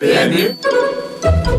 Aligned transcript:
PMU 0.00 0.54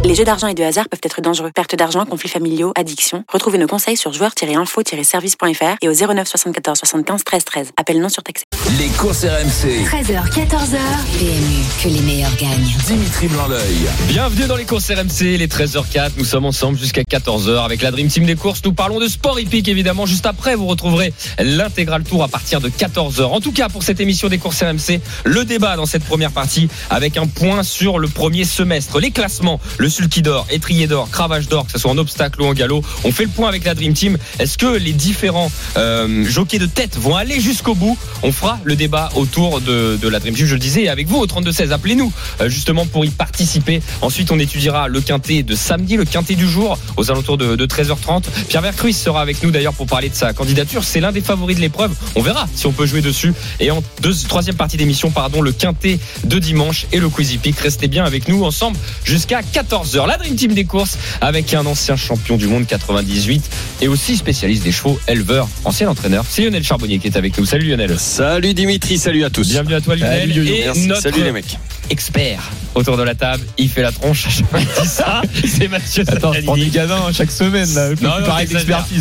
Les 0.05 0.15
jeux 0.15 0.23
d'argent 0.23 0.47
et 0.47 0.53
de 0.53 0.63
hasard 0.63 0.87
peuvent 0.89 1.01
être 1.03 1.21
dangereux. 1.21 1.51
Perte 1.53 1.75
d'argent, 1.75 2.05
conflits 2.05 2.29
familiaux, 2.29 2.71
addiction. 2.75 3.23
Retrouvez 3.31 3.57
nos 3.57 3.67
conseils 3.67 3.97
sur 3.97 4.13
joueurs-info-service.fr 4.13 5.77
et 5.81 5.89
au 5.89 5.93
09 5.93 6.27
74 6.27 6.79
75 6.79 7.23
13 7.23 7.45
13. 7.45 7.71
Appel 7.77 7.99
non 7.99 8.09
surtaxé. 8.09 8.45
Les 8.79 8.87
courses 8.89 9.25
RMC. 9.25 9.85
13h, 9.85 10.29
14h. 10.31 10.77
PMU, 11.17 11.63
que 11.83 11.87
les 11.89 12.01
meilleurs 12.01 12.35
gagnent. 12.37 12.75
Dimitri 12.87 13.27
Blanc-L'œil. 13.27 13.89
Bienvenue 14.07 14.47
dans 14.47 14.55
les 14.55 14.65
courses 14.65 14.89
RMC, 14.89 15.37
les 15.37 15.47
13h04. 15.47 16.11
Nous 16.17 16.25
sommes 16.25 16.45
ensemble 16.45 16.77
jusqu'à 16.77 17.01
14h 17.01 17.63
avec 17.63 17.81
la 17.81 17.91
Dream 17.91 18.07
Team 18.07 18.25
des 18.25 18.35
courses. 18.35 18.61
Nous 18.63 18.73
parlons 18.73 18.99
de 18.99 19.07
sport 19.07 19.39
hippique 19.39 19.67
évidemment. 19.67 20.05
Juste 20.05 20.25
après, 20.25 20.55
vous 20.55 20.67
retrouverez 20.67 21.13
l'intégral 21.39 22.03
tour 22.03 22.23
à 22.23 22.27
partir 22.27 22.61
de 22.61 22.69
14h. 22.69 23.23
En 23.23 23.41
tout 23.41 23.51
cas, 23.51 23.69
pour 23.69 23.83
cette 23.83 23.99
émission 23.99 24.29
des 24.29 24.37
courses 24.37 24.61
RMC, 24.61 25.01
le 25.25 25.45
débat 25.45 25.75
dans 25.75 25.85
cette 25.85 26.03
première 26.03 26.31
partie 26.31 26.69
avec 26.89 27.17
un 27.17 27.27
point 27.27 27.63
sur 27.63 27.99
le 27.99 28.07
premier 28.07 28.45
semestre. 28.45 28.99
Les 28.99 29.11
classements, 29.11 29.59
le 29.79 29.89
sulky 29.89 30.21
d'or, 30.21 30.45
étrier 30.51 30.87
d'or, 30.87 31.09
cravache 31.09 31.47
d'or, 31.47 31.65
que 31.65 31.71
ce 31.71 31.79
soit 31.79 31.89
en 31.89 31.97
obstacle 31.97 32.41
ou 32.41 32.45
en 32.45 32.53
galop. 32.53 32.83
On 33.05 33.11
fait 33.11 33.23
le 33.23 33.29
point 33.29 33.47
avec 33.47 33.63
la 33.63 33.73
Dream 33.73 33.93
Team. 33.93 34.17
Est-ce 34.37 34.57
que 34.57 34.77
les 34.77 34.91
différents 34.91 35.49
euh, 35.77 36.25
jockeys 36.25 36.59
de 36.59 36.65
tête 36.65 36.97
vont 36.97 37.15
aller 37.15 37.39
jusqu'au 37.39 37.75
bout? 37.75 37.97
On 38.21 38.31
fera 38.31 38.59
le 38.65 38.75
débat 38.75 39.09
autour 39.15 39.61
de, 39.61 39.97
de 39.99 40.07
la 40.07 40.19
Dream 40.19 40.35
Team. 40.35 40.45
Je 40.45 40.53
le 40.53 40.59
disais, 40.59 40.89
avec 40.89 41.07
vous 41.07 41.17
au 41.17 41.25
32-16. 41.25 41.71
Appelez-nous 41.71 42.11
euh, 42.41 42.49
justement 42.49 42.85
pour 42.85 43.05
y 43.05 43.09
participer. 43.09 43.81
Ensuite, 44.01 44.31
on 44.31 44.39
étudiera 44.39 44.89
le 44.89 44.99
quintet 44.99 45.43
de 45.43 45.55
samedi, 45.55 45.95
le 45.95 46.05
quintet 46.05 46.35
du 46.35 46.47
jour, 46.47 46.77
aux 46.97 47.09
alentours 47.09 47.37
de, 47.37 47.55
de 47.55 47.65
13h30. 47.65 48.23
Pierre 48.49 48.61
Vercruis 48.61 48.93
sera 48.93 49.21
avec 49.21 49.41
nous 49.43 49.51
d'ailleurs 49.51 49.73
pour 49.73 49.87
parler 49.87 50.09
de 50.09 50.15
sa 50.15 50.33
candidature. 50.33 50.83
C'est 50.83 50.99
l'un 50.99 51.13
des 51.13 51.21
favoris 51.21 51.55
de 51.55 51.61
l'épreuve. 51.61 51.93
On 52.15 52.21
verra 52.21 52.47
si 52.53 52.65
on 52.65 52.73
peut 52.73 52.85
jouer 52.85 53.01
dessus. 53.01 53.33
Et 53.61 53.71
en 53.71 53.81
deux, 54.01 54.13
troisième 54.27 54.57
partie 54.57 54.75
d'émission, 54.75 55.09
pardon, 55.09 55.41
le 55.41 55.53
quintet 55.53 55.99
de 56.25 56.37
dimanche 56.37 56.85
et 56.91 56.99
le 56.99 57.09
Quizy 57.09 57.37
Peak. 57.37 57.57
Restez 57.59 57.87
bien 57.87 58.03
avec 58.03 58.27
nous 58.27 58.43
ensemble 58.43 58.77
jusqu'à 59.05 59.41
14h. 59.69 60.07
La 60.07 60.17
Dream 60.17 60.35
Team 60.35 60.53
des 60.53 60.65
courses 60.65 60.97
avec 61.21 61.53
un 61.53 61.65
ancien 61.65 61.95
champion 61.95 62.37
du 62.37 62.47
monde 62.47 62.65
98 62.65 63.49
et 63.81 63.87
aussi 63.87 64.17
spécialiste 64.17 64.63
des 64.63 64.71
chevaux, 64.71 64.99
éleveur, 65.07 65.47
ancien 65.63 65.87
entraîneur. 65.89 66.25
C'est 66.27 66.41
Lionel 66.41 66.63
Charbonnier 66.63 66.97
qui 66.99 67.07
est 67.07 67.17
avec 67.17 67.37
nous. 67.37 67.45
Salut 67.45 67.67
Lionel. 67.69 67.97
Salut 67.99 68.53
Dimitri, 68.53 68.97
salut 68.97 69.23
à 69.23 69.29
tous. 69.29 69.47
Bienvenue 69.47 69.75
à 69.75 69.81
toi 69.81 69.95
Lionel. 69.95 70.29
Salut, 70.29 70.47
et 70.47 70.63
Merci. 70.65 70.87
notre 70.87 71.01
Salut 71.01 71.23
les 71.23 71.31
mecs. 71.31 71.57
expert 71.89 72.41
autour 72.73 72.97
de 72.97 73.03
la 73.03 73.13
table, 73.15 73.43
il 73.57 73.69
fait 73.69 73.81
la 73.81 73.91
tronche. 73.91 74.27
qu'il 74.27 74.43
dit 74.43 74.87
ça, 74.87 75.21
c'est 75.45 75.67
Mathieu 75.67 76.03
Attends, 76.07 76.33
je 76.33 76.41
prends 76.41 76.57
des 76.57 76.67
gadins 76.67 77.03
hein, 77.07 77.11
chaque 77.13 77.31
semaine, 77.31 77.71
là. 77.73 77.89
Non, 78.01 78.17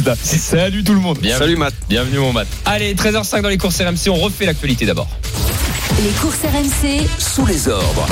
là. 0.06 0.16
Salut 0.22 0.84
tout 0.84 0.94
le 0.94 1.00
monde. 1.00 1.18
Bienvenue. 1.18 1.38
Salut 1.46 1.56
Matt. 1.56 1.74
Bienvenue 1.88 2.18
mon 2.18 2.32
Matt. 2.32 2.48
Allez, 2.66 2.94
13h05 2.94 3.40
dans 3.40 3.48
les 3.48 3.58
courses 3.58 3.80
RMC, 3.80 4.10
on 4.10 4.16
refait 4.16 4.46
l'actualité 4.46 4.84
d'abord. 4.84 5.08
Les 6.00 6.10
courses 6.10 6.42
RMC, 6.44 7.08
Sous 7.18 7.44
les 7.44 7.66
ordres. 7.66 8.06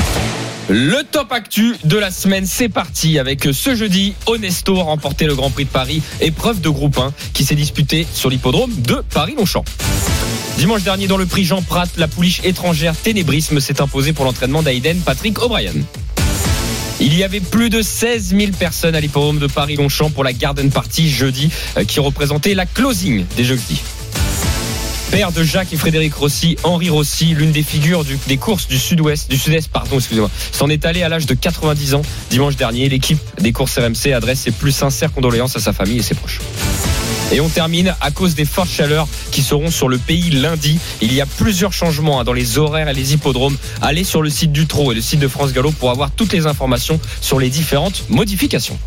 Le 0.69 1.03
top 1.05 1.31
actu 1.31 1.77
de 1.85 1.97
la 1.97 2.11
semaine, 2.11 2.45
c'est 2.45 2.69
parti 2.69 3.21
avec 3.21 3.49
ce 3.53 3.77
jeudi, 3.77 4.15
Onesto 4.27 4.81
a 4.81 4.83
remporté 4.83 5.25
le 5.27 5.37
Grand 5.37 5.51
Prix 5.51 5.67
de 5.67 5.71
Paris, 5.71 6.03
épreuve 6.21 6.61
de 6.61 6.69
groupe 6.69 6.99
1 6.99 7.13
qui 7.33 7.45
s'est 7.45 7.55
disputée 7.55 8.05
sur 8.13 8.29
l'hippodrome 8.29 8.73
de 8.81 9.05
Paris-Longchamp. 9.15 9.65
Dimanche 10.59 10.83
dernier, 10.83 11.07
dans 11.07 11.17
le 11.17 11.27
prix 11.27 11.45
Jean 11.45 11.63
Prat, 11.63 11.87
la 11.97 12.09
pouliche 12.09 12.41
étrangère 12.43 12.97
Ténébrisme 12.97 13.61
s'est 13.61 13.81
imposée 13.81 14.13
pour 14.13 14.25
l'entraînement 14.25 14.65
d'Aiden 14.65 14.99
Patrick 14.99 15.41
O'Brien. 15.41 15.75
Il 16.99 17.17
y 17.17 17.23
avait 17.23 17.39
plus 17.39 17.71
de 17.71 17.83
16 17.83 18.35
000 18.37 18.53
personnes 18.59 18.97
à 18.97 19.01
l'hippodrome 19.01 19.39
de 19.39 19.47
Paris-Longchamp 19.47 20.11
pour 20.11 20.25
la 20.25 20.33
Garden 20.33 20.71
Party 20.73 21.09
jeudi, 21.09 21.51
euh, 21.77 21.85
qui 21.85 22.01
représentait 22.01 22.55
la 22.55 22.67
closing 22.67 23.25
des 23.37 23.45
jeudis. 23.45 23.81
Père 25.17 25.33
de 25.33 25.43
Jacques 25.43 25.73
et 25.73 25.79
Frédéric 25.79 26.13
Rossi, 26.13 26.59
Henri 26.63 26.91
Rossi, 26.91 27.29
l'une 27.29 27.51
des 27.51 27.63
figures 27.63 28.05
des 28.27 28.37
courses 28.37 28.69
du 28.69 28.79
Sud-Ouest, 28.79 29.31
du 29.31 29.39
Sud-Est, 29.39 29.69
pardon, 29.69 29.97
excusez-moi, 29.97 30.31
s'en 30.53 30.69
est 30.69 30.85
allé 30.85 31.03
à 31.03 31.09
l'âge 31.09 31.25
de 31.25 31.33
90 31.33 31.95
ans 31.95 32.03
dimanche 32.29 32.57
dernier. 32.57 32.87
L'équipe 32.91 33.19
des 33.41 33.51
courses 33.51 33.79
RMC 33.79 34.13
adresse 34.13 34.41
ses 34.41 34.51
plus 34.51 34.73
sincères 34.73 35.11
condoléances 35.11 35.57
à 35.57 35.61
sa 35.61 35.73
famille 35.73 35.97
et 35.97 36.03
ses 36.03 36.15
proches. 36.15 36.41
Et 37.33 37.41
on 37.41 37.49
termine 37.49 37.95
à 38.03 38.11
cause 38.11 38.35
des 38.35 38.45
fortes 38.45 38.69
chaleurs 38.69 39.09
qui 39.31 39.41
seront 39.41 39.71
sur 39.71 39.89
le 39.89 39.97
pays 39.97 40.29
lundi. 40.29 40.79
Il 41.01 41.15
y 41.15 41.23
a 41.23 41.27
plusieurs 41.27 41.73
changements 41.73 42.21
hein, 42.21 42.25
dans 42.25 42.35
les 42.35 42.59
horaires 42.59 42.91
et 42.91 42.95
les 42.95 43.15
hippodromes. 43.15 43.57
Allez 43.81 44.05
sur 44.05 44.21
le 44.21 44.29
site 44.29 44.53
du 44.53 44.67
Trot 44.67 44.93
et 44.93 44.95
le 44.95 45.01
site 45.01 45.21
de 45.21 45.29
France 45.29 45.55
Gallo 45.55 45.71
pour 45.71 45.91
avoir 45.91 46.11
toutes 46.11 46.35
les 46.35 46.47
informations 46.47 47.01
sur 47.23 47.41
les 47.41 47.49
différentes 47.49 48.05
modifications. 48.11 48.79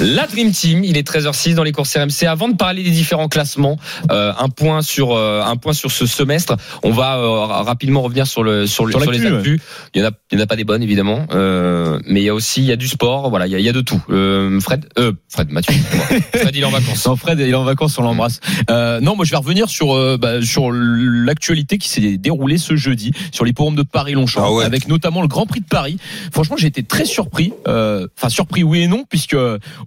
La 0.00 0.26
Dream 0.26 0.50
Team, 0.50 0.82
il 0.82 0.96
est 0.96 1.08
13h06 1.08 1.54
dans 1.54 1.62
les 1.62 1.70
courses 1.70 1.96
RMC. 1.96 2.26
Avant 2.26 2.48
de 2.48 2.56
parler 2.56 2.82
des 2.82 2.90
différents 2.90 3.28
classements, 3.28 3.78
euh, 4.10 4.32
un 4.38 4.48
point 4.48 4.82
sur 4.82 5.12
euh, 5.12 5.40
un 5.42 5.56
point 5.56 5.72
sur 5.72 5.92
ce 5.92 6.04
semestre. 6.04 6.56
On 6.82 6.90
va 6.90 7.16
euh, 7.18 7.28
ra- 7.46 7.62
rapidement 7.62 8.02
revenir 8.02 8.26
sur 8.26 8.42
le 8.42 8.66
sur, 8.66 8.86
le, 8.86 8.92
Sur 8.92 9.02
sur 9.02 9.12
les 9.12 9.24
actus. 9.24 9.60
Il 9.94 10.02
y 10.02 10.04
en 10.04 10.08
a 10.08 10.10
il 10.32 10.38
y 10.38 10.40
en 10.40 10.44
a 10.44 10.46
pas 10.48 10.56
des 10.56 10.64
bonnes 10.64 10.82
évidemment, 10.82 11.26
euh, 11.32 12.00
mais 12.06 12.20
il 12.22 12.24
y 12.24 12.28
a 12.28 12.34
aussi 12.34 12.60
il 12.60 12.66
y 12.66 12.72
a 12.72 12.76
du 12.76 12.88
sport. 12.88 13.30
Voilà, 13.30 13.46
il 13.46 13.52
y 13.52 13.54
a, 13.54 13.58
il 13.60 13.64
y 13.64 13.68
a 13.68 13.72
de 13.72 13.80
tout. 13.82 14.02
Euh, 14.10 14.58
Fred, 14.60 14.84
euh, 14.98 15.12
Fred, 15.28 15.50
Mathieu, 15.50 15.74
Fred 16.34 16.50
il 16.56 16.62
est 16.62 16.64
en 16.64 16.70
vacances. 16.70 17.06
Non, 17.06 17.14
Fred, 17.16 17.38
il 17.38 17.48
est 17.48 17.54
en 17.54 17.64
vacances, 17.64 17.96
on 17.96 18.02
l'embrasse. 18.02 18.40
Euh, 18.70 18.98
non, 19.00 19.14
moi, 19.14 19.24
je 19.24 19.30
vais 19.30 19.36
revenir 19.36 19.68
sur 19.68 20.18
bah, 20.18 20.42
sur 20.42 20.72
l'actualité 20.72 21.78
qui 21.78 21.88
s'est 21.88 22.16
déroulée 22.18 22.58
ce 22.58 22.74
jeudi 22.74 23.12
sur 23.30 23.44
l'hippodrome 23.44 23.76
de 23.76 23.82
Paris-Longchamp, 23.84 24.42
Ah 24.44 24.52
ouais. 24.52 24.64
avec 24.64 24.88
notamment 24.88 25.22
le 25.22 25.28
Grand 25.28 25.46
Prix 25.46 25.60
de 25.60 25.66
Paris. 25.66 25.98
Franchement, 26.32 26.56
j'ai 26.58 26.66
été 26.66 26.82
très 26.82 27.04
surpris. 27.04 27.52
euh, 27.68 28.08
Enfin, 28.18 28.28
surpris 28.28 28.62
oui 28.64 28.80
et 28.82 28.88
non, 28.88 29.04
puisque 29.08 29.36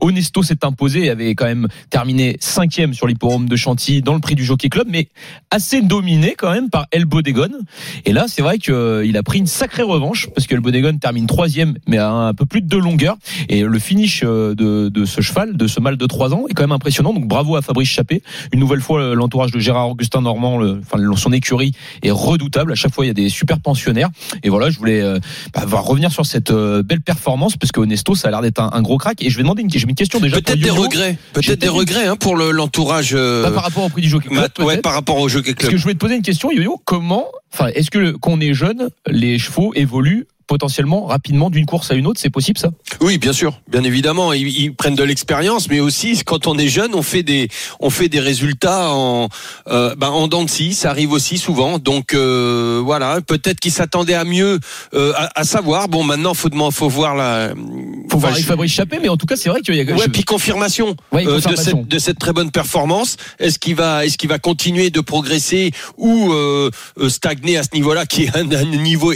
Onesto 0.02 0.44
s'est 0.44 0.64
imposé 0.64 1.06
et 1.06 1.10
avait 1.10 1.36
quand 1.36 1.46
même 1.46 1.68
terminé 1.90 2.38
cinquième 2.40 2.94
sur 2.94 3.08
l'hippodrome 3.08 3.48
de 3.50 3.56
Chantilly 3.56 4.02
dans 4.02 4.14
le 4.14 4.20
Prix 4.20 4.36
du 4.36 4.44
Jockey 4.46 4.70
Club, 4.70 4.88
mais 4.90 5.08
assez 5.52 5.82
dominé 5.82 6.36
quand 6.38 6.52
même 6.52 6.70
par 6.70 6.86
El 6.92 7.06
Bodegon. 7.06 7.50
Et 8.06 8.14
là, 8.14 8.26
c'est 8.28 8.42
vrai 8.42 8.58
qu'il 8.58 9.18
a 9.18 9.24
pris 9.24 9.40
une 9.40 9.48
sacrée 9.48 9.84
revanche 9.84 10.28
parce 10.36 10.48
que 10.48 10.56
El 10.56 10.62
Bodegon 10.62 10.98
termine 10.98 11.28
troisième, 11.28 11.76
mais 11.88 11.98
à 11.98 12.12
un 12.12 12.34
peu 12.34 12.46
plus 12.46 12.62
de 12.62 12.68
deux 12.68 12.80
longueurs. 12.80 13.18
Et 13.50 13.62
le 13.62 13.80
finish 13.80 14.22
euh, 14.24 14.56
de, 14.56 14.90
de 14.90 15.06
ce 15.06 15.22
cheval, 15.22 15.56
de 15.58 15.68
ce 15.68 15.80
mâle 15.80 15.98
de 15.98 16.06
3 16.06 16.34
ans, 16.34 16.46
est 16.50 16.54
quand 16.54 16.64
même 16.64 16.72
impressionnant. 16.72 17.14
Donc 17.14 17.28
bravo 17.28 17.56
à 17.56 17.62
Fabrice 17.62 17.90
Chappé. 17.90 18.22
Une 18.54 18.60
nouvelle 18.60 18.82
fois, 18.82 19.02
euh, 19.02 19.16
l'entourage 19.16 19.52
de 19.52 19.60
Gérard 19.60 19.90
Augustin 19.90 20.22
Normand, 20.22 20.58
le- 20.58 20.80
enfin 20.82 20.98
son 21.16 21.32
écurie 21.34 21.72
est 22.04 22.12
redoutable. 22.12 22.72
À 22.72 22.76
chaque 22.76 22.94
fois, 22.94 23.06
il 23.06 23.08
y 23.08 23.12
a 23.12 23.14
des 23.14 23.30
super 23.30 23.60
pensionnaires. 23.60 24.10
Et 24.44 24.50
voilà, 24.50 24.70
je 24.70 24.78
voulais 24.78 25.02
euh, 25.02 25.20
bah, 25.54 25.64
revenir 25.66 26.12
sur 26.12 26.26
cette 26.26 26.52
belle 26.52 27.02
performance 27.02 27.58
parce 27.58 27.72
que 27.72 27.80
Onesto, 27.80 28.16
ça 28.16 28.28
a 28.28 28.32
l'air 28.32 28.42
d'être 28.42 28.60
un, 28.60 28.70
un 28.74 28.82
gros 28.82 28.98
crack. 28.98 29.22
Et 29.24 29.30
je 29.30 29.38
vais 29.38 29.44
demander 29.44 29.62
une, 29.62 29.70
j'ai 29.72 29.86
une 29.90 29.96
question 29.96 30.20
déjà. 30.20 30.38
Peut-être 30.42 30.60
des 30.60 30.70
regrets. 30.70 31.18
Peut-être 31.34 31.60
des 31.60 31.68
regrets 31.68 32.06
hein, 32.08 32.16
pour 32.16 32.36
le- 32.36 32.52
l'entourage. 32.52 33.12
euh, 33.14 33.44
Pas 33.44 33.52
par 33.52 33.64
rapport 33.64 33.84
au 33.86 33.90
prix 33.90 34.02
du 34.02 34.10
Jockey 34.10 34.30
Club. 34.30 34.50
Ouais, 34.60 34.78
par 34.78 34.94
rapport 34.94 35.18
au 35.18 35.28
Jockey 35.30 35.54
Parce 35.54 35.60
Club. 35.62 35.72
que 35.72 35.78
je 35.78 35.82
voulais 35.84 35.94
te 35.96 36.00
poser 36.00 36.16
une 36.16 36.22
question, 36.22 36.52
Yo-Yo. 36.52 36.82
Comment, 36.86 37.28
enfin, 37.54 37.68
est-ce 37.76 37.90
que 37.92 37.98
le- 38.00 38.18
quand 38.18 38.32
on 38.34 38.40
est 38.40 38.54
jeune, 38.54 38.90
les 39.08 39.40
chevaux 39.40 39.74
évoluent 39.76 40.28
potentiellement 40.48 41.06
rapidement 41.06 41.50
d'une 41.50 41.66
course 41.66 41.92
à 41.92 41.96
une 41.96 42.08
autre 42.08 42.20
C'est 42.20 42.30
possible 42.30 42.58
ça? 42.58 42.70
Oui, 43.02 43.18
bien 43.18 43.34
sûr, 43.34 43.60
bien 43.70 43.84
évidemment, 43.84 44.34
ils, 44.34 44.48
ils 44.48 44.74
prennent 44.74 44.96
de 44.96 45.04
l'expérience, 45.04 45.70
mais 45.70 45.80
aussi 45.80 46.24
quand 46.26 46.48
on 46.48 46.58
est 46.58 46.68
jeune, 46.70 46.96
on 46.96 47.02
fait 47.04 47.24
des, 47.24 47.50
on 47.80 47.90
fait 47.90 48.10
des 48.10 48.20
résultats 48.20 48.92
en, 48.92 49.30
euh, 49.68 49.94
ben, 49.96 50.10
en 50.10 50.28
dents 50.28 50.44
de 50.44 50.50
scie, 50.50 50.74
ça 50.74 50.90
arrive 50.90 51.12
aussi 51.12 51.38
souvent. 51.38 51.78
Donc 51.80 52.14
euh, 52.14 52.82
voilà, 52.84 53.22
peut-être 53.22 53.60
qu'ils 53.60 53.72
s'attendaient 53.74 54.14
à 54.14 54.24
mieux, 54.24 54.60
euh, 54.94 55.14
à, 55.16 55.42
à 55.42 55.44
savoir. 55.44 55.88
Bon, 55.90 56.04
maintenant, 56.04 56.34
faut 56.34 56.50
faut 56.72 56.90
voir 56.90 57.16
la. 57.16 57.54
Faut 58.10 58.18
voir 58.18 58.32
enfin, 58.32 58.42
je- 58.42 58.46
Fabrice 58.48 58.72
Chappé, 58.72 59.00
mais 59.02 59.10
en 59.10 59.18
tout 59.18 59.26
cas, 59.26 59.36
c'est 59.36 59.50
vrai 59.50 59.62
qu'il 59.62 59.76
y 59.76 59.82
a. 59.82 59.84
Ouais, 59.84 59.98
je- 60.06 60.10
puis 60.10 60.24
confirmation, 60.24 60.96
Ouais, 61.12 61.24
euh, 61.28 61.30
de, 61.30 61.42
confirmation. 61.42 61.80
cette, 61.82 61.88
de 61.88 62.00
cette 62.00 62.20
très 62.20 62.32
bonne 62.34 62.52
performance. 62.52 63.18
Est-ce 63.40 63.60
qu'il 63.60 63.76
va, 63.76 64.06
est-ce 64.06 64.18
qu'il 64.18 64.30
va 64.30 64.40
continuer 64.40 64.90
de 64.90 65.02
progresser 65.02 65.72
ou 65.98 66.32
euh, 66.32 66.72
euh, 67.00 67.10
stagner 67.10 67.58
à 67.58 67.64
ce 67.64 67.70
niveau-là, 67.74 68.06
qui 68.06 68.24
est 68.24 68.36
un, 68.36 68.50
un 68.52 68.64
niveau 68.66 69.12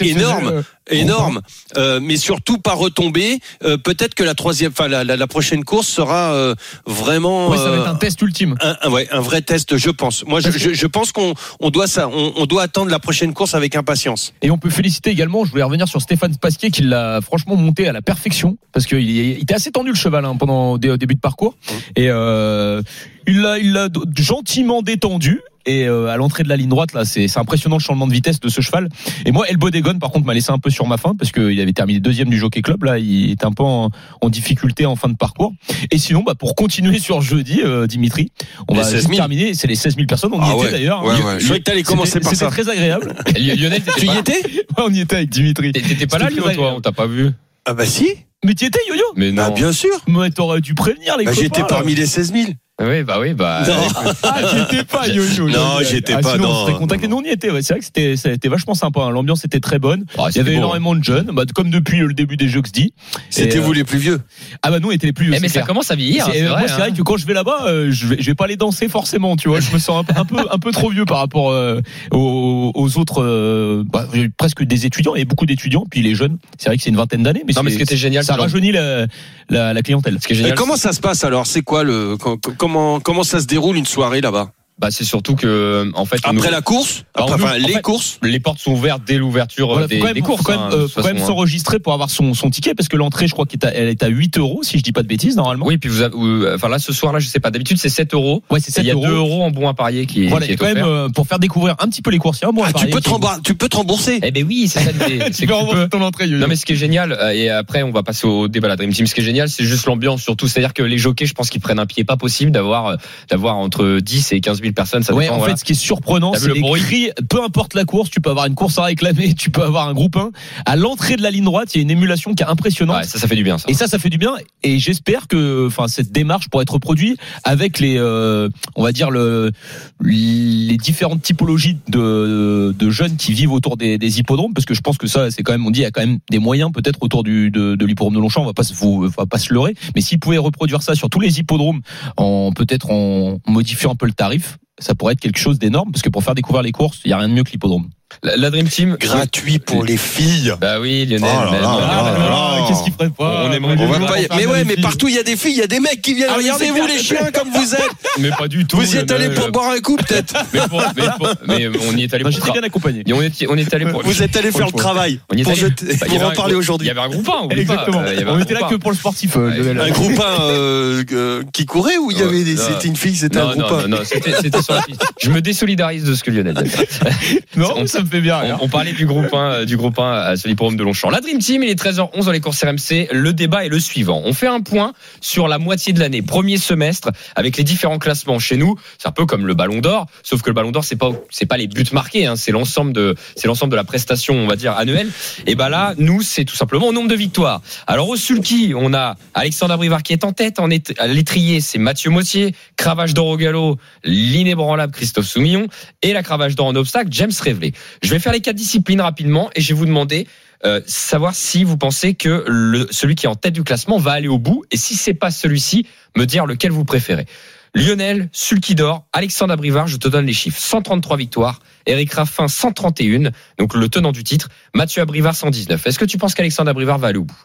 énorme, 0.00 0.62
énorme, 0.90 1.40
euh, 1.76 2.00
mais 2.02 2.16
surtout 2.16 2.58
pas 2.58 2.74
retomber. 2.74 3.38
Euh, 3.64 3.76
Peut-être 3.76 4.14
que 4.14 4.22
la 4.22 4.34
troisième, 4.34 4.72
enfin 4.72 4.88
la, 4.88 5.04
la, 5.04 5.16
la 5.16 5.26
prochaine 5.26 5.64
course 5.64 5.88
sera 5.88 6.32
euh, 6.34 6.54
vraiment 6.86 7.48
Ouais, 7.48 7.56
ça 7.56 7.70
va 7.70 7.76
être 7.76 7.86
euh, 7.88 7.90
un 7.90 7.94
test 7.96 8.20
ultime. 8.22 8.54
un, 8.60 8.76
un- 8.82 8.90
ouais, 8.90 9.08
un 9.10 9.20
vrai 9.20 9.42
test, 9.42 9.76
je 9.76 9.90
pense. 9.90 10.24
Moi, 10.26 10.40
je, 10.40 10.50
je, 10.50 10.72
je 10.74 10.86
pense 10.86 11.12
qu'on 11.12 11.34
on 11.60 11.70
doit 11.70 11.86
ça, 11.86 12.08
on, 12.08 12.32
on 12.36 12.46
doit 12.46 12.62
attendre 12.62 12.90
la 12.90 12.98
prochaine 12.98 13.32
course 13.34 13.54
avec 13.54 13.74
impatience. 13.76 14.32
Et 14.42 14.50
on 14.50 14.58
peut 14.58 14.70
féliciter 14.70 15.10
également, 15.10 15.44
je 15.44 15.50
voulais 15.50 15.62
revenir 15.62 15.88
sur 15.88 16.00
Stéphane 16.00 16.36
Pasquier 16.36 16.70
qui 16.70 16.82
l'a 16.82 17.20
franchement 17.20 17.56
monté 17.56 17.88
à 17.88 17.92
la 17.92 18.02
perfection 18.02 18.56
parce 18.72 18.86
qu'il 18.86 19.10
il 19.10 19.40
était 19.42 19.54
assez 19.54 19.70
tendu 19.72 19.90
le 19.90 19.96
cheval 19.96 20.24
hein, 20.24 20.36
pendant 20.36 20.72
au 20.72 20.78
dé- 20.78 20.90
au 20.90 20.96
début 20.96 21.14
de 21.14 21.20
parcours 21.20 21.54
et 21.96 22.08
euh, 22.10 22.82
il 23.26 23.40
l'a 23.40 23.58
il 23.58 23.72
l'a 23.72 23.88
gentiment 24.18 24.82
détendu 24.82 25.40
et 25.68 25.88
euh, 25.88 26.06
à 26.06 26.16
l'entrée 26.16 26.44
de 26.44 26.48
la 26.48 26.56
ligne 26.56 26.68
droite 26.68 26.92
là 26.92 27.04
c'est 27.04 27.26
c'est 27.26 27.40
impressionnant 27.40 27.76
le 27.76 27.82
changement 27.82 28.06
de 28.06 28.12
vitesse 28.12 28.38
de 28.38 28.48
ce 28.48 28.60
cheval 28.60 28.88
et 29.24 29.32
moi 29.32 29.48
El 29.48 29.56
Bodegon 29.56 29.98
par 29.98 30.10
contre 30.12 30.24
m'a 30.24 30.32
laissé 30.34 30.52
un 30.52 30.58
peu 30.58 30.70
sur 30.70 30.86
ma 30.86 30.96
faim 30.96 31.14
parce 31.18 31.32
qu'il 31.32 31.60
avait 31.60 31.72
terminé 31.72 31.98
deuxième 31.98 32.28
du 32.28 32.38
Jockey 32.38 32.62
Club 32.62 32.84
là 32.84 32.98
il 32.98 33.32
était 33.32 33.46
un 33.46 33.50
peu 33.52 33.64
en, 33.64 33.90
en 34.20 34.28
difficulté 34.28 34.86
en 34.86 34.94
fin 34.94 35.08
de 35.08 35.16
parcours 35.16 35.52
et 35.90 35.98
sinon 35.98 36.22
bah 36.22 36.34
pour 36.36 36.54
continuer 36.54 37.00
sur 37.00 37.20
jeudi 37.20 37.62
euh, 37.64 37.88
Dimitri 37.88 38.30
on 38.68 38.74
Les 38.74 38.80
va 38.80 38.84
16 38.84 38.92
juste 38.94 39.06
000. 39.08 39.16
terminer 39.18 39.54
c'est 39.54 39.66
les 39.66 39.74
16 39.74 39.96
000 39.96 40.06
personnes 40.06 40.30
on 40.32 40.40
y 40.40 40.48
Ah 40.48 40.54
était 40.62 40.70
d'ailleurs 40.70 41.02
ouais, 41.04 41.10
ouais. 41.14 41.40
Je 41.40 41.44
croyais 41.44 41.58
que 41.60 41.64
t'allais 41.64 41.82
commencer 41.82 42.12
C'était- 42.12 42.24
par 42.24 42.32
c'était 42.34 42.44
ça. 42.44 42.50
très 42.50 42.68
agréable 42.70 43.14
Lionel, 43.36 43.82
Tu 43.98 44.06
y 44.06 44.16
étais 44.18 44.40
Ouais, 44.78 44.84
on 44.86 44.92
y 44.92 45.00
était 45.00 45.16
avec 45.16 45.30
Dimitri. 45.30 45.72
t'étais 45.72 46.06
pas 46.06 46.18
là, 46.18 46.28
C'était 46.28 46.42
très 46.42 46.54
toi. 46.54 46.74
On 46.76 46.80
t'a 46.80 46.92
pas 46.92 47.06
vu. 47.06 47.30
Ah 47.64 47.74
bah 47.74 47.86
si, 47.86 48.06
Mais 48.44 48.54
tu 48.54 48.66
étais, 48.66 48.78
Yo-Yo 48.88 49.02
Mais 49.16 49.32
non. 49.32 49.42
bah, 49.44 49.50
bien 49.50 49.72
sûr. 49.72 49.90
Mais 50.06 50.30
t'aurais 50.30 50.60
dû 50.60 50.74
prévenir 50.74 51.16
les 51.16 51.24
Bah, 51.24 51.30
copains. 51.32 51.42
J'étais 51.42 51.60
là. 51.62 51.66
parmi 51.66 51.94
les 51.96 52.06
16 52.06 52.32
000. 52.32 52.44
Oui, 52.78 53.04
bah 53.04 53.16
oui, 53.18 53.32
bah. 53.32 53.62
Non. 53.66 53.74
Ah, 54.22 54.40
j'y 54.52 54.60
étais 54.76 54.84
pas, 54.84 55.08
Yo-Yo. 55.08 55.48
Non, 55.48 55.78
j'y 55.82 55.96
étais 55.96 56.12
Ah, 56.12 56.20
pas, 56.20 56.32
sinon, 56.34 56.44
non, 56.44 56.50
on 56.50 56.66
serait 56.66 56.78
contacté. 56.78 57.08
non, 57.08 57.16
Nous, 57.22 57.22
on 57.26 57.30
y 57.30 57.32
était. 57.32 57.50
ouais. 57.50 57.62
C'est 57.62 57.72
vrai 57.72 57.78
que 57.80 57.86
c'était, 57.86 58.16
ça 58.16 58.28
a 58.28 58.32
été 58.32 58.50
vachement 58.50 58.74
sympa. 58.74 59.00
hein. 59.00 59.10
L'ambiance 59.10 59.46
était 59.46 59.60
très 59.60 59.78
bonne. 59.78 60.04
Ah, 60.18 60.24
Il 60.24 60.28
y 60.28 60.32
c'était 60.32 60.40
avait 60.40 60.50
beau, 60.52 60.56
énormément 60.58 60.94
de 60.94 61.02
jeunes, 61.02 61.30
bah, 61.32 61.44
comme 61.54 61.70
depuis 61.70 62.00
le 62.00 62.12
début 62.12 62.36
des 62.36 62.48
Jeux 62.48 62.60
que 62.60 62.68
je 62.68 62.74
dis. 62.74 62.92
C'était 63.30 63.56
Et, 63.56 63.58
euh, 63.60 63.62
vous 63.62 63.72
les 63.72 63.84
plus 63.84 63.96
vieux. 63.98 64.20
Ah 64.62 64.70
bah 64.70 64.78
nous, 64.78 64.88
on 64.88 64.90
était 64.90 65.06
les 65.06 65.14
plus. 65.14 65.30
Eh, 65.30 65.36
c'est 65.36 65.40
mais 65.40 65.48
ça 65.48 65.54
clair. 65.54 65.66
commence 65.68 65.90
à 65.90 65.94
vieillir. 65.94 66.26
C'est- 66.26 66.32
hein, 66.32 66.34
c'est 66.34 66.42
moi, 66.42 66.52
vrai, 66.58 66.68
c'est 66.68 66.74
vrai 66.74 66.88
hein. 66.90 66.94
que 66.94 67.00
quand 67.02 67.16
je 67.16 67.26
vais 67.26 67.32
là-bas, 67.32 67.64
euh, 67.66 67.90
je 67.90 68.08
vais, 68.08 68.16
je 68.20 68.26
vais 68.26 68.34
pas 68.34 68.44
aller 68.44 68.56
danser 68.56 68.88
forcément, 68.88 69.36
tu 69.36 69.48
vois. 69.48 69.60
Je 69.60 69.72
me 69.72 69.78
sens 69.78 70.00
un, 70.00 70.04
peu- 70.04 70.20
un 70.20 70.24
peu, 70.26 70.36
un 70.50 70.58
peu 70.58 70.70
trop 70.70 70.90
vieux 70.90 71.06
par 71.06 71.16
rapport 71.18 71.50
euh, 71.52 71.80
aux, 72.10 72.72
aux 72.74 72.98
autres, 72.98 73.22
euh, 73.22 73.84
bah, 73.90 74.06
j'ai 74.12 74.28
presque 74.28 74.62
des 74.64 74.84
étudiants 74.84 75.14
et 75.14 75.24
beaucoup 75.24 75.46
d'étudiants. 75.46 75.86
Puis 75.90 76.02
les 76.02 76.14
jeunes, 76.14 76.36
c'est 76.58 76.68
vrai 76.68 76.76
que 76.76 76.82
c'est 76.82 76.90
une 76.90 76.96
vingtaine 76.96 77.22
d'années, 77.22 77.42
mais, 77.46 77.54
Non, 77.54 77.62
mais 77.62 77.70
ce 77.70 77.78
c'est- 77.78 77.78
qui 77.78 77.82
était 77.84 77.96
génial, 77.96 78.22
ça 78.22 78.34
c'est 78.34 78.40
rajeunit 78.42 78.72
la, 78.72 79.06
la, 79.48 79.72
la 79.72 79.82
clientèle. 79.82 80.18
Ce 80.20 80.26
qui 80.26 80.32
est 80.32 80.36
Mais 80.36 80.42
génial, 80.42 80.58
comment 80.58 80.76
ça 80.76 80.92
se 80.92 81.00
passe 81.00 81.24
alors? 81.24 81.46
C'est 81.46 81.62
quoi 81.62 81.84
le 81.84 82.16
co- 82.16 82.36
co- 82.38 82.52
comment 82.56 83.00
comment 83.00 83.24
ça 83.24 83.40
se 83.40 83.46
déroule 83.46 83.76
une 83.76 83.86
soirée 83.86 84.20
là-bas? 84.20 84.50
Bah, 84.78 84.88
c'est 84.90 85.04
surtout 85.04 85.34
que, 85.36 85.90
en 85.94 86.04
fait, 86.04 86.16
Après 86.22 86.32
nous- 86.34 86.42
la 86.42 86.60
course 86.60 87.04
Bah, 87.14 87.24
on 87.28 87.32
Enfin, 87.32 87.52
en 87.52 87.54
les 87.54 87.72
fait, 87.74 87.80
courses 87.82 88.18
les 88.22 88.40
portes 88.40 88.58
sont 88.58 88.72
ouvertes 88.72 89.00
dès 89.06 89.16
l'ouverture 89.16 89.68
Voilà, 89.68 89.86
des, 89.86 89.96
faut 89.96 90.00
quand 90.02 90.06
même, 90.08 90.14
des 90.14 90.20
courses. 90.20 90.36
faut 90.38 90.42
quand 90.44 90.52
même, 90.52 90.60
hein, 90.82 90.86
euh, 90.98 91.02
même 91.02 91.16
hein. 91.16 91.26
s'enregistrer 91.26 91.78
pour 91.78 91.94
avoir 91.94 92.10
son, 92.10 92.34
son 92.34 92.50
ticket 92.50 92.74
parce 92.74 92.88
que 92.88 92.96
l'entrée, 92.96 93.26
je 93.26 93.32
crois 93.32 93.46
qu'elle 93.46 93.60
est 93.62 93.64
à- 93.66 93.74
elle 93.74 93.88
est 93.88 94.02
à 94.02 94.08
8 94.08 94.36
euros 94.36 94.60
si 94.62 94.76
je 94.78 94.82
dis 94.82 94.92
pas 94.92 95.02
de 95.02 95.08
bêtises 95.08 95.36
normalement. 95.36 95.64
Oui, 95.66 95.78
puis 95.78 95.88
vous 95.88 96.02
avez, 96.02 96.14
enfin 96.54 96.68
là, 96.68 96.78
ce 96.78 96.92
soir-là, 96.92 97.20
je 97.20 97.28
sais 97.28 97.40
pas. 97.40 97.50
D'habitude, 97.50 97.78
c'est 97.78 97.88
7 97.88 98.12
euros. 98.12 98.42
Ouais, 98.50 98.60
c'est 98.60 98.68
Et 98.68 98.72
7 98.72 98.84
Il 98.84 98.88
y 98.88 98.90
a 98.90 98.94
2 98.94 99.14
euros. 99.14 99.42
en 99.44 99.50
bon 99.50 99.66
à 99.68 99.72
parier 99.74 100.04
qui 100.04 100.24
est, 100.24 100.28
Voilà, 100.28 100.44
qui 100.44 100.52
et 100.52 100.54
est 100.54 100.58
quand 100.58 100.66
même 100.66 100.84
euh, 100.84 101.08
pour 101.08 101.26
faire 101.26 101.38
découvrir 101.38 101.74
un 101.78 101.88
petit 101.88 102.02
peu 102.02 102.10
les 102.10 102.18
courses, 102.18 102.38
il 102.40 102.42
y 102.42 102.44
a 102.44 102.48
un 102.48 102.52
bon 102.52 102.62
Ah, 102.62 102.66
tu 102.66 102.70
appareil 102.72 102.92
peux 102.92 103.00
te 103.00 103.04
qui- 103.04 103.10
rembour- 103.14 103.40
tu 103.42 103.54
peux 103.54 103.68
te 103.68 103.76
rembourser. 103.76 104.20
Eh 104.22 104.30
ben 104.30 104.44
oui, 104.46 104.68
c'est 104.68 104.80
ça 104.80 104.92
l'idée. 104.92 105.30
Tu 105.36 105.46
peux 105.46 105.54
rembourser 105.54 105.88
ton 105.88 106.02
entrée. 106.02 106.26
Non 106.26 106.46
mais 106.48 106.56
ce 106.56 106.66
qui 106.66 106.72
est 106.72 106.76
génial 106.76 107.12
euh, 107.12 107.30
et 107.30 107.48
après 107.48 107.82
on 107.82 107.92
va 107.92 108.02
passer 108.02 108.26
au 108.26 108.48
débat 108.48 108.68
la 108.68 108.76
Dream 108.76 108.92
Team. 108.92 109.06
Ce 109.06 109.14
qui 109.14 109.20
est 109.20 109.24
génial, 109.24 109.48
c'est 109.48 109.64
juste 109.64 109.86
l'ambiance 109.86 110.20
surtout. 110.22 110.48
C'est-à-dire 110.48 110.74
que 110.74 110.82
les 110.82 110.98
jockeys, 110.98 111.26
je 111.26 111.32
pense 111.34 111.48
qu'ils 111.50 111.60
prennent 111.62 111.78
un 111.78 111.86
pied 111.86 112.04
pas 112.04 112.16
possible 112.18 112.50
d'avoir 112.50 112.86
euh, 112.88 112.96
d'avoir 113.30 113.56
entre 113.56 114.00
10 114.00 114.32
et 114.32 114.40
15 114.40 114.60
000 114.66 114.74
personnes. 114.74 115.02
Ça 115.02 115.14
Ouais, 115.14 115.24
dépend, 115.24 115.36
en 115.36 115.38
voilà. 115.38 115.54
fait, 115.54 115.60
ce 115.60 115.64
qui 115.64 115.72
est 115.72 115.76
surprenant, 115.76 116.32
c'est 116.34 116.46
le 116.48 116.54
les 116.54 116.60
bruit. 116.60 117.10
Peu 117.28 117.42
importe 117.42 117.74
la 117.74 117.84
course, 117.84 118.10
tu 118.10 118.20
peux 118.20 118.30
avoir 118.30 118.46
une 118.46 118.54
course 118.54 118.78
à 118.78 118.84
réclamer, 118.84 119.34
tu 119.34 119.50
peux 119.50 119.62
avoir 119.62 119.88
un 119.88 119.94
groupe 119.94 120.16
1. 120.16 120.30
À 120.66 120.76
l'entrée 120.76 121.16
de 121.16 121.22
la 121.22 121.30
ligne 121.30 121.44
droite, 121.44 121.74
il 121.74 121.78
y 121.78 121.80
a 121.80 121.82
une 121.82 121.90
émulation 121.90 122.34
qui 122.34 122.42
est 122.42 122.46
impressionnante. 122.46 122.96
Ouais, 122.98 123.04
ça, 123.04 123.18
ça 123.18 123.28
fait 123.28 123.36
du 123.36 123.44
bien. 123.44 123.58
Ça. 123.58 123.64
Et 123.68 123.74
ça, 123.74 123.86
ça 123.86 123.98
fait 123.98 124.10
du 124.10 124.18
bien. 124.18 124.34
Et 124.62 124.78
j'espère 124.78 125.26
que, 125.28 125.66
enfin, 125.66 125.88
cette 125.88 126.12
démarche 126.12 126.48
pourrait 126.48 126.62
être 126.62 126.74
reproduite 126.74 127.18
avec 127.44 127.78
les, 127.78 127.96
euh, 127.98 128.48
on 128.74 128.82
va 128.82 128.92
dire 128.92 129.10
le, 129.10 129.52
les 130.00 130.76
différentes 130.76 131.22
typologies 131.22 131.78
de, 131.88 132.74
de 132.78 132.90
jeunes 132.90 133.16
qui 133.16 133.32
vivent 133.32 133.52
autour 133.52 133.76
des, 133.76 133.98
des 133.98 134.18
hippodromes, 134.18 134.54
parce 134.54 134.66
que 134.66 134.74
je 134.74 134.80
pense 134.80 134.98
que 134.98 135.06
ça, 135.06 135.30
c'est 135.30 135.42
quand 135.42 135.52
même, 135.52 135.66
on 135.66 135.70
dit, 135.70 135.80
il 135.80 135.84
y 135.84 135.86
a 135.86 135.90
quand 135.90 136.00
même 136.06 136.18
des 136.30 136.38
moyens 136.38 136.70
peut-être 136.72 136.98
autour 137.02 137.22
du, 137.24 137.50
de, 137.50 137.74
de 137.74 137.86
l'hippodrome 137.86 138.14
de 138.14 138.20
Longchamp. 138.20 138.42
On 138.42 138.46
va 138.46 138.52
pas 138.52 138.62
on 138.82 139.00
va 139.08 139.26
pas 139.26 139.38
se 139.38 139.52
leurrer. 139.52 139.74
Mais 139.94 140.00
s'ils 140.00 140.18
pouvaient 140.18 140.38
reproduire 140.38 140.82
ça 140.82 140.94
sur 140.94 141.08
tous 141.10 141.20
les 141.20 141.38
hippodromes, 141.38 141.80
en 142.16 142.52
peut-être 142.52 142.90
en 142.90 143.38
modifiant 143.46 143.92
un 143.92 143.94
peu 143.96 144.06
le 144.06 144.12
tarif. 144.12 144.55
Ça 144.78 144.94
pourrait 144.94 145.14
être 145.14 145.20
quelque 145.20 145.38
chose 145.38 145.58
d'énorme 145.58 145.90
parce 145.92 146.02
que 146.02 146.10
pour 146.10 146.22
faire 146.22 146.34
découvrir 146.34 146.62
les 146.62 146.72
courses, 146.72 147.00
il 147.04 147.10
y 147.10 147.12
a 147.12 147.18
rien 147.18 147.28
de 147.28 147.34
mieux 147.34 147.44
que 147.44 147.50
l'hippodrome. 147.50 147.88
La, 148.22 148.36
la 148.36 148.50
Dream 148.50 148.68
Team. 148.68 148.96
Gratuit 148.98 149.58
pour 149.58 149.84
les 149.84 149.96
filles. 149.96 150.54
Bah 150.60 150.80
oui, 150.80 151.06
Lionel. 151.06 151.30
Oh 151.32 151.52
là 151.52 151.60
là 151.60 151.66
non. 151.68 151.78
là. 151.78 152.64
Qu'est-ce 152.68 152.82
qu'il 152.84 152.92
ferait 152.92 153.10
pas 153.10 153.44
On 153.48 153.52
aimerait 153.52 153.76
On 153.78 153.86
va 153.86 154.06
pas 154.06 154.20
y- 154.20 154.26
Mais 154.36 154.46
ouais, 154.46 154.64
mais 154.64 154.74
filles. 154.74 154.82
partout 154.82 155.08
il 155.08 155.14
y 155.14 155.18
a 155.18 155.22
des 155.22 155.36
filles, 155.36 155.52
il 155.52 155.58
y 155.58 155.62
a 155.62 155.66
des 155.66 155.80
mecs 155.80 156.00
qui 156.02 156.14
viennent. 156.14 156.30
Ah 156.32 156.36
Regardez-vous 156.38 156.86
les 156.86 156.98
chiens 156.98 157.30
comme 157.32 157.48
vous 157.50 157.74
êtes. 157.74 157.80
Mais 158.18 158.30
pas 158.30 158.48
du 158.48 158.64
tout. 158.66 158.76
Vous 158.78 158.94
y 158.94 158.98
êtes 158.98 159.10
allés 159.10 159.26
Lionel. 159.26 159.38
pour 159.40 159.50
boire 159.52 159.70
un 159.72 159.78
coup 159.80 159.96
peut-être. 159.96 160.34
Mais, 160.52 160.60
pour- 160.68 160.82
mais 160.96 161.04
pour- 161.18 161.28
mais 161.46 161.68
on 161.88 161.96
y 161.96 162.02
est 162.04 162.14
allé 162.14 162.22
pour. 162.24 162.32
J'étais 162.32 162.50
bien 162.52 162.62
accompagné. 162.62 163.02
Et 163.06 163.12
on 163.12 163.20
est, 163.22 163.46
on 163.48 163.56
est 163.56 163.74
allé 163.74 163.86
pour. 163.86 164.02
Vous 164.02 164.22
êtes 164.22 164.36
allés 164.36 164.50
faire 164.52 164.66
le 164.66 164.72
travail. 164.72 165.20
On 165.30 165.36
y 165.36 165.40
est 165.42 165.44
Pour 165.44 165.52
allé- 165.52 165.62
Bah, 165.62 166.06
pour 166.06 166.16
avait 166.16 166.24
en 166.24 166.30
parler 166.32 166.54
aujourd'hui. 166.54 166.86
Il 166.86 166.88
y 166.88 166.90
avait 166.92 167.00
un 167.00 167.08
groupe 167.08 167.28
1, 167.28 167.48
Exactement. 167.56 168.02
On 168.28 168.38
était 168.40 168.54
là 168.54 168.62
que 168.70 168.76
pour 168.76 168.90
le 168.90 168.96
sportif. 168.96 169.36
euh. 169.36 169.74
Un 169.80 169.90
groupe 169.90 170.18
1 170.20 171.44
qui 171.52 171.66
courait 171.66 171.96
ou 171.98 172.10
il 172.10 172.18
y 172.18 172.22
avait 172.22 172.44
c'était 172.56 172.88
une 172.88 172.96
fille, 172.96 173.16
c'était 173.16 173.38
un 173.38 173.46
Non, 173.46 173.52
groupe 173.52 173.70
non, 173.70 173.78
1 173.78 173.88
non, 173.88 173.96
non, 173.98 174.02
c'était 174.04 174.62
sur 174.62 174.74
la 174.74 174.82
piste. 174.82 175.02
Je 175.22 175.30
me 175.30 175.40
désolidarise 175.40 176.04
de 176.04 176.14
ce 176.14 176.22
que 176.24 176.30
Lionel 176.30 176.54
dit. 176.54 176.70
Non, 177.56 177.72
On- 177.76 177.86
ça 177.86 178.00
me 178.06 178.10
fait 178.10 178.20
bien. 178.20 178.56
On, 178.60 178.68
parlait 178.68 178.92
du 178.92 179.06
groupe 179.06 179.32
1, 179.32 179.36
euh, 179.36 179.64
du 179.64 179.76
groupe 179.76 179.98
1 179.98 180.12
à 180.12 180.36
ce 180.36 180.48
l'hippodrome 180.48 180.76
de 180.76 180.82
Longchamp. 180.82 181.10
La 181.10 181.20
Dream 181.20 181.38
Team, 181.38 181.62
il 181.62 181.70
est 181.70 181.80
13h11 181.80 182.24
dans 182.24 182.30
les 182.30 182.40
courses 182.40 182.62
RMC. 182.62 183.08
Le 183.12 183.32
débat 183.32 183.64
est 183.64 183.68
le 183.68 183.80
suivant. 183.80 184.22
On 184.24 184.32
fait 184.32 184.46
un 184.46 184.60
point 184.60 184.92
sur 185.20 185.48
la 185.48 185.58
moitié 185.58 185.92
de 185.92 186.00
l'année, 186.00 186.22
premier 186.22 186.56
semestre, 186.56 187.10
avec 187.34 187.56
les 187.56 187.64
différents 187.64 187.98
classements 187.98 188.38
chez 188.38 188.56
nous. 188.56 188.76
C'est 188.98 189.08
un 189.08 189.12
peu 189.12 189.26
comme 189.26 189.46
le 189.46 189.54
Ballon 189.54 189.78
d'Or, 189.78 190.06
sauf 190.22 190.42
que 190.42 190.50
le 190.50 190.54
Ballon 190.54 190.70
d'Or, 190.70 190.84
c'est 190.84 190.96
pas, 190.96 191.10
c'est 191.30 191.46
pas 191.46 191.56
les 191.56 191.66
buts 191.66 191.84
marqués, 191.92 192.26
hein, 192.26 192.36
c'est 192.36 192.52
l'ensemble 192.52 192.92
de, 192.92 193.14
c'est 193.34 193.48
l'ensemble 193.48 193.72
de 193.72 193.76
la 193.76 193.84
prestation, 193.84 194.34
on 194.34 194.46
va 194.46 194.56
dire, 194.56 194.76
annuelle. 194.76 195.10
Et 195.46 195.54
ben 195.54 195.68
là, 195.68 195.94
nous, 195.98 196.22
c'est 196.22 196.44
tout 196.44 196.56
simplement 196.56 196.86
au 196.88 196.92
nombre 196.92 197.08
de 197.08 197.16
victoires. 197.16 197.60
Alors 197.86 198.08
au 198.08 198.16
sulky, 198.16 198.72
on 198.76 198.94
a 198.94 199.16
Alexandre 199.34 199.74
Abrivard 199.74 200.02
qui 200.02 200.12
est 200.12 200.24
en 200.24 200.32
tête, 200.32 200.60
en 200.60 200.70
est, 200.70 200.98
à 200.98 201.06
l'étrier, 201.06 201.60
c'est 201.60 201.78
Mathieu 201.78 202.10
Mossier, 202.10 202.54
Cravache 202.76 203.14
d'or 203.14 203.26
au 203.26 203.36
galop, 203.36 203.78
l'inébranlable 204.04 204.92
Christophe 204.92 205.26
Soumillon, 205.26 205.66
et 206.02 206.12
la 206.12 206.22
Cravache 206.22 206.54
d'or 206.54 206.66
en 206.66 206.76
obstacle, 206.76 207.08
James 207.10 207.32
Révélé. 207.40 207.72
Je 208.02 208.10
vais 208.10 208.18
faire 208.18 208.32
les 208.32 208.40
quatre 208.40 208.56
disciplines 208.56 209.00
rapidement 209.00 209.50
et 209.54 209.60
je 209.60 209.68
vais 209.68 209.78
vous 209.78 209.86
demander 209.86 210.26
euh, 210.64 210.80
savoir 210.86 211.34
si 211.34 211.64
vous 211.64 211.76
pensez 211.76 212.14
que 212.14 212.86
celui 212.90 213.14
qui 213.14 213.26
est 213.26 213.28
en 213.28 213.34
tête 213.34 213.54
du 213.54 213.62
classement 213.62 213.98
va 213.98 214.12
aller 214.12 214.28
au 214.28 214.38
bout 214.38 214.64
et 214.70 214.76
si 214.76 214.94
c'est 214.94 215.14
pas 215.14 215.30
celui-ci, 215.30 215.86
me 216.16 216.24
dire 216.24 216.46
lequel 216.46 216.70
vous 216.70 216.84
préférez. 216.84 217.26
Lionel, 217.74 218.30
Sulky 218.32 218.74
d'or, 218.74 219.06
Alexandre 219.12 219.52
Abrivard, 219.52 219.86
je 219.86 219.98
te 219.98 220.08
donne 220.08 220.24
les 220.24 220.32
chiffres. 220.32 220.58
133 220.58 221.18
victoires, 221.18 221.60
Eric 221.84 222.14
Raffin 222.14 222.48
131, 222.48 223.32
donc 223.58 223.74
le 223.74 223.88
tenant 223.90 224.12
du 224.12 224.24
titre, 224.24 224.48
Mathieu 224.74 225.02
Abrivard 225.02 225.36
119. 225.36 225.86
Est-ce 225.86 225.98
que 225.98 226.06
tu 226.06 226.16
penses 226.16 226.34
qu'Alexandre 226.34 226.70
Abrivard 226.70 226.98
va 226.98 227.08
aller 227.08 227.18
au 227.18 227.24
bout? 227.24 227.38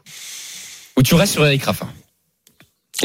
Ou 0.97 1.03
tu 1.03 1.15
restes 1.15 1.33
sur 1.33 1.45
Eric 1.45 1.63
Raffin? 1.63 1.89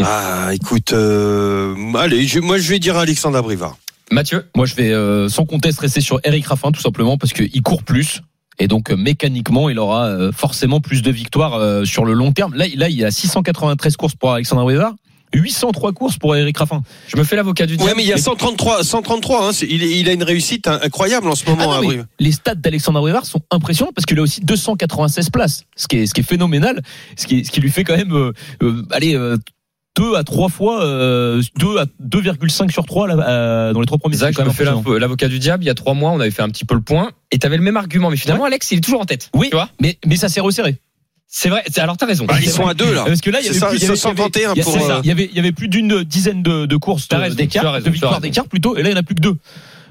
Ah, 0.03 0.51
écoute, 0.53 0.93
euh, 0.93 1.75
allez, 1.95 2.29
moi 2.41 2.59
je 2.59 2.69
vais 2.69 2.79
dire 2.79 2.97
Alexandre 2.97 3.39
Abrivard. 3.39 3.77
Mathieu 4.11 4.45
Moi, 4.57 4.67
je 4.67 4.75
vais 4.75 4.93
euh, 4.93 5.29
sans 5.29 5.45
conteste 5.47 5.81
rester 5.81 6.01
sur 6.01 6.21
Eric 6.25 6.47
Raffin, 6.47 6.71
tout 6.73 6.81
simplement 6.81 7.17
parce 7.19 7.33
qu'il 7.33 7.63
court 7.63 7.83
plus. 7.83 8.21
Et 8.59 8.69
donc 8.69 8.91
euh, 8.91 8.97
mécaniquement, 8.97 9.69
il 9.69 9.79
aura 9.79 10.07
euh, 10.07 10.33
forcément 10.33 10.81
plus 10.81 11.03
de 11.03 11.11
victoires 11.11 11.55
euh, 11.55 11.85
sur 11.85 12.05
le 12.05 12.13
long 12.15 12.33
terme. 12.33 12.55
Là, 12.55 12.67
il- 12.67 12.79
là, 12.79 12.89
il 12.89 12.97
y 12.97 13.05
a 13.05 13.11
693 13.11 13.97
courses 13.97 14.15
pour 14.15 14.33
Alexandre 14.33 14.63
Abrivard, 14.63 14.95
803 15.35 15.93
courses 15.93 16.17
pour 16.17 16.35
Eric 16.37 16.57
Raffin. 16.57 16.83
Je 17.09 17.17
me 17.19 17.25
fais 17.25 17.37
l'avocat 17.37 17.67
du 17.67 17.77
diable. 17.77 17.91
Ouais, 17.91 17.97
mais 17.97 18.05
il 18.05 18.09
y 18.09 18.13
a 18.15 18.17
133, 18.17 18.83
133. 18.85 19.49
Hein, 19.49 19.53
il, 19.69 19.83
est- 19.83 19.99
il 20.01 20.09
a 20.09 20.13
une 20.13 20.23
réussite 20.23 20.69
hein, 20.69 20.79
incroyable 20.83 21.29
en 21.29 21.35
ce 21.35 21.45
Ah 21.47 21.51
moment. 21.51 21.65
non, 21.65 21.73
Abrivard. 21.73 22.07
les 22.19 22.33
stats 22.33 22.55
d'Alexandre 22.55 22.99
Abrivard 23.01 23.27
sont 23.27 23.41
impressionnants 23.51 23.93
parce 23.95 24.07
qu'il 24.07 24.19
a 24.19 24.23
aussi 24.23 24.41
296 24.41 25.29
places, 25.31 25.65
ce 25.77 25.87
qui 25.89 25.97
est, 25.99 26.07
ce 26.07 26.15
qui 26.15 26.21
est 26.21 26.25
phénoménal, 26.25 26.81
ce 27.17 27.27
qui, 27.27 27.45
ce 27.45 27.51
qui 27.51 27.61
lui 27.61 27.71
fait 27.71 27.85
quand 27.85 27.97
même, 27.97 28.13
euh, 28.15 28.33
euh, 28.63 28.83
allez, 28.93 29.15
euh, 29.17 29.37
deux 29.97 30.15
à 30.15 30.23
trois 30.25 30.49
fois, 30.49 30.85
euh, 30.85 31.43
2 31.59 31.79
à 31.79 31.87
2,5 32.01 32.71
sur 32.71 32.85
3 32.85 33.09
là, 33.09 33.17
euh, 33.29 33.73
dans 33.73 33.81
les 33.81 33.87
trois 33.87 33.99
premiers. 33.99 34.17
Zach, 34.17 34.35
quand 34.35 34.45
me 34.45 34.49
même 34.49 34.57
l'avo- 34.65 34.99
l'avocat 34.99 35.29
du 35.29 35.39
diable. 35.39 35.65
Il 35.65 35.67
y 35.67 35.71
a 35.71 35.75
trois 35.75 35.95
mois, 35.95 36.11
on 36.13 36.21
avait 36.21 36.31
fait 36.31 36.43
un 36.43 36.49
petit 36.49 36.65
peu 36.65 36.75
le 36.75 36.81
point 36.83 37.11
et 37.31 37.39
tu 37.39 37.47
avais 37.47 37.57
le 37.57 37.63
même 37.63 37.77
argument. 37.77 38.11
Mais 38.11 38.17
finalement, 38.17 38.45
Alex, 38.45 38.71
il 38.73 38.79
est 38.79 38.81
toujours 38.83 39.01
en 39.01 39.05
tête. 39.07 39.31
Oui, 39.35 39.49
Tu 39.51 39.57
vois 39.57 39.69
mais, 39.81 39.99
mais 40.07 40.17
ça 40.17 40.29
s'est 40.29 40.41
resserré. 40.41 40.77
C'est 41.29 41.49
vrai. 41.49 41.65
Alors, 41.77 41.97
t'as 41.97 42.07
raison. 42.07 42.25
Bah, 42.25 42.35
ils 42.39 42.45
C'est 42.45 42.51
sont 42.53 42.63
vrai. 42.63 42.71
à 42.71 42.75
deux 42.75 42.95
là. 42.95 43.05
Parce 43.05 43.21
que 43.21 43.31
là, 43.31 43.41
il 43.41 43.47
y 43.47 43.49
avait 43.49 43.59
C'est 43.59 43.67
plus, 43.67 43.77
il 43.79 43.83
y 43.83 43.87
avait- 43.87 43.97
131 43.97 44.53
il 44.55 44.59
y 44.59 44.61
a- 44.61 44.65
pour. 44.65 44.73
ça. 44.75 44.97
euh, 44.97 45.01
Il 45.03 45.09
y 45.09 45.11
avait, 45.11 45.29
il 45.31 45.37
y 45.37 45.41
avait 45.41 45.53
plus 45.53 45.69
d'une 45.69 46.05
dizaine 46.05 46.43
de, 46.43 46.67
de 46.67 46.77
courses 46.77 47.09
as 47.11 47.31
d'écart, 47.31 47.81
de 47.83 47.91
victoires 47.91 48.21
d'écart 48.21 48.47
plutôt, 48.47 48.77
et 48.77 48.83
là 48.83 48.89
il 48.91 48.93
n'y 48.93 48.97
en 48.99 49.01
a 49.01 49.03
plus 49.03 49.17
que 49.17 49.21
deux. 49.23 49.37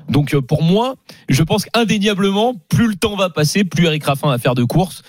Donc 0.10 0.34
euh, 0.34 0.42
pour 0.42 0.62
moi, 0.64 0.96
je 1.30 1.42
pense 1.44 1.66
qu'indéniablement, 1.66 2.56
plus 2.70 2.88
le 2.88 2.96
temps 2.96 3.16
va 3.16 3.30
passer, 3.30 3.64
plus 3.64 3.86
Eric 3.86 4.04
Raffin 4.04 4.28
va 4.30 4.38
faire 4.38 4.56
de 4.56 4.64
courses. 4.64 5.02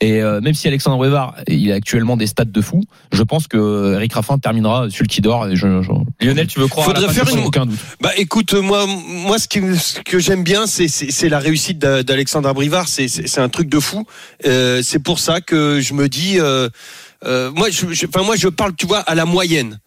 Et 0.00 0.22
euh, 0.22 0.40
même 0.40 0.54
si 0.54 0.66
Alexandre 0.66 0.98
Wevard, 0.98 1.34
il 1.48 1.70
a 1.70 1.74
actuellement 1.76 2.16
des 2.16 2.26
stats 2.26 2.44
de 2.44 2.60
fou, 2.60 2.82
je 3.12 3.22
pense 3.22 3.46
que 3.46 3.56
euh, 3.56 3.94
Eric 3.96 4.12
Raffin 4.14 4.38
terminera 4.38 4.88
sulky 4.90 5.20
d'or. 5.20 5.48
Et 5.48 5.56
je, 5.56 5.82
je, 5.82 5.90
Lionel, 6.26 6.46
tu 6.46 6.58
veux 6.60 6.66
croire 6.68 6.88
à 6.88 6.92
la 6.94 7.00
Faudrait 7.00 7.14
faire 7.14 7.36
une- 7.36 7.44
aucun 7.44 7.66
doute. 7.66 7.78
Bah 8.00 8.10
écoute, 8.16 8.54
moi, 8.54 8.86
moi 9.08 9.38
ce, 9.38 9.46
qui, 9.48 9.60
ce 9.78 10.00
que 10.00 10.18
j'aime 10.18 10.42
bien, 10.42 10.66
c'est, 10.66 10.88
c'est, 10.88 11.10
c'est 11.10 11.28
la 11.28 11.38
réussite 11.38 11.78
d'A- 11.78 12.02
d'Alexandre 12.02 12.48
Abrivard. 12.48 12.88
C'est, 12.88 13.08
c'est, 13.08 13.26
c'est 13.28 13.40
un 13.40 13.48
truc 13.48 13.68
de 13.68 13.78
fou. 13.78 14.04
Euh, 14.46 14.82
c'est 14.82 14.98
pour 15.00 15.18
ça 15.18 15.40
que 15.40 15.80
je 15.80 15.94
me 15.94 16.08
dis, 16.08 16.40
euh, 16.40 16.68
euh, 17.24 17.50
moi, 17.52 17.70
je, 17.70 17.92
je- 17.92 18.06
enfin 18.06 18.22
moi, 18.24 18.36
je 18.36 18.48
parle, 18.48 18.74
tu 18.76 18.86
vois, 18.86 18.98
à 19.00 19.14
la 19.14 19.24
moyenne. 19.26 19.78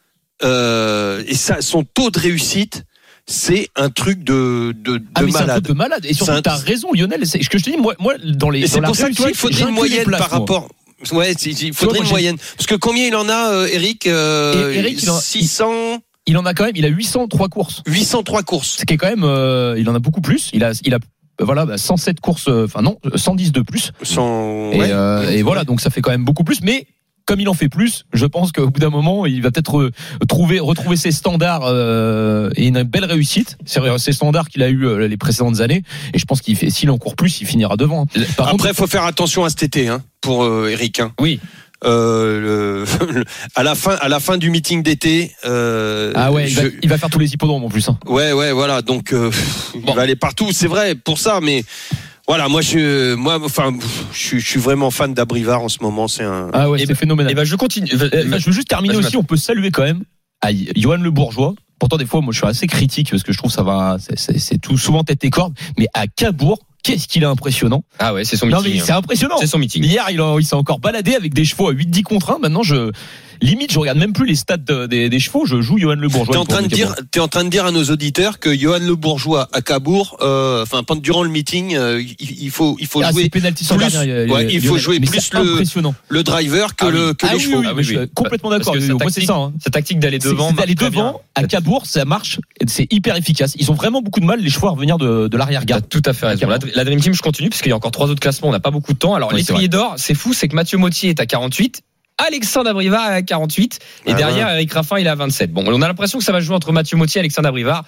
Euh, 0.44 1.24
et 1.28 1.36
ça, 1.36 1.62
son 1.62 1.84
taux 1.84 2.12
de 2.12 2.20
réussite, 2.20 2.84
c'est 3.28 3.70
un 3.76 3.90
truc 3.90 4.24
de, 4.24 4.74
de, 4.78 4.98
de 4.98 5.04
Ah 5.16 5.22
mais 5.24 5.32
c'est 5.32 5.38
un 5.38 5.42
malade. 5.42 5.64
truc 5.64 5.68
de 5.76 5.78
malade. 5.78 6.06
Et 6.06 6.14
surtout, 6.14 6.40
t'as 6.42 6.56
raison, 6.56 6.90
Lionel. 6.94 7.26
C'est 7.28 7.44
ce 7.44 7.50
que 7.50 7.58
je 7.58 7.64
te 7.66 7.70
dis. 7.70 7.78
Moi, 7.78 7.94
moi 8.00 8.14
dans 8.24 8.50
les. 8.50 8.66
C'est 8.68 8.82
pour 8.82 8.96
ça 8.96 9.10
que 9.10 9.14
tu 9.16 9.22
vois, 9.22 9.32
il 9.32 9.34
réussite, 9.34 9.42
faudrait 9.42 9.70
une 9.70 9.76
moyenne 9.76 10.06
par 10.10 10.20
moi. 10.20 10.28
rapport. 10.40 10.70
Ouais, 11.12 11.34
il 11.34 11.74
faudrait 11.74 12.00
une 12.00 12.08
moyenne. 12.10 12.38
Parce 12.58 12.66
que 12.68 12.76
combien 12.76 13.06
il 13.06 13.16
en 13.16 13.30
a, 13.30 13.52
euh, 13.54 13.68
Eric, 13.72 14.08
euh, 14.08 14.72
Eric, 14.72 15.04
il 15.04 15.10
en- 15.12 15.20
600, 15.20 16.00
Il 16.26 16.38
en 16.38 16.46
a 16.46 16.54
quand 16.54 16.66
même. 16.66 16.76
Il 16.76 16.86
a 16.86 16.90
803 16.90 17.50
courses. 17.50 17.84
803 17.86 18.44
courses. 18.44 18.78
Ce 18.80 18.86
qui 18.86 18.94
est 18.94 18.98
quand 18.98 19.10
même. 19.10 19.24
euh, 19.24 19.76
il 19.78 19.88
en 19.90 19.96
a 19.96 20.00
beaucoup 20.00 20.22
plus. 20.22 20.50
Il 20.54 20.64
a, 20.64 20.72
il 20.84 20.94
a. 20.94 21.00
Voilà, 21.40 21.68
bah, 21.68 21.78
107 21.78 22.20
courses, 22.20 22.48
euh, 22.48 22.66
enfin 22.66 22.82
non, 22.82 22.98
110 23.14 23.52
de 23.52 23.62
plus. 23.62 23.92
Sans... 24.02 24.72
Et, 24.72 24.80
ouais. 24.80 24.88
euh, 24.92 25.30
et 25.30 25.44
voilà, 25.44 25.66
donc 25.66 25.82
ça 25.82 25.92
fait 25.92 26.02
quand 26.02 26.10
même 26.10 26.26
beaucoup 26.26 26.44
plus. 26.44 26.62
Mais 26.64 26.88
comme 27.28 27.40
il 27.40 27.48
en 27.50 27.54
fait 27.54 27.70
plus, 27.70 28.06
je 28.14 28.26
pense 28.26 28.52
qu'au 28.52 28.70
bout 28.72 28.80
d'un 28.80 28.90
moment, 28.90 29.26
il 29.28 29.42
va 29.44 29.52
peut-être 29.52 29.92
trouver, 30.28 30.60
retrouver 30.60 30.96
ses 30.96 31.12
standards 31.12 31.62
euh, 31.66 32.50
et 32.56 32.68
une 32.68 32.82
belle 32.84 33.06
réussite. 33.06 33.58
C'est 33.66 33.82
ses 34.00 34.14
standards 34.14 34.48
qu'il 34.50 34.64
a 34.64 34.70
eu 34.70 34.86
euh, 34.88 35.08
les 35.08 35.18
précédentes 35.18 35.60
années. 35.60 35.84
Et 36.14 36.20
je 36.20 36.26
pense 36.26 36.42
qu'il 36.42 36.56
fait, 36.56 36.70
s'il 36.72 36.90
en 36.90 36.98
court 36.98 37.16
plus, 37.16 37.42
il 37.42 37.46
finira 37.46 37.76
devant. 37.78 38.08
Par 38.38 38.48
Après, 38.48 38.70
il 38.70 38.76
faut 38.76 38.88
faire 38.88 39.04
attention 39.04 39.44
à 39.44 39.50
cet 39.50 39.62
été, 39.62 39.88
hein, 39.90 40.02
pour 40.22 40.44
euh, 40.46 40.70
Eric. 40.72 41.02
Hein. 41.02 41.12
Oui. 41.20 41.40
euh, 41.84 42.86
le- 43.12 43.24
à 43.56 43.64
la 43.64 43.76
fin, 43.76 43.96
à 44.02 44.08
la 44.08 44.20
fin 44.20 44.38
du 44.38 44.50
meeting 44.50 44.82
d'été. 44.82 45.32
euh, 45.46 46.12
Ah 46.16 46.32
ouais, 46.32 46.48
il 46.50 46.56
va, 46.56 46.62
il 46.82 46.90
va 46.90 46.98
faire 46.98 47.10
tous 47.10 47.20
les 47.20 47.34
hippodromes 47.34 47.64
en 47.66 47.70
plus. 47.70 47.88
hein. 47.90 47.98
ouais, 48.08 48.32
ouais, 48.34 48.52
voilà. 48.52 48.82
Donc, 48.82 49.14
euh, 49.14 49.30
il 49.76 49.94
va 49.94 50.02
aller 50.02 50.16
partout. 50.16 50.52
C'est 50.54 50.68
vrai 50.68 50.96
pour 50.96 51.18
ça, 51.20 51.40
mais 51.42 51.64
voilà, 52.28 52.48
moi, 52.50 52.62
je, 52.62 53.16
moi, 53.16 53.40
enfin, 53.44 53.74
je, 54.12 54.18
suis- 54.18 54.40
je 54.40 54.48
suis 54.48 54.60
vraiment 54.60 54.92
fan 54.92 55.14
d'Abrivard 55.14 55.62
en 55.64 55.70
ce 55.70 55.78
moment. 55.82 56.08
C'est 56.08 56.24
un. 56.24 56.50
Ah 56.54 56.70
ouais, 56.70 56.78
Et 56.78 56.82
c'est 56.82 56.88
ben- 56.88 56.96
phénoménal. 56.96 57.32
Et 57.32 57.36
ben 57.36 57.44
je 57.46 57.56
continue. 57.56 57.90
Euh, 57.94 58.10
je 58.38 58.46
veux 58.46 58.52
juste 58.52 58.68
terminer 58.68 58.96
aussi. 58.96 59.16
On 59.18 59.24
peut 59.24 59.38
saluer 59.38 59.72
quand 59.72 59.84
même 59.84 60.04
à 60.42 60.50
Johan 60.76 60.98
Le 60.98 61.12
Bourgeois. 61.12 61.54
Pourtant, 61.80 61.98
des 61.98 62.06
fois, 62.06 62.22
moi, 62.22 62.34
je 62.34 62.40
suis 62.40 62.48
assez 62.48 62.68
critique 62.68 63.12
parce 63.12 63.24
que 63.24 63.32
je 63.32 63.38
trouve 63.38 63.52
ça 63.52 63.64
va, 63.64 63.98
c'est- 64.00 64.18
c'est 64.18 64.40
c'est 64.40 64.58
tout 64.58 64.78
souvent 64.78 65.04
tête 65.04 65.24
et 65.24 65.30
corde. 65.30 65.54
Mais 65.78 65.88
à 65.94 66.08
Cabourg, 66.08 66.60
qu'est-ce 66.84 67.08
qu'il 67.08 67.24
est 67.24 67.28
impressionnant. 67.28 67.84
Ah 68.00 68.14
ouais, 68.14 68.24
c'est 68.26 68.36
son 68.36 68.48
Non, 68.48 68.58
mais 68.62 68.70
meeting. 68.70 68.82
c'est 68.86 68.92
impressionnant. 68.94 69.36
C'est 69.40 69.48
son 69.48 69.58
meeting. 69.60 69.84
Hier, 69.84 70.06
il, 70.12 70.20
a- 70.20 70.36
il 70.40 70.46
s'est 70.46 70.56
encore 70.56 70.80
baladé 70.80 71.16
avec 71.16 71.34
des 71.34 71.46
chevaux 71.46 71.70
à 71.70 71.74
8-10 71.74 72.04
contre 72.04 72.32
1. 72.32 72.40
Maintenant, 72.40 72.64
je, 72.64 72.92
limite, 73.42 73.72
je 73.72 73.80
regarde 73.80 73.98
même 73.98 74.14
plus 74.14 74.26
les 74.26 74.36
stats 74.36 74.58
de- 74.58 74.86
des, 74.88 75.10
des 75.10 75.20
chevaux. 75.20 75.46
Je 75.46 75.62
joue 75.62 75.78
Johan 75.78 75.96
Le 75.96 76.08
Bourgeois. 76.08 76.34
T'es 76.34 76.40
en 76.40 76.46
train 76.46 76.62
de 76.62 76.68
dire, 76.68 76.96
t'es 77.12 77.20
en 77.20 77.28
train 77.28 77.44
de 77.44 77.50
dire 77.50 77.66
à 77.66 77.72
nos 77.72 77.84
auditeurs 77.86 78.40
que 78.40 78.56
Johan 78.56 78.80
Le 78.80 78.96
Bourgeois 78.96 79.48
à 79.54 79.62
Cabourg, 79.62 80.18
euh, 80.22 80.64
enfin, 80.64 80.84
pendant 80.84 81.02
durant 81.02 81.24
le 81.24 81.30
meeting, 81.30 81.76
euh, 81.76 82.02
il, 82.02 82.44
il 82.44 82.50
faut, 82.52 82.78
il 82.80 82.88
faut 82.88 83.02
ah, 83.04 83.12
jouer 83.12 83.30
plus- 83.30 83.42
euh, 83.44 84.28
ouais, 84.28 84.48
il 84.52 84.62
faut 84.62 84.78
jouer 84.78 85.00
plus 85.00 85.32
le- 85.34 85.92
le 86.10 86.24
driver 86.24 86.76
que 86.76 86.86
Ah 86.86 86.90
le 86.92 87.14
que 87.14 87.26
Ah 87.26 87.34
les 87.34 87.38
oui, 87.38 87.44
chevaux. 87.44 87.60
oui, 87.60 87.66
Ah 87.68 87.72
oui, 87.72 87.78
oui, 87.78 87.84
je 87.84 87.90
suis 87.90 87.98
oui. 88.00 88.06
complètement 88.14 88.50
d'accord. 88.50 88.76
c'est 88.80 88.98
tactique- 88.98 89.26
ça. 89.28 89.36
hein. 89.36 89.54
Sa 89.64 89.70
tactique 89.70 90.00
d'aller 90.00 90.20
devant. 90.20 90.52
d'aller 90.52 90.76
devant 90.76 91.22
à 91.36 91.44
Cabourg, 91.44 91.86
ça 91.86 92.06
marche, 92.06 92.40
c'est 92.68 92.92
hyper 92.92 93.16
efficace. 93.16 93.54
Ils 93.60 93.70
ont 93.72 93.76
vraiment 93.76 94.02
beaucoup 94.02 94.20
de 94.20 94.26
mal 94.26 94.40
les 94.42 94.50
chevaux 94.50 94.68
à 94.68 94.72
revenir 94.72 94.98
de, 94.98 95.24
de 95.24 95.28
T'as 95.28 95.38
l'arrière-garde. 95.38 95.88
tout 95.90 96.02
à 96.06 96.14
fait 96.14 96.26
raison. 96.28 96.48
La, 96.48 96.58
la 96.74 96.84
Dream 96.84 97.00
Team, 97.00 97.14
je 97.14 97.22
continue 97.22 97.50
parce 97.50 97.62
qu'il 97.62 97.70
y 97.70 97.74
a 97.74 97.76
encore 97.76 97.92
trois 97.92 98.08
autres 98.10 98.20
classements. 98.20 98.50
On 98.50 98.52
n'a 98.52 98.60
pas 98.60 98.72
beaucoup 98.72 98.94
de 98.94 98.98
temps. 98.98 99.14
Alors, 99.14 99.32
l'étrier 99.34 99.68
d'or, 99.68 99.96
c'est 99.98 100.14
fou, 100.16 100.34
c'est 100.34 100.48
que 100.48 100.56
Mathieu 100.56 100.78
Mottier 100.78 101.10
est 101.10 101.20
à 101.20 101.26
48. 101.26 101.82
Alexandre 102.18 102.70
Abrivard 102.70 103.02
à 103.12 103.22
48 103.22 103.80
et 104.06 104.12
Ah 104.12 104.14
derrière 104.14 104.50
Eric 104.50 104.74
Raffin 104.74 104.98
il 105.00 105.06
est 105.06 105.10
à 105.10 105.16
27. 105.16 105.52
Bon, 105.52 105.64
on 105.68 105.82
a 105.82 105.88
l'impression 105.88 106.18
que 106.20 106.24
ça 106.24 106.32
va 106.32 106.40
jouer 106.40 106.56
entre 106.56 106.72
Mathieu 106.72 106.98
Mottier 106.98 107.20
et 107.20 107.22
Alexandre 107.22 107.48
Abrivard. 107.50 107.86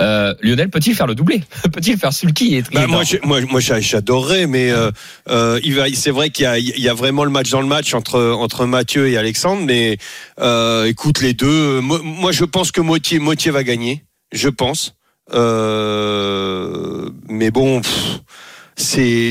Euh, 0.00 0.34
Lionel 0.42 0.70
peut-il 0.70 0.92
faire 0.96 1.06
le 1.06 1.14
doublé 1.14 1.42
Peut-il 1.72 1.96
faire 1.96 2.12
Sulky 2.12 2.56
et 2.56 2.62
Bah, 2.72 2.88
moi, 2.88 3.02
moi, 3.22 3.40
moi, 3.42 3.60
j'a- 3.60 3.78
j'adorerais, 3.78 4.48
mais 4.48 4.72
euh, 4.72 4.90
euh. 5.30 5.60
C'est 5.94 6.10
vrai 6.10 6.30
qu'il 6.30 6.46
y 6.58 6.80
y 6.80 6.88
a 6.88 6.94
vraiment 6.94 7.22
le 7.24 7.30
match 7.30 7.50
dans 7.50 7.60
le 7.60 7.68
match 7.68 7.94
entre 7.94 8.20
entre 8.32 8.66
Mathieu 8.66 9.08
et 9.08 9.16
Alexandre, 9.16 9.62
mais 9.64 9.98
euh, 10.40 10.86
écoute 10.86 11.20
les 11.20 11.32
deux. 11.32 11.80
Moi, 11.80 12.00
moi, 12.02 12.32
je 12.32 12.44
pense 12.44 12.72
que 12.72 12.80
Moitié 12.80 13.50
va 13.52 13.62
gagner. 13.62 14.04
Je 14.32 14.48
pense. 14.48 14.96
Euh, 15.32 17.08
mais 17.28 17.50
bon, 17.50 17.80
pff, 17.80 18.20
c'est 18.76 19.30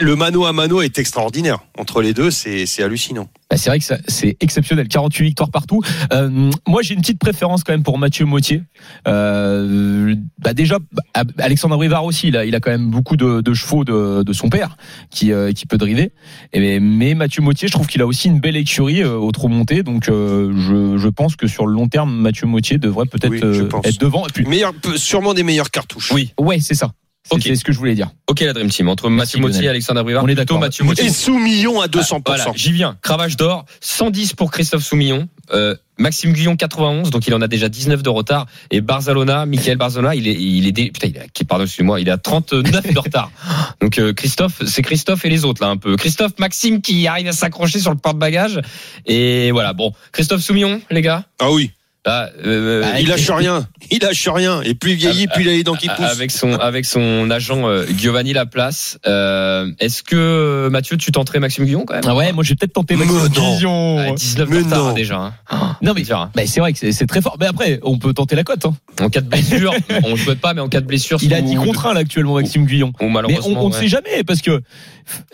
le 0.00 0.16
mano 0.16 0.44
à 0.44 0.52
mano 0.52 0.80
est 0.82 0.98
extraordinaire 0.98 1.58
entre 1.78 2.02
les 2.02 2.14
deux. 2.14 2.30
C'est 2.30 2.82
hallucinant. 2.82 3.28
Bah, 3.50 3.56
c'est 3.56 3.70
vrai 3.70 3.78
que 3.78 3.84
c'est 4.08 4.36
exceptionnel, 4.40 4.88
48 4.88 5.24
victoires 5.24 5.50
partout. 5.50 5.80
Euh, 6.12 6.50
moi, 6.66 6.82
j'ai 6.82 6.94
une 6.94 7.00
petite 7.00 7.18
préférence 7.18 7.62
quand 7.62 7.72
même 7.72 7.82
pour 7.82 7.98
Mathieu 7.98 8.24
Mautier. 8.24 8.62
Euh, 9.06 10.14
bah 10.38 10.54
déjà, 10.54 10.78
bah, 10.92 11.22
Alexandre 11.38 11.76
Rivard 11.76 12.04
aussi, 12.04 12.28
il 12.28 12.36
a, 12.36 12.44
il 12.46 12.54
a 12.54 12.60
quand 12.60 12.70
même 12.70 12.90
beaucoup 12.90 13.16
de, 13.16 13.42
de 13.42 13.54
chevaux 13.54 13.84
de, 13.84 14.22
de 14.22 14.32
son 14.32 14.48
père 14.48 14.76
qui, 15.10 15.32
euh, 15.32 15.52
qui 15.52 15.66
peut 15.66 15.76
driver. 15.76 16.10
Et, 16.52 16.80
mais, 16.80 17.14
Mathieu 17.14 17.42
Mautier, 17.42 17.68
je 17.68 17.72
trouve 17.72 17.86
qu'il 17.86 18.02
a 18.02 18.06
aussi 18.06 18.28
une 18.28 18.40
belle 18.40 18.56
écurie 18.56 19.02
euh, 19.02 19.16
au 19.16 19.30
trop 19.30 19.48
monté. 19.48 19.82
Donc, 19.82 20.08
euh, 20.08 20.52
je, 20.56 20.98
je 20.98 21.08
pense 21.08 21.36
que 21.36 21.46
sur 21.46 21.66
le 21.66 21.74
long 21.74 21.88
terme, 21.88 22.12
Mathieu 22.12 22.46
Mautier 22.46 22.78
devrait 22.78 23.06
peut-être 23.06 23.30
Oui, 23.30 23.40
euh, 23.42 23.68
être 23.84 24.00
devant. 24.00 24.26
Et 24.26 24.30
puis, 24.32 24.46
Meilleur, 24.46 24.72
sûrement 24.96 25.34
des 25.34 25.42
meilleures 25.42 25.70
cartouches. 25.70 26.10
Oui. 26.12 26.32
ouais, 26.40 26.60
c'est 26.60 26.74
ça. 26.74 26.92
C'est 27.26 27.34
Ok. 27.36 27.42
c'est 27.44 27.56
ce 27.56 27.64
que 27.64 27.72
je 27.72 27.78
voulais 27.78 27.94
dire. 27.94 28.10
Ok, 28.26 28.40
la 28.40 28.52
Dream 28.52 28.68
Team 28.68 28.88
entre 28.88 29.08
Mathieu. 29.08 29.40
Mottier 29.40 29.64
et 29.64 29.68
Alexandre 29.68 30.00
Abrivard. 30.00 30.24
On 30.24 30.26
est 30.28 30.34
Plutôt 30.34 30.54
d'accord. 30.54 30.60
Mathieu 30.60 30.84
Mottier. 30.84 31.06
Et 31.06 31.10
Soumillon 31.10 31.80
à 31.80 31.86
200%. 31.86 32.20
Voilà, 32.26 32.46
j'y 32.54 32.70
viens. 32.72 32.98
Cravache 33.00 33.36
d'or, 33.36 33.64
110 33.80 34.34
pour 34.34 34.50
Christophe 34.50 34.84
Soumillon. 34.84 35.26
Euh, 35.52 35.74
Maxime 35.96 36.32
Guyon 36.32 36.56
91, 36.56 37.10
donc 37.10 37.26
il 37.26 37.34
en 37.34 37.40
a 37.40 37.46
déjà 37.48 37.68
19 37.68 38.02
de 38.02 38.08
retard. 38.10 38.46
Et 38.70 38.80
Barzalona, 38.80 39.46
Michael 39.46 39.76
Barzalona, 39.78 40.14
il 40.14 40.26
est, 40.28 40.34
il 40.34 40.66
est, 40.66 40.72
dé- 40.72 40.90
putain, 40.90 41.06
il 41.08 41.16
est, 41.16 41.44
pardon, 41.44 41.64
excusez-moi, 41.64 42.00
il 42.00 42.08
est 42.08 42.10
à 42.10 42.18
39 42.18 42.92
de 42.92 42.98
retard. 42.98 43.30
Donc 43.80 43.98
euh, 43.98 44.12
Christophe, 44.12 44.62
c'est 44.66 44.82
Christophe 44.82 45.24
et 45.24 45.30
les 45.30 45.44
autres 45.44 45.62
là 45.62 45.68
un 45.70 45.76
peu. 45.76 45.96
Christophe, 45.96 46.32
Maxime 46.38 46.82
qui 46.82 47.06
arrive 47.06 47.28
à 47.28 47.32
s'accrocher 47.32 47.78
sur 47.78 47.90
le 47.92 47.96
porte-bagages. 47.98 48.60
Et 49.06 49.50
voilà, 49.52 49.72
bon, 49.72 49.92
Christophe 50.12 50.40
Soumillon, 50.42 50.80
les 50.90 51.00
gars? 51.02 51.24
Ah 51.40 51.50
oui. 51.52 51.70
Là, 52.06 52.28
euh, 52.44 52.82
Ah, 52.84 53.00
il 53.00 53.08
lâche 53.08 53.30
rien. 53.30 53.66
Il 53.90 53.98
lâche 54.02 54.28
rien. 54.28 54.60
Et 54.62 54.74
plus 54.74 54.92
il 54.92 54.96
vieillit, 54.96 55.26
plus 55.26 55.42
il 55.44 55.48
a 55.48 55.52
les 55.52 55.62
dents 55.64 55.74
qui 55.74 55.88
poussent. 55.88 56.04
avec 56.04 56.30
son 56.30 56.52
avec 56.54 56.84
son 56.84 57.30
agent 57.30 57.66
euh, 57.66 57.86
Giovanni 57.96 58.34
Laplace. 58.34 58.98
Euh, 59.06 59.70
Est-ce 59.80 60.02
que 60.02 60.14
euh, 60.16 60.68
Mathieu, 60.70 60.98
tu 60.98 61.12
tenterais 61.12 61.40
Maxime 61.40 61.64
Guyon 61.64 61.84
quand 61.86 61.94
même? 61.94 62.02
Ah 62.06 62.14
ouais, 62.14 62.32
moi, 62.32 62.44
j'ai 62.44 62.54
peut-être 62.56 62.74
tenté 62.74 62.96
Maxime. 62.96 63.28
Guyon. 63.28 63.98
Ah, 64.00 64.12
19 64.14 64.48
de 64.50 64.54
Mais 64.54 64.62
non. 64.62 64.92
déjà. 64.92 65.32
hein. 65.50 65.76
Non, 65.80 65.92
mais 65.94 66.10
hein. 66.12 66.30
bah, 66.34 66.42
c'est 66.46 66.60
vrai 66.60 66.72
que 66.74 66.78
c'est- 66.78 66.92
c'est 66.92 67.06
très 67.06 67.22
fort. 67.22 67.36
Mais 67.40 67.46
après, 67.46 67.80
on 67.82 67.98
peut 67.98 68.12
tenter 68.12 68.36
la 68.36 68.44
cote. 68.44 68.66
Hein. 68.66 68.74
En 69.00 69.08
cas 69.08 69.22
de 69.22 69.28
blessure, 69.28 69.72
on 70.04 70.10
ne 70.10 70.16
souhaite 70.16 70.40
pas, 70.40 70.52
mais 70.52 70.60
en 70.60 70.68
cas 70.68 70.80
de 70.82 70.86
blessure, 70.86 71.18
Il 71.22 71.32
a 71.32 71.40
ou- 71.40 71.44
10 71.48 71.56
contre 71.56 71.86
1 71.86 71.94
là 71.94 72.00
actuellement 72.00 72.34
Maxime 72.34 72.66
Guyon. 72.66 72.92
ou 73.00 73.08
Mais 73.08 73.38
on, 73.44 73.60
on 73.60 73.68
ne 73.68 73.74
ouais. 73.74 73.80
sait 73.80 73.88
jamais 73.88 74.24
parce 74.26 74.42
que 74.42 74.60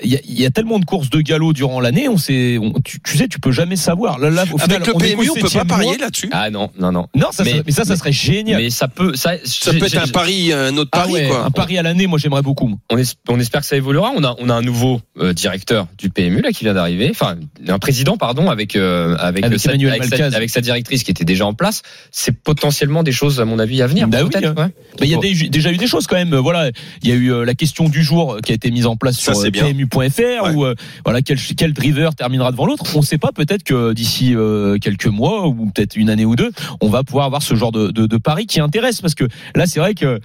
il 0.03 0.11
y, 0.11 0.17
a- 0.17 0.21
il 0.25 0.41
y 0.41 0.47
a 0.47 0.51
tellement 0.51 0.79
de 0.79 0.85
courses 0.85 1.11
de 1.11 1.21
galop 1.21 1.53
durant 1.53 1.81
l'année, 1.81 2.09
on 2.09 2.17
sait, 2.17 2.59
on- 2.61 2.73
tu, 2.81 3.01
tu 3.01 3.17
sais, 3.17 3.29
tu 3.29 3.39
peux 3.39 3.53
jamais 3.53 3.77
savoir. 3.77 4.19
Là, 4.19 4.31
là, 4.31 4.43
au 4.53 4.59
final, 4.59 4.77
Avec 4.83 4.87
le 4.89 4.95
on 4.95 4.99
PMU, 4.99 5.27
qu'au 5.29 5.35
on 5.39 5.41
peut 5.41 5.49
pas 5.49 5.65
parier 5.65 5.97
là-dessus. 5.99 6.29
Ah 6.33 6.51
non, 6.51 6.60
non, 6.79 6.93
non. 6.93 7.07
Non, 7.15 7.29
ça 7.33 7.45
Mais- 7.45 7.51
serait- 7.51 7.63
mais 7.67 7.73
ça, 7.73 7.85
ça 7.85 7.97
serait 7.97 8.13
génial. 8.13 8.61
Mais 8.63 8.71
ça 8.71 8.89
peut, 8.89 9.15
ça, 9.17 9.33
Ça 9.45 9.73
peut 9.73 9.85
être 9.87 9.97
un 9.99 10.07
pari, 10.09 10.53
un 10.53 10.77
autre 10.77 10.91
ah 10.93 10.99
pari, 11.01 11.13
ouais, 11.13 11.29
quoi. 11.29 11.45
un 11.45 11.51
pari 11.51 11.79
à 11.79 11.83
l'année, 11.83 12.07
moi 12.07 12.19
j'aimerais 12.19 12.43
beaucoup. 12.43 12.79
On, 12.91 12.99
es- 12.99 13.15
on 13.29 13.39
espère 13.41 13.61
que 13.63 13.67
ça 13.67 13.77
évoluera. 13.77 14.13
On 14.17 14.23
a, 14.25 14.35
on 14.39 14.49
a 14.49 14.55
un 14.55 14.63
nouveau 14.63 15.01
euh, 15.19 15.33
directeur 15.33 15.87
du 15.99 16.11
PMU 16.11 16.41
là 16.43 16.51
qui 16.53 16.65
vient 16.65 16.75
d'arriver, 16.75 17.09
enfin 17.11 17.37
un 17.69 17.79
président 17.79 18.17
pardon 18.17 18.51
avec 18.51 18.77
euh, 18.77 19.17
avec, 19.19 19.45
Avec 19.45 19.59
sa, 19.61 19.71
Emmanuel 19.71 19.95
avec, 19.95 20.05
sa, 20.15 20.27
avec 20.27 20.51
sa 20.51 20.61
directrice 20.61 21.05
qui 21.05 21.11
était 21.11 21.25
déjà 21.25 21.47
en 21.47 21.55
place. 21.55 21.83
C'est 22.11 22.33
potentiellement 22.43 23.03
des 23.03 23.13
choses 23.13 23.41
à 23.41 23.45
mon 23.45 23.59
avis 23.59 23.83
à 23.83 23.87
venir. 23.87 24.09
Bah 24.09 24.19
oui, 24.23 24.31
hein. 24.45 24.55
ouais. 24.57 24.67
Mais 25.01 25.07
il 25.07 25.11
y 25.11 25.15
a 25.15 25.19
des- 25.19 25.49
déjà 25.49 25.71
eu 25.73 25.77
des 25.77 25.87
choses 25.87 26.07
quand 26.07 26.17
même. 26.17 26.35
Euh, 26.35 26.41
Voilà, 26.41 26.71
il 27.03 27.09
y 27.09 27.13
a 27.13 27.15
eu 27.15 27.33
euh, 27.33 27.45
la 27.45 27.55
question 27.55 27.89
du 27.89 28.03
jour 28.03 28.35
euh, 28.35 28.41
qui 28.41 28.51
a 28.53 28.55
été 28.55 28.71
mise 28.71 28.87
en 28.87 28.97
place 28.97 29.19
Ça, 29.21 29.35
sur 29.35 29.45
euh. 29.45 29.51
PMU.fr 29.51 30.01
Ouais. 30.57 30.67
euh, 30.71 30.75
voilà 31.05 31.23
quel, 31.23 31.39
quel 31.57 31.73
driver 31.73 32.15
terminera 32.15 32.51
devant 32.51 32.67
l'autre. 32.67 32.85
On 32.95 33.01
ne 33.01 33.05
sait 33.05 33.19
pas. 33.19 33.31
Peut-être 33.33 33.63
que 33.63 33.93
d'ici 33.93 34.35
euh, 34.35 34.79
quelques 34.79 35.07
mois 35.07 35.47
ou 35.47 35.67
peut-être 35.71 35.97
une 35.97 36.11
année 36.11 36.25
ou 36.25 36.35
deux, 36.37 36.50
on 36.81 36.89
va 36.89 37.03
pouvoir 37.05 37.27
avoir 37.27 37.43
ce 37.43 37.55
genre 37.55 37.73
de, 37.73 37.91
de, 37.91 38.07
de 38.07 38.17
pari 38.17 38.47
qui 38.47 38.61
intéresse 38.61 39.01
parce 39.01 39.15
que 39.15 39.25
là, 39.55 39.67
c'est 39.67 39.81
vrai 39.81 39.95
que 39.95 40.21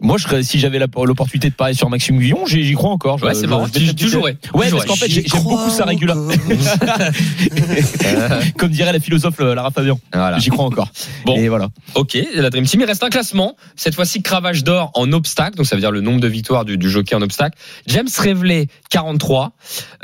moi, 0.00 0.16
je 0.18 0.42
si 0.42 0.58
j'avais 0.58 0.78
l'opportunité 0.78 1.50
de 1.50 1.54
parier 1.54 1.74
sur 1.74 1.88
Maxime 1.90 2.18
Guillon, 2.18 2.46
j'y 2.46 2.72
crois 2.74 2.90
encore. 2.90 3.22
Ouais, 3.22 3.34
c'est 3.34 3.46
marrant. 3.46 3.68
Tu, 3.68 3.94
tu 3.94 4.08
jouerais. 4.08 4.36
Ouais, 4.54 4.70
parce 4.70 4.84
qu'en 4.84 4.96
fait, 4.96 5.08
j'ai- 5.08 5.24
j'aime 5.26 5.42
beaucoup 5.42 5.70
sa 5.70 5.84
régularité. 5.84 6.36
Comme 8.58 8.70
dirait 8.70 8.92
la 8.92 9.00
philosophe 9.00 9.40
euh, 9.40 9.54
Lara 9.54 9.70
Fabian. 9.70 9.98
Voilà. 10.12 10.38
J'y 10.38 10.50
crois 10.50 10.64
encore. 10.64 10.90
Bon. 11.24 11.36
Et 11.36 11.48
voilà. 11.48 11.68
Ok, 11.94 12.16
la 12.34 12.50
Dream 12.50 12.66
Team. 12.66 12.80
Il 12.80 12.86
reste 12.86 13.02
un 13.02 13.10
classement. 13.10 13.56
Cette 13.76 13.94
fois-ci, 13.94 14.22
Cravache 14.22 14.64
d'or 14.64 14.90
en 14.94 15.12
obstacle. 15.12 15.56
Donc, 15.56 15.66
ça 15.66 15.76
veut 15.76 15.80
dire 15.80 15.90
le 15.90 16.00
nombre 16.00 16.20
de 16.20 16.28
victoires 16.28 16.64
du, 16.64 16.78
du 16.78 16.90
jockey 16.90 17.14
en 17.14 17.22
obstacle. 17.22 17.58
James 17.86 18.08
Révelé, 18.16 18.68
43. 18.90 19.52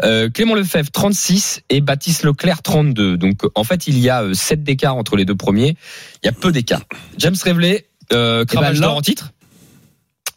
Euh, 0.05 0.29
Clément 0.31 0.55
Lefebvre, 0.55 0.91
36. 0.91 1.61
Et 1.71 1.81
Baptiste 1.81 2.25
Leclerc, 2.25 2.63
32. 2.63 3.17
Donc, 3.17 3.41
en 3.55 3.65
fait, 3.65 3.87
il 3.87 3.99
y 3.99 4.11
a 4.11 4.25
7 4.33 4.63
d'écart 4.63 4.97
entre 4.97 5.17
les 5.17 5.25
deux 5.25 5.35
premiers. 5.37 5.62
Il 5.71 6.27
y 6.27 6.29
a 6.29 6.33
peu 6.33 6.53
d'écart. 6.53 6.83
James 7.19 7.37
Révelé, 7.43 7.87
euh, 8.13 8.45
ben 8.53 8.85
en 8.85 9.03
titre. 9.03 9.33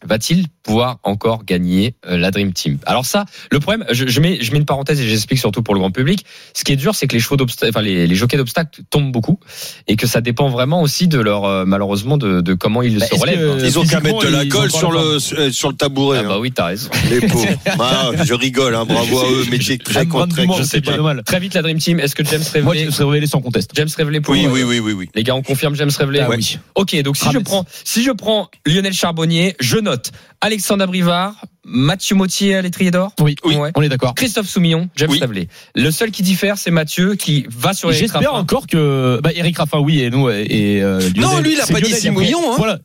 Va-t-il 0.03 0.48
pouvoir 0.65 0.98
encore 1.03 1.45
gagner 1.45 1.93
euh, 2.07 2.17
la 2.17 2.31
Dream 2.31 2.51
Team 2.51 2.79
Alors 2.88 3.05
ça, 3.05 3.25
le 3.51 3.60
problème, 3.60 3.86
je, 3.91 4.07
je 4.07 4.19
mets, 4.19 4.39
je 4.41 4.51
mets 4.51 4.57
une 4.57 4.65
parenthèse 4.65 5.00
et 5.00 5.07
j'explique 5.07 5.39
surtout 5.39 5.62
pour 5.62 5.75
le 5.75 5.79
grand 5.79 5.91
public. 5.91 6.25
Ce 6.53 6.63
qui 6.63 6.72
est 6.74 6.75
dur, 6.75 6.95
c'est 6.95 7.05
que 7.07 7.13
les 7.13 7.19
chevaux 7.19 7.38
d'obstacle, 7.38 7.69
enfin 7.74 7.81
les, 7.84 8.07
les 8.07 8.15
jockeys 8.15 8.38
d'obstacle 8.38 8.81
tombent 8.89 9.12
beaucoup 9.12 9.39
et 9.88 9.95
que 9.95 10.07
ça 10.07 10.22
dépend 10.22 10.50
vraiment 10.50 10.81
aussi 10.81 11.07
de 11.07 11.19
leur, 11.19 11.45
euh, 11.45 11.65
malheureusement, 11.65 12.17
de, 12.17 12.41
de 12.41 12.53
comment 12.55 12.81
ils 12.81 12.98
Bah, 13.00 13.05
se 13.05 13.15
relèvent. 13.15 13.39
que- 13.39 13.62
hein. 13.62 13.65
Ils 13.65 13.79
ont 13.79 13.86
qu'à 13.86 14.00
mettre 14.01 14.24
de 14.24 14.27
la 14.29 14.45
colle 14.48 14.72
sur 14.72 14.91
le, 14.91 15.19
euh, 15.38 15.51
sur 15.51 15.69
le 15.69 15.75
tabouret. 15.75 16.19
Ah 16.22 16.24
bah 16.27 16.34
hein. 16.36 16.38
oui, 16.41 16.51
t'as 16.51 16.65
raison. 16.65 16.89
Les 17.10 17.22
pauvres. 17.22 17.45
Ah, 17.79 18.12
je 18.24 18.34
rigole, 18.34 18.74
hein, 18.75 18.86
bravo 18.86 19.19
à 19.19 19.29
eux, 19.29 19.45
métier 19.51 19.77
très 19.77 19.93
J'aime 20.01 20.07
con- 20.10 20.25
très 20.27 20.45
grandement, 20.45 20.63
je 20.63 20.67
sais 20.67 20.81
pas. 20.81 20.98
Très 21.24 21.39
vite 21.39 21.53
la 21.53 21.62
Dream 21.62 21.77
Team. 21.77 22.00
Est-ce 22.00 22.15
que 22.15 22.24
James 22.25 22.41
Moi, 22.63 22.75
je 22.75 22.89
serais 22.89 23.05
révélé 23.05 23.27
sans 23.27 23.41
conteste. 23.41 23.72
James 23.75 23.88
Révelé 23.95 24.19
pour 24.22 24.34
Oui, 24.34 24.45
euh, 24.45 24.50
oui, 24.50 24.63
oui, 24.63 24.79
oui, 24.79 24.93
oui. 24.93 25.10
Les 25.13 25.24
gars, 25.24 25.36
on 25.36 25.41
confirme 25.43 25.75
James 25.75 25.91
Révelé. 25.98 26.22
Ah 26.22 26.29
oui. 26.29 26.57
Ok, 26.75 27.00
donc 27.03 27.17
si 27.17 27.29
je 27.31 27.38
prends, 27.39 27.65
si 27.84 28.03
je 28.03 28.12
prends 28.12 28.50
Lionel 28.65 28.93
Charbonnier, 28.93 29.55
je 29.60 29.77
note 29.77 30.12
Alexandre 30.56 30.86
Abrivard, 30.86 31.36
Mathieu 31.66 32.16
Mautier 32.16 32.56
à 32.56 32.62
l'étrier 32.62 32.90
d'or. 32.90 33.12
Oui, 33.20 33.36
Oui. 33.44 33.58
Ouais. 33.58 33.74
on 33.76 33.82
est 33.82 33.90
d'accord. 33.90 34.16
Christophe 34.16 34.48
Soumillon, 34.48 34.90
James 34.96 35.10
Oui. 35.12 35.50
Le 35.76 35.92
seul 35.92 36.12
qui 36.12 36.24
diffère, 36.24 36.58
c'est 36.58 36.72
Mathieu 36.72 37.16
qui 37.16 37.46
va 37.50 37.74
sur 37.74 37.90
les 37.90 37.98
J'espère 37.98 38.34
encore 38.34 38.66
que 38.68 39.20
bah, 39.22 39.32
Eric 39.36 39.58
Raffin, 39.58 39.80
oui, 39.80 40.00
et 40.00 40.10
nous 40.10 40.30
et, 40.30 40.82
euh, 40.82 41.02
Lionel. 41.14 41.20
Non, 41.20 41.40
lui, 41.42 41.54
il 41.56 41.60
a 41.60 41.66
C'est 41.66 41.74
pas 41.74 41.82
dit 41.82 42.10
millions, 42.10 42.54
hein. 42.54 42.56
Voilà. 42.58 42.80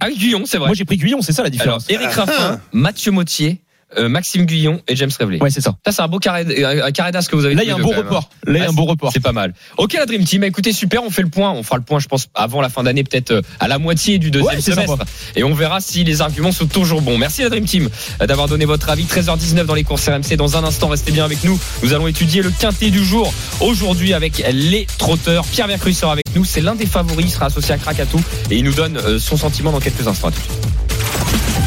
Ah 0.00 0.08
oui, 0.08 0.18
Guyon, 0.18 0.42
c'est 0.44 0.58
vrai. 0.58 0.66
Moi, 0.68 0.74
j'ai 0.74 0.84
pris 0.84 0.98
Guyon, 0.98 1.22
c'est 1.22 1.32
ça 1.32 1.40
la 1.40 1.46
Alors, 1.46 1.52
différence. 1.52 1.86
Eric 1.88 2.08
Ah, 2.12 2.24
Raffin, 2.26 2.60
Mathieu 2.72 3.10
Mautier, 3.10 3.62
euh, 3.62 3.63
Maxime 4.08 4.44
Guyon 4.46 4.80
et 4.88 4.96
James 4.96 5.10
Reveley. 5.18 5.40
Ouais, 5.42 5.50
c'est 5.50 5.60
ça. 5.60 5.76
Ça, 5.84 5.92
c'est 5.92 6.02
un 6.02 6.08
beau 6.08 6.18
carré, 6.18 6.44
euh, 6.46 6.84
un 6.86 6.90
carré 6.92 7.12
d'as 7.12 7.26
que 7.26 7.36
vous 7.36 7.44
avez 7.44 7.54
Là, 7.54 7.62
il 7.62 7.68
y 7.68 7.70
a 7.70 7.74
un 7.74 7.78
beau 7.78 7.90
même, 7.90 7.98
hein. 8.00 8.02
report. 8.02 8.30
Là, 8.46 8.52
il 8.54 8.58
y 8.58 8.60
a 8.62 8.64
Ah, 8.66 8.70
un 8.70 8.72
beau 8.72 8.84
report. 8.84 9.10
C'est 9.12 9.20
pas 9.22 9.32
mal. 9.32 9.54
Ok, 9.76 9.92
la 9.94 10.06
Dream 10.06 10.24
Team. 10.24 10.44
Écoutez, 10.44 10.72
super. 10.72 11.02
On 11.04 11.10
fait 11.10 11.22
le 11.22 11.28
point. 11.28 11.52
On 11.52 11.62
fera 11.62 11.76
le 11.76 11.82
point, 11.82 11.98
je 12.00 12.08
pense, 12.08 12.26
avant 12.34 12.60
la 12.60 12.68
fin 12.68 12.82
d'année, 12.82 13.04
peut-être 13.04 13.30
euh, 13.30 13.42
à 13.60 13.68
la 13.68 13.78
moitié 13.78 14.18
du 14.18 14.30
deuxième 14.30 14.54
Ouais, 14.56 14.60
semestre. 14.60 14.90
sympa. 14.92 15.04
Et 15.36 15.44
on 15.44 15.54
verra 15.54 15.80
si 15.80 16.04
les 16.04 16.20
arguments 16.20 16.52
sont 16.52 16.66
toujours 16.66 17.02
bons. 17.02 17.18
Merci 17.18 17.42
la 17.42 17.50
Dream 17.50 17.64
Team 17.66 17.88
euh, 18.20 18.26
d'avoir 18.26 18.48
donné 18.48 18.64
votre 18.64 18.88
avis. 18.90 19.04
13h19 19.04 19.64
dans 19.64 19.74
les 19.74 19.84
courses 19.84 20.08
RMC. 20.08 20.36
Dans 20.36 20.56
un 20.56 20.64
instant, 20.64 20.88
restez 20.88 21.12
bien 21.12 21.24
avec 21.24 21.44
nous. 21.44 21.58
Nous 21.82 21.92
allons 21.92 22.08
étudier 22.08 22.42
le 22.42 22.50
quintet 22.50 22.90
du 22.90 23.04
jour 23.04 23.32
aujourd'hui 23.60 24.14
avec 24.14 24.42
les 24.52 24.86
trotteurs. 24.98 25.44
Pierre 25.46 25.68
Vercruz 25.68 25.92
sera 25.94 26.12
avec 26.12 26.24
nous. 26.34 26.44
C'est 26.44 26.60
l'un 26.60 26.74
des 26.74 26.86
favoris. 26.86 27.26
Il 27.26 27.30
sera 27.30 27.46
associé 27.46 27.74
à 27.74 27.78
Krakatou 27.78 28.20
et 28.50 28.56
il 28.56 28.64
nous 28.64 28.74
donne 28.74 28.96
euh, 28.96 29.18
son 29.18 29.36
sentiment 29.36 29.70
dans 29.72 29.80
quelques 29.80 30.06
instants. 30.08 30.24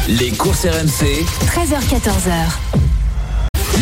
Les 0.08 0.30
courses 0.30 0.64
RMC, 0.64 1.24
13h14h. 1.54 2.32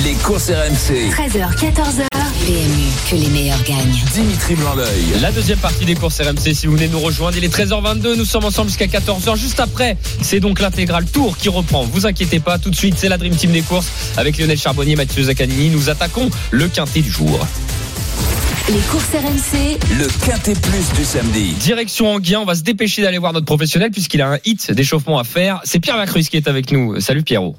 les 0.05 0.15
courses 0.15 0.51
RMC. 0.51 1.11
13h14h. 1.11 2.07
PMU, 2.45 2.87
que 3.11 3.15
les 3.17 3.29
meilleurs 3.29 3.63
gagnent. 3.63 3.95
Dimitri 4.13 4.57
Blanc-L'œil. 4.57 5.21
La 5.21 5.31
deuxième 5.31 5.59
partie 5.59 5.85
des 5.85 5.95
courses 5.95 6.21
RMC, 6.21 6.53
si 6.55 6.67
vous 6.67 6.75
venez 6.75 6.89
nous 6.89 6.99
rejoindre, 6.99 7.37
il 7.37 7.45
est 7.45 7.55
13h22, 7.57 8.17
nous 8.17 8.25
sommes 8.25 8.45
ensemble 8.45 8.69
jusqu'à 8.69 8.87
14h. 8.87 9.37
Juste 9.37 9.61
après, 9.61 9.97
c'est 10.21 10.41
donc 10.41 10.61
l'intégral 10.61 11.05
tour 11.07 11.37
qui 11.37 11.49
reprend. 11.49 11.85
Vous 11.85 12.07
inquiétez 12.07 12.41
pas, 12.41 12.59
tout 12.59 12.71
de 12.71 12.77
suite, 12.77 12.97
c'est 12.99 13.09
la 13.09 13.19
Dream 13.19 13.37
Team 13.37 13.53
des 13.53 13.63
courses 13.63 13.87
avec 14.17 14.37
Lionel 14.37 14.59
Charbonnier, 14.59 14.97
Mathieu 14.97 15.23
Zaccanini. 15.23 15.71
Nous 15.71 15.91
attaquons 15.91 16.29
le 16.51 16.67
quintet 16.69 17.03
du 17.03 17.11
jour. 17.11 17.47
Les 18.69 18.81
courses 18.91 19.15
RMC, 19.15 19.79
Le 19.97 20.27
quintet 20.27 20.55
plus 20.61 20.93
du 20.99 21.05
samedi. 21.05 21.53
Direction 21.61 22.11
Anguien, 22.15 22.41
on 22.41 22.45
va 22.45 22.57
se 22.57 22.65
dépêcher 22.65 23.01
d'aller 23.03 23.19
voir 23.19 23.33
notre 23.33 23.47
professionnel 23.47 23.93
puisqu'il 23.93 24.21
a 24.23 24.33
un 24.33 24.39
hit 24.45 24.73
d'échauffement 24.73 25.21
à 25.21 25.25
faire. 25.25 25.61
C'est 25.63 25.79
Pierre 25.79 25.97
Macruz 25.97 26.23
qui 26.25 26.37
est 26.37 26.49
avec 26.49 26.73
nous. 26.73 26.99
Salut 27.01 27.23
Pierrot. 27.23 27.55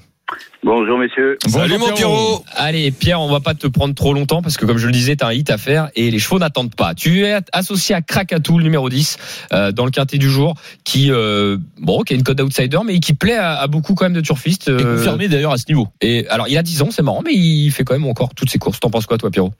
Bonjour 0.64 0.98
messieurs. 0.98 1.38
Salut 1.48 1.78
mon 1.78 1.94
Pierrot. 1.94 2.44
Allez 2.54 2.92
Pierre, 2.92 3.22
on 3.22 3.30
va 3.32 3.40
pas 3.40 3.54
te 3.54 3.68
prendre 3.68 3.96
trop 3.96 4.14
longtemps 4.14 4.42
parce 4.42 4.58
que 4.58 4.66
comme 4.66 4.78
je 4.78 4.86
le 4.88 4.92
disais, 4.92 5.16
t'as 5.16 5.28
un 5.28 5.34
hit 5.34 5.50
à 5.50 5.58
faire 5.58 5.90
et 5.96 6.12
les 6.12 6.20
chevaux 6.20 6.40
n'attendent 6.40 6.76
pas. 6.76 6.94
Tu 6.94 7.24
es 7.24 7.38
associé 7.54 7.96
à 7.96 8.02
Krakatou, 8.02 8.58
le 8.58 8.66
numéro 8.66 8.90
10, 8.90 9.18
euh, 9.54 9.72
dans 9.72 9.86
le 9.86 9.92
quintet 9.92 10.18
du 10.18 10.30
jour, 10.30 10.56
qui 10.84 11.10
euh, 11.10 11.58
bon, 11.80 12.02
qui 12.02 12.14
a 12.14 12.16
une 12.18 12.24
code 12.24 12.42
outsider, 12.42 12.80
mais 12.86 13.00
qui 13.00 13.14
plaît 13.14 13.38
à, 13.38 13.56
à 13.60 13.68
beaucoup 13.68 13.94
quand 13.94 14.06
même 14.06 14.14
de 14.14 14.20
turfistes. 14.22 14.68
Et 14.68 14.72
euh, 14.72 14.98
confirmé 14.98 15.30
d'ailleurs 15.30 15.54
à 15.54 15.58
ce 15.58 15.66
niveau. 15.70 15.88
et 16.02 16.28
alors 16.28 16.50
il 16.50 16.58
a 16.58 16.64
10 16.64 16.82
ans, 16.82 16.90
c'est 16.92 17.04
marrant, 17.04 17.22
mais 17.24 17.34
il 17.34 17.72
fait 17.72 17.86
quand 17.86 17.94
même 17.94 18.08
encore 18.08 18.36
toutes 18.36 18.50
ses 18.50 18.60
courses. 18.60 18.82
T'en 18.82 18.90
penses 18.90 19.06
quoi 19.06 19.18
toi 19.18 19.32
Pierrot? 19.32 19.54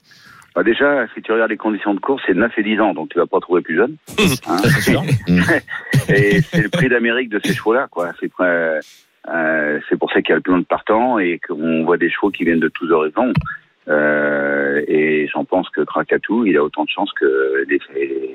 Bah 0.58 0.64
déjà, 0.64 1.06
si 1.14 1.22
tu 1.22 1.30
regardes 1.30 1.52
les 1.52 1.56
conditions 1.56 1.94
de 1.94 2.00
course, 2.00 2.20
c'est 2.26 2.34
9 2.34 2.50
et 2.58 2.62
10 2.64 2.80
ans, 2.80 2.92
donc 2.92 3.10
tu 3.10 3.18
vas 3.20 3.26
pas 3.26 3.38
trouver 3.38 3.62
plus 3.62 3.76
jeune. 3.76 3.94
Hein. 4.48 5.02
Et 6.08 6.40
c'est 6.40 6.62
le 6.62 6.68
prix 6.68 6.88
d'Amérique 6.88 7.28
de 7.28 7.40
ces 7.44 7.54
chevaux-là, 7.54 7.86
quoi. 7.88 8.10
C'est 8.18 8.28
euh, 8.40 8.80
euh, 9.28 9.78
c'est 9.88 9.96
pour 9.96 10.10
ça 10.10 10.20
qu'il 10.20 10.30
y 10.30 10.32
a 10.32 10.36
le 10.36 10.42
plan 10.42 10.58
de 10.58 10.64
partant 10.64 11.20
et 11.20 11.38
qu'on 11.46 11.84
voit 11.84 11.96
des 11.96 12.10
chevaux 12.10 12.32
qui 12.32 12.42
viennent 12.42 12.58
de 12.58 12.66
tous 12.70 12.90
horizons. 12.90 13.32
Euh, 13.86 14.82
et 14.88 15.28
j'en 15.32 15.44
pense 15.44 15.68
que 15.70 15.82
Krakatou, 15.82 16.44
il 16.44 16.56
a 16.56 16.64
autant 16.64 16.82
de 16.82 16.90
chance 16.90 17.12
que 17.12 17.64
les, 17.68 17.78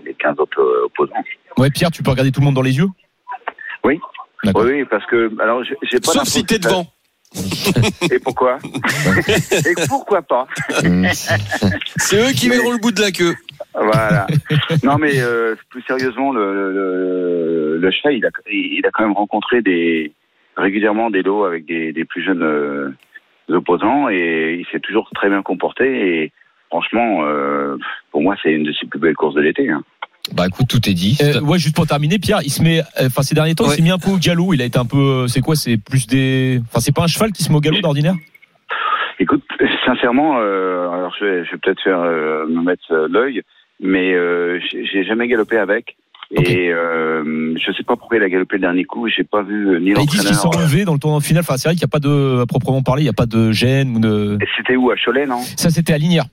les 0.06 0.14
15 0.14 0.40
autres 0.40 0.62
euh, 0.62 0.86
opposants. 0.86 1.22
Ouais, 1.58 1.72
Pierre, 1.72 1.92
tu 1.92 2.04
peux 2.04 2.12
regarder 2.12 2.32
tout 2.32 2.40
le 2.40 2.46
monde 2.46 2.56
dans 2.56 2.62
les 2.62 2.78
yeux? 2.78 2.88
Oui. 3.84 4.00
Oui, 4.56 4.86
parce 4.86 5.06
que 5.08 5.30
alors 5.42 5.62
j'ai 5.66 5.76
pas 6.00 6.14
Sauf 6.14 6.16
l'info 6.16 6.26
si 6.30 6.46
t'es 6.46 6.56
que 6.58 6.64
ça- 6.64 6.70
devant. 6.70 6.88
Et 8.12 8.20
pourquoi 8.20 8.60
Et 9.52 9.88
pourquoi 9.88 10.22
pas 10.22 10.48
C'est 11.14 12.18
eux 12.18 12.32
qui 12.34 12.50
verront 12.50 12.72
le 12.72 12.78
bout 12.78 12.92
de 12.92 13.02
la 13.02 13.12
queue. 13.12 13.36
Voilà. 13.74 14.28
non, 14.84 14.98
mais 14.98 15.20
euh, 15.20 15.56
plus 15.70 15.82
sérieusement, 15.84 16.32
le, 16.32 17.78
le, 17.80 17.92
cheval, 17.92 18.16
il 18.16 18.26
a, 18.26 18.30
il 18.52 18.86
a 18.86 18.92
quand 18.92 19.04
même 19.04 19.14
rencontré 19.14 19.62
des 19.62 20.14
régulièrement 20.56 21.10
des 21.10 21.24
lots 21.24 21.46
avec 21.46 21.66
des, 21.66 21.92
des 21.94 22.06
plus 22.06 22.24
jeunes 22.24 22.44
euh, 22.44 22.92
opposants 23.50 24.10
et 24.10 24.58
il 24.60 24.66
s'est 24.72 24.80
toujours 24.80 25.10
très 25.16 25.30
bien 25.30 25.42
comporté. 25.42 25.86
Et 26.24 26.32
franchement, 26.70 27.24
euh, 27.24 27.78
pour 28.12 28.22
moi, 28.22 28.36
c'est 28.42 28.52
une 28.52 28.64
de 28.64 28.74
ses 28.74 28.86
plus 28.86 29.00
belles 29.00 29.16
courses 29.16 29.36
de 29.36 29.42
l'été. 29.42 29.70
Hein. 29.70 29.84
Bah 30.32 30.46
écoute, 30.48 30.68
tout 30.70 30.90
est 30.90 30.94
dit. 30.94 31.18
Euh, 31.22 31.42
ouais, 31.42 31.60
juste 31.60 31.76
pour 31.76 31.86
terminer, 31.86 32.18
Pierre, 32.18 32.40
il 32.44 32.50
se 32.50 32.64
met, 32.64 32.80
euh, 32.80 33.08
enfin 33.08 33.24
ces 33.24 33.36
derniers 33.36 33.56
temps, 33.56 33.66
il 33.66 33.72
s'est 33.72 33.82
mis 33.82 33.92
un 33.92 33.98
peu 33.98 34.10
au 34.12 34.18
galop. 34.18 34.54
Il 34.54 34.62
a 34.62 34.66
été 34.66 34.80
un 34.80 34.86
peu, 34.86 34.98
euh, 34.98 35.28
c'est 35.28 35.42
quoi, 35.42 35.56
c'est 35.56 35.78
plus 35.78 36.08
des, 36.08 36.62
enfin 36.70 36.80
c'est 36.80 36.96
pas 36.96 37.04
un 37.04 37.08
cheval 37.08 37.32
qui 37.34 37.44
se 37.44 37.50
met 37.50 37.58
au 37.58 37.62
galop 37.62 37.82
d'ordinaire? 37.82 38.16
Écoute, 39.20 39.44
sincèrement, 39.86 40.38
euh, 40.40 40.90
alors 40.90 41.14
je 41.20 41.26
vais, 41.26 41.46
je 41.46 41.52
vais 41.52 41.58
peut-être 41.58 41.82
faire 41.84 42.00
euh, 42.00 42.48
me 42.48 42.62
mettre 42.64 42.84
euh, 42.92 43.08
l'œil, 43.10 43.42
mais 43.82 44.14
euh, 44.14 44.60
j'ai 44.72 45.04
jamais 45.04 45.28
galopé 45.28 45.58
avec. 45.58 45.98
Et 46.32 46.70
euh, 46.72 47.54
je 47.60 47.72
sais 47.74 47.84
pas 47.84 47.96
pourquoi 47.96 48.18
il 48.18 48.24
a 48.24 48.30
galopé 48.30 48.56
le 48.56 48.62
dernier 48.62 48.86
coup. 48.86 49.08
J'ai 49.08 49.24
pas 49.24 49.44
vu 49.44 49.80
ni 49.82 49.90
Ils 49.92 49.96
disent 49.98 50.08
qu'ils 50.10 50.18
l'entraîneur. 50.20 50.42
sont 50.42 50.48
enlevés 50.58 50.84
dans 50.84 50.94
le 50.94 51.00
tournoi 51.00 51.22
final. 51.22 51.42
Enfin, 51.42 51.58
c'est 51.58 51.68
vrai 51.68 51.76
qu'il 51.76 51.82
n'y 51.86 51.90
a 51.90 51.94
pas 51.94 52.00
de, 52.00 52.42
à 52.42 52.46
proprement 52.48 52.82
parler, 52.82 53.02
il 53.04 53.06
n'y 53.06 53.10
a 53.10 53.14
pas 53.14 53.28
de 53.28 53.52
gêne 53.52 53.98
ou 53.98 54.00
de. 54.00 54.38
Et 54.42 54.48
C'était 54.58 54.76
où 54.76 54.90
à 54.90 54.96
Cholet, 54.96 55.28
non? 55.28 55.38
Ça, 55.58 55.70
c'était 55.70 55.94
à 55.94 55.98
Linière. 56.00 56.26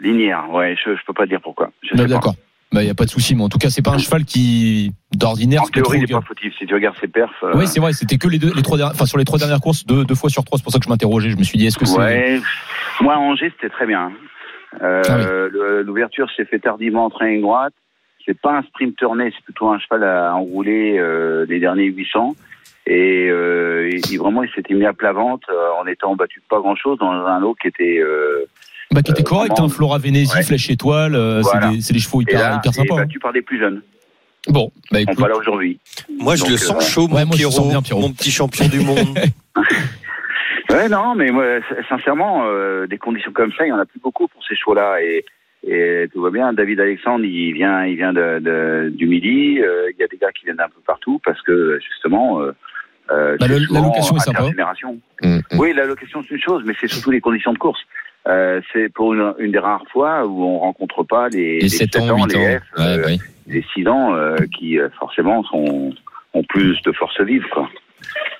Linière. 0.00 0.44
Ouais, 0.50 0.76
je, 0.82 0.92
je 0.92 1.00
peux 1.06 1.12
pas 1.12 1.26
dire 1.26 1.40
pourquoi. 1.42 1.72
Je 1.82 1.94
Bah, 1.94 2.04
pas. 2.20 2.32
D'accord. 2.72 2.72
Bah, 2.72 2.82
il 2.82 2.86
n'y 2.86 2.90
a 2.90 2.94
pas 2.94 3.04
de 3.04 3.10
souci, 3.10 3.34
mais 3.36 3.42
en 3.42 3.48
tout 3.48 3.58
cas, 3.58 3.70
c'est 3.70 3.82
pas 3.82 3.92
un 3.92 3.98
cheval 3.98 4.24
qui, 4.24 4.92
d'ordinaire, 5.12 5.62
En 5.62 5.66
théorie, 5.66 6.00
il 6.00 6.08
pas 6.12 6.20
fautif. 6.22 6.52
Si 6.58 6.66
tu 6.66 6.74
regardes 6.74 6.96
ses 7.00 7.06
perfs. 7.08 7.30
euh, 7.44 7.52
Oui, 7.54 7.66
c'est 7.68 7.78
vrai, 7.80 7.92
c'était 7.92 8.16
que 8.18 8.26
les 8.28 8.38
deux, 8.38 8.52
les 8.54 8.62
trois 8.62 8.76
dernières, 8.76 8.94
enfin, 8.94 9.06
sur 9.06 9.18
les 9.18 9.24
trois 9.24 9.38
dernières 9.38 9.60
courses, 9.60 9.86
deux, 9.86 10.04
deux 10.04 10.14
fois 10.16 10.28
sur 10.30 10.44
trois. 10.44 10.58
C'est 10.58 10.64
pour 10.64 10.72
ça 10.72 10.78
que 10.78 10.84
je 10.84 10.90
m'interrogeais. 10.90 11.30
Je 11.30 11.36
me 11.36 11.44
suis 11.44 11.56
dit, 11.58 11.66
est-ce 11.66 11.78
que 11.78 11.84
c'est. 11.86 11.98
Ouais. 11.98 12.40
Moi, 13.00 13.14
à 13.14 13.18
Angers, 13.18 13.52
c'était 13.56 13.72
très 13.72 13.86
bien. 13.86 14.10
Euh, 14.82 15.02
Ah 15.08 15.16
oui. 15.18 15.84
L'ouverture 15.84 16.28
s'est 16.36 16.44
fait 16.46 16.58
tardivement 16.58 17.04
en 17.04 17.10
train 17.10 17.38
droite. 17.40 17.74
C'est 18.26 18.40
pas 18.40 18.56
un 18.56 18.62
sprinter 18.62 19.14
né, 19.16 19.30
c'est 19.36 19.44
plutôt 19.44 19.68
un 19.68 19.78
cheval 19.78 20.02
à 20.02 20.34
enrouler 20.34 20.96
euh, 20.98 21.44
les 21.48 21.60
derniers 21.60 21.84
800. 21.84 22.34
Et 22.86 23.28
euh, 23.30 23.88
il, 23.92 24.18
vraiment, 24.18 24.42
il 24.42 24.50
s'était 24.50 24.74
mis 24.74 24.84
à 24.86 24.92
plat 24.92 25.12
ventre 25.12 25.48
en 25.80 25.86
étant 25.86 26.16
battu 26.16 26.40
de 26.40 26.44
pas 26.48 26.58
grand-chose 26.58 26.98
dans 26.98 27.10
un 27.12 27.38
lot 27.38 27.54
qui 27.60 27.68
était. 27.68 27.98
Euh, 27.98 28.46
Bah, 28.90 29.02
qui 29.02 29.10
était 29.12 29.22
Euh, 29.22 29.24
correct, 29.24 29.54
hein, 29.58 29.68
Flora 29.68 29.98
Ouais. 29.98 30.42
Flèche 30.42 30.70
Étoile, 30.70 31.14
euh, 31.14 31.40
Voilà. 31.42 31.72
c'est 31.80 31.92
des, 31.92 31.98
chevaux 31.98 32.20
et 32.20 32.24
hyper, 32.24 32.38
là, 32.40 32.60
sympas. 32.72 32.94
hein. 32.94 32.96
battu 32.98 33.18
par 33.18 33.32
des 33.32 33.42
plus 33.42 33.58
jeunes. 33.58 33.82
Bon, 34.48 34.70
bah 34.92 34.98
On 35.06 35.12
écoute. 35.12 35.26
là 35.28 35.36
aujourd'hui. 35.36 35.80
Moi, 36.18 36.36
je 36.36 36.40
Donc, 36.42 36.50
le 36.50 36.54
euh, 36.56 36.58
sens 36.58 36.88
chaud, 36.90 37.08
mon 37.08 37.16
Ouais, 37.16 37.24
moi, 37.24 37.34
le 37.36 37.42
sens 37.44 37.54
Pierrot, 37.54 37.68
bien, 37.70 37.82
Pierrot. 37.82 38.00
mon 38.02 38.12
petit 38.12 38.30
champion 38.30 38.68
du 38.68 38.80
monde. 38.80 39.18
Ouais, 40.70 40.88
non, 40.88 41.14
mais 41.14 41.30
moi, 41.30 41.44
sincèrement, 41.88 42.44
euh, 42.46 42.86
des 42.86 42.98
conditions 42.98 43.32
comme 43.32 43.52
ça, 43.52 43.64
il 43.66 43.68
y 43.68 43.72
en 43.72 43.78
a 43.78 43.84
plus 43.84 44.00
beaucoup 44.00 44.26
pour 44.28 44.42
ces 44.44 44.56
chevaux-là. 44.56 44.96
Et, 45.02 45.24
et 45.66 46.08
tout 46.12 46.20
va 46.22 46.30
bien. 46.30 46.52
David 46.52 46.80
Alexandre, 46.80 47.24
il 47.24 47.52
vient, 47.52 47.84
il 47.84 47.96
vient 47.96 48.12
de, 48.12 48.38
de- 48.40 48.90
du 48.94 49.06
Midi. 49.06 49.60
Euh, 49.60 49.90
Il 49.92 50.00
y 50.00 50.02
a 50.02 50.08
des 50.08 50.16
gars 50.16 50.32
qui 50.32 50.44
viennent 50.46 50.56
d'un 50.56 50.68
peu 50.68 50.80
partout 50.84 51.20
parce 51.24 51.40
que 51.42 51.78
justement, 51.80 52.40
euh, 52.40 52.52
euh, 53.10 53.36
Bah, 53.38 53.46
souvent 53.46 53.80
l'allocation 53.80 54.16
est 54.16 54.20
sympa. 54.20 54.42
Mm, 55.22 55.26
mm. 55.36 55.40
Oui, 55.58 55.72
l'allocation 55.74 56.24
c'est 56.28 56.34
une 56.34 56.40
chose, 56.40 56.62
mais 56.66 56.74
c'est 56.80 56.88
surtout 56.88 57.10
les 57.10 57.20
conditions 57.20 57.52
de 57.52 57.58
course. 57.58 57.80
Euh, 58.26 58.60
c'est 58.72 58.90
pour 58.92 59.12
une, 59.14 59.34
une 59.38 59.52
des 59.52 59.58
rares 59.58 59.84
fois 59.92 60.26
où 60.26 60.42
on 60.44 60.58
rencontre 60.60 61.02
pas 61.02 61.28
les, 61.28 61.60
Les 61.60 61.68
7 61.68 61.96
ans, 61.96 62.16
8 62.16 62.32
les 62.32 62.36
ans. 62.36 62.58
F, 62.60 62.78
Ouais, 62.78 62.84
euh, 62.86 63.16
les 63.46 63.64
6 63.74 63.86
ans 63.88 64.14
euh, 64.14 64.36
qui 64.58 64.78
euh, 64.78 64.88
forcément 64.98 65.42
sont 65.44 65.92
ont 66.32 66.42
plus 66.48 66.80
de 66.82 66.92
force 66.92 67.20
vive 67.20 67.44
quoi. 67.52 67.68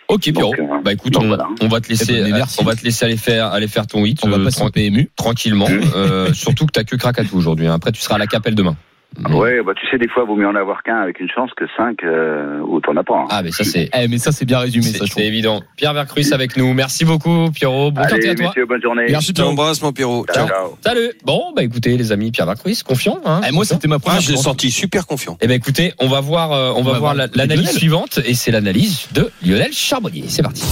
Ok, 0.08 0.22
Pierrot. 0.22 0.54
Donc, 0.56 0.58
euh, 0.58 0.80
Bah 0.84 0.92
écoute, 0.92 1.16
on, 1.16 1.26
voilà. 1.28 1.48
on 1.62 1.68
va 1.68 1.80
te 1.80 1.88
laisser, 1.88 2.22
Eh 2.26 2.30
ben, 2.32 2.44
on 2.60 2.64
va 2.64 2.74
te 2.74 2.84
laisser 2.84 3.04
aller 3.06 3.16
faire, 3.16 3.46
aller 3.52 3.68
faire 3.68 3.86
ton 3.86 4.04
hit. 4.04 4.18
On 4.24 4.28
va 4.28 4.38
passer 4.38 4.62
au 4.62 4.70
PMU. 4.70 5.08
tranquillement. 5.16 5.68
Mm. 5.68 5.80
euh, 5.96 6.32
surtout 6.34 6.66
que 6.66 6.72
t'as 6.72 6.84
que 6.84 6.96
Krakatou 6.96 7.36
aujourd'hui. 7.36 7.66
hein. 7.66 7.74
Après, 7.74 7.92
tu 7.92 8.00
seras 8.00 8.16
à 8.16 8.18
la 8.18 8.26
capelle 8.26 8.54
demain. 8.54 8.76
Mm. 9.18 9.34
Ouais, 9.34 9.62
bah 9.64 9.72
tu 9.78 9.86
sais, 9.90 9.98
des 9.98 10.08
fois, 10.08 10.24
vaut 10.24 10.36
mieux 10.36 10.46
en 10.48 10.54
avoir 10.56 10.82
qu'un 10.82 10.96
avec 10.98 11.20
une 11.20 11.28
chance 11.30 11.50
que 11.56 11.64
cinq 11.76 12.02
euh, 12.04 12.58
où 12.66 12.80
t'en 12.80 12.96
as 12.96 13.04
pas. 13.04 13.14
hein. 13.14 13.26
Ah, 13.30 13.42
mais 13.42 13.50
ça 13.52 13.64
c'est. 13.64 13.88
Eh, 13.96 14.08
mais 14.08 14.18
ça, 14.18 14.32
c'est 14.32 14.44
bien 14.44 14.58
résumé, 14.58 14.84
C'est 14.86 14.98
ça, 14.98 15.04
je 15.06 15.12
c'est 15.12 15.24
évident. 15.26 15.62
Pierre 15.76 15.94
Vercruz 15.94 16.32
avec 16.32 16.56
nous. 16.56 16.72
Merci 16.74 17.04
beaucoup, 17.04 17.50
Pierrot. 17.54 17.90
Bon 17.92 18.02
quintet 18.02 18.14
Allez, 18.14 18.28
à 18.30 18.34
toi. 18.34 18.46
messieurs, 18.48 18.66
bonne 18.66 18.82
journée. 18.82 19.06
Merci, 19.08 19.28
Je 19.28 19.32
t'embrasse, 19.42 19.82
mon 19.82 19.92
Pierrot. 19.92 20.26
Ciao. 20.32 20.48
Salut. 20.84 21.12
Bon, 21.24 21.52
bah 21.54 21.62
écoutez, 21.62 21.96
les 21.96 22.10
amis, 22.12 22.30
Pierre 22.32 22.46
Vercruz, 22.46 22.82
confiant. 22.82 23.20
Hein, 23.24 23.40
Eh, 23.48 23.52
moi, 23.52 23.64
c'était 23.64 23.88
ma 23.88 23.96
Ah, 23.96 23.98
première 24.00 24.20
je 24.20 24.28
l'ai 24.30 24.34
chance. 24.34 24.44
senti 24.44 24.70
super 24.70 25.06
confiant. 25.06 25.36
Eh 25.40 25.46
ben 25.46 25.54
écoutez, 25.54 25.92
on 26.00 26.08
va 26.08 26.20
voir, 26.20 26.52
euh, 26.52 26.72
on, 26.76 26.82
va, 26.82 26.92
va 26.92 26.98
voir 26.98 27.14
l'analyse 27.14 27.70
suivante 27.76 28.18
et 28.24 28.34
c'est 28.34 28.50
l'analyse 28.50 29.08
de 29.12 29.30
Lionel 29.44 29.72
Charbonnier. 29.72 30.24
C'est 30.28 30.42
parti. 30.42 30.64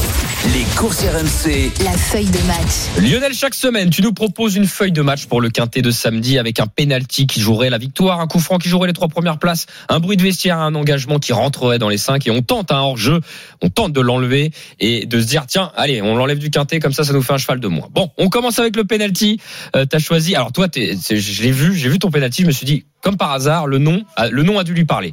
Les 0.55 0.65
courses 0.77 1.05
RMC, 1.05 1.71
La 1.85 1.93
feuille 1.93 2.27
de 2.27 2.47
match. 2.49 3.09
Lionel, 3.11 3.33
chaque 3.35 3.55
semaine, 3.55 3.91
tu 3.91 4.03
nous 4.03 4.13
proposes 4.13 4.57
une 4.57 4.67
feuille 4.67 4.91
de 4.93 5.03
match 5.03 5.27
pour 5.27 5.41
le 5.41 5.51
quintet 5.51 5.83
de 5.83 5.91
samedi 5.91 6.39
avec 6.39 6.59
un 6.61 6.67
penalty 6.67 7.27
qui 7.27 7.41
jouerait 7.41 7.71
la 7.71 7.79
victoire, 7.79 8.21
un 8.21 8.27
coup 8.33 8.40
franc 8.40 8.59
qui 8.59 8.68
jouerait 8.71 8.88
les 8.88 8.95
trois 8.95 9.09
premières 9.09 9.38
places, 9.38 9.66
un 9.90 10.01
bruit 10.01 10.16
de 10.16 10.23
vestiaire, 10.23 10.59
un 10.59 10.75
engagement 10.75 11.18
qui 11.18 11.35
rentrerait 11.35 11.79
dans 11.79 11.90
les 11.90 11.99
cinq 11.99 12.27
et 12.27 12.31
on 12.31 12.40
tente 12.40 12.73
un 12.73 12.81
hors-jeu, 12.81 13.21
on 13.61 13.68
tente 13.68 13.92
de 13.92 14.01
l'enlever 14.01 14.53
et 14.81 15.05
de 15.05 15.21
se 15.21 15.27
dire 15.27 15.47
tiens, 15.47 15.71
allez, 15.77 16.01
on 16.01 16.16
l'enlève 16.16 16.38
du 16.38 16.51
quintet 16.51 16.81
comme 16.81 16.95
ça, 16.95 17.05
ça 17.05 17.12
nous 17.12 17.23
fait 17.23 17.35
un 17.35 17.38
cheval 17.38 17.61
de 17.61 17.68
moins. 17.68 17.88
Bon, 17.92 18.11
on 18.16 18.31
commence 18.31 18.59
avec 18.59 18.75
le 18.75 18.85
penalty. 18.85 19.38
Euh, 19.77 19.85
T'as 19.85 19.99
choisi. 19.99 20.35
Alors 20.35 20.53
toi, 20.53 20.68
je 20.75 21.42
l'ai 21.42 21.51
vu, 21.51 21.77
j'ai 21.77 21.90
vu 21.90 21.99
ton 21.99 22.11
penalty, 22.11 22.42
je 22.42 22.47
me 22.47 22.53
suis 22.53 22.64
dit 22.64 22.87
comme 23.03 23.18
par 23.18 23.33
hasard, 23.33 23.66
le 23.66 23.79
nom, 23.79 24.05
le 24.31 24.42
nom 24.42 24.59
a 24.59 24.64
dû 24.64 24.73
lui 24.73 24.85
parler. 24.85 25.12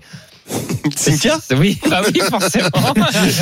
Cynthia? 0.96 1.38
C'est- 1.48 1.56
Oui, 1.56 1.80
oui, 1.86 2.22
forcément. 2.30 2.70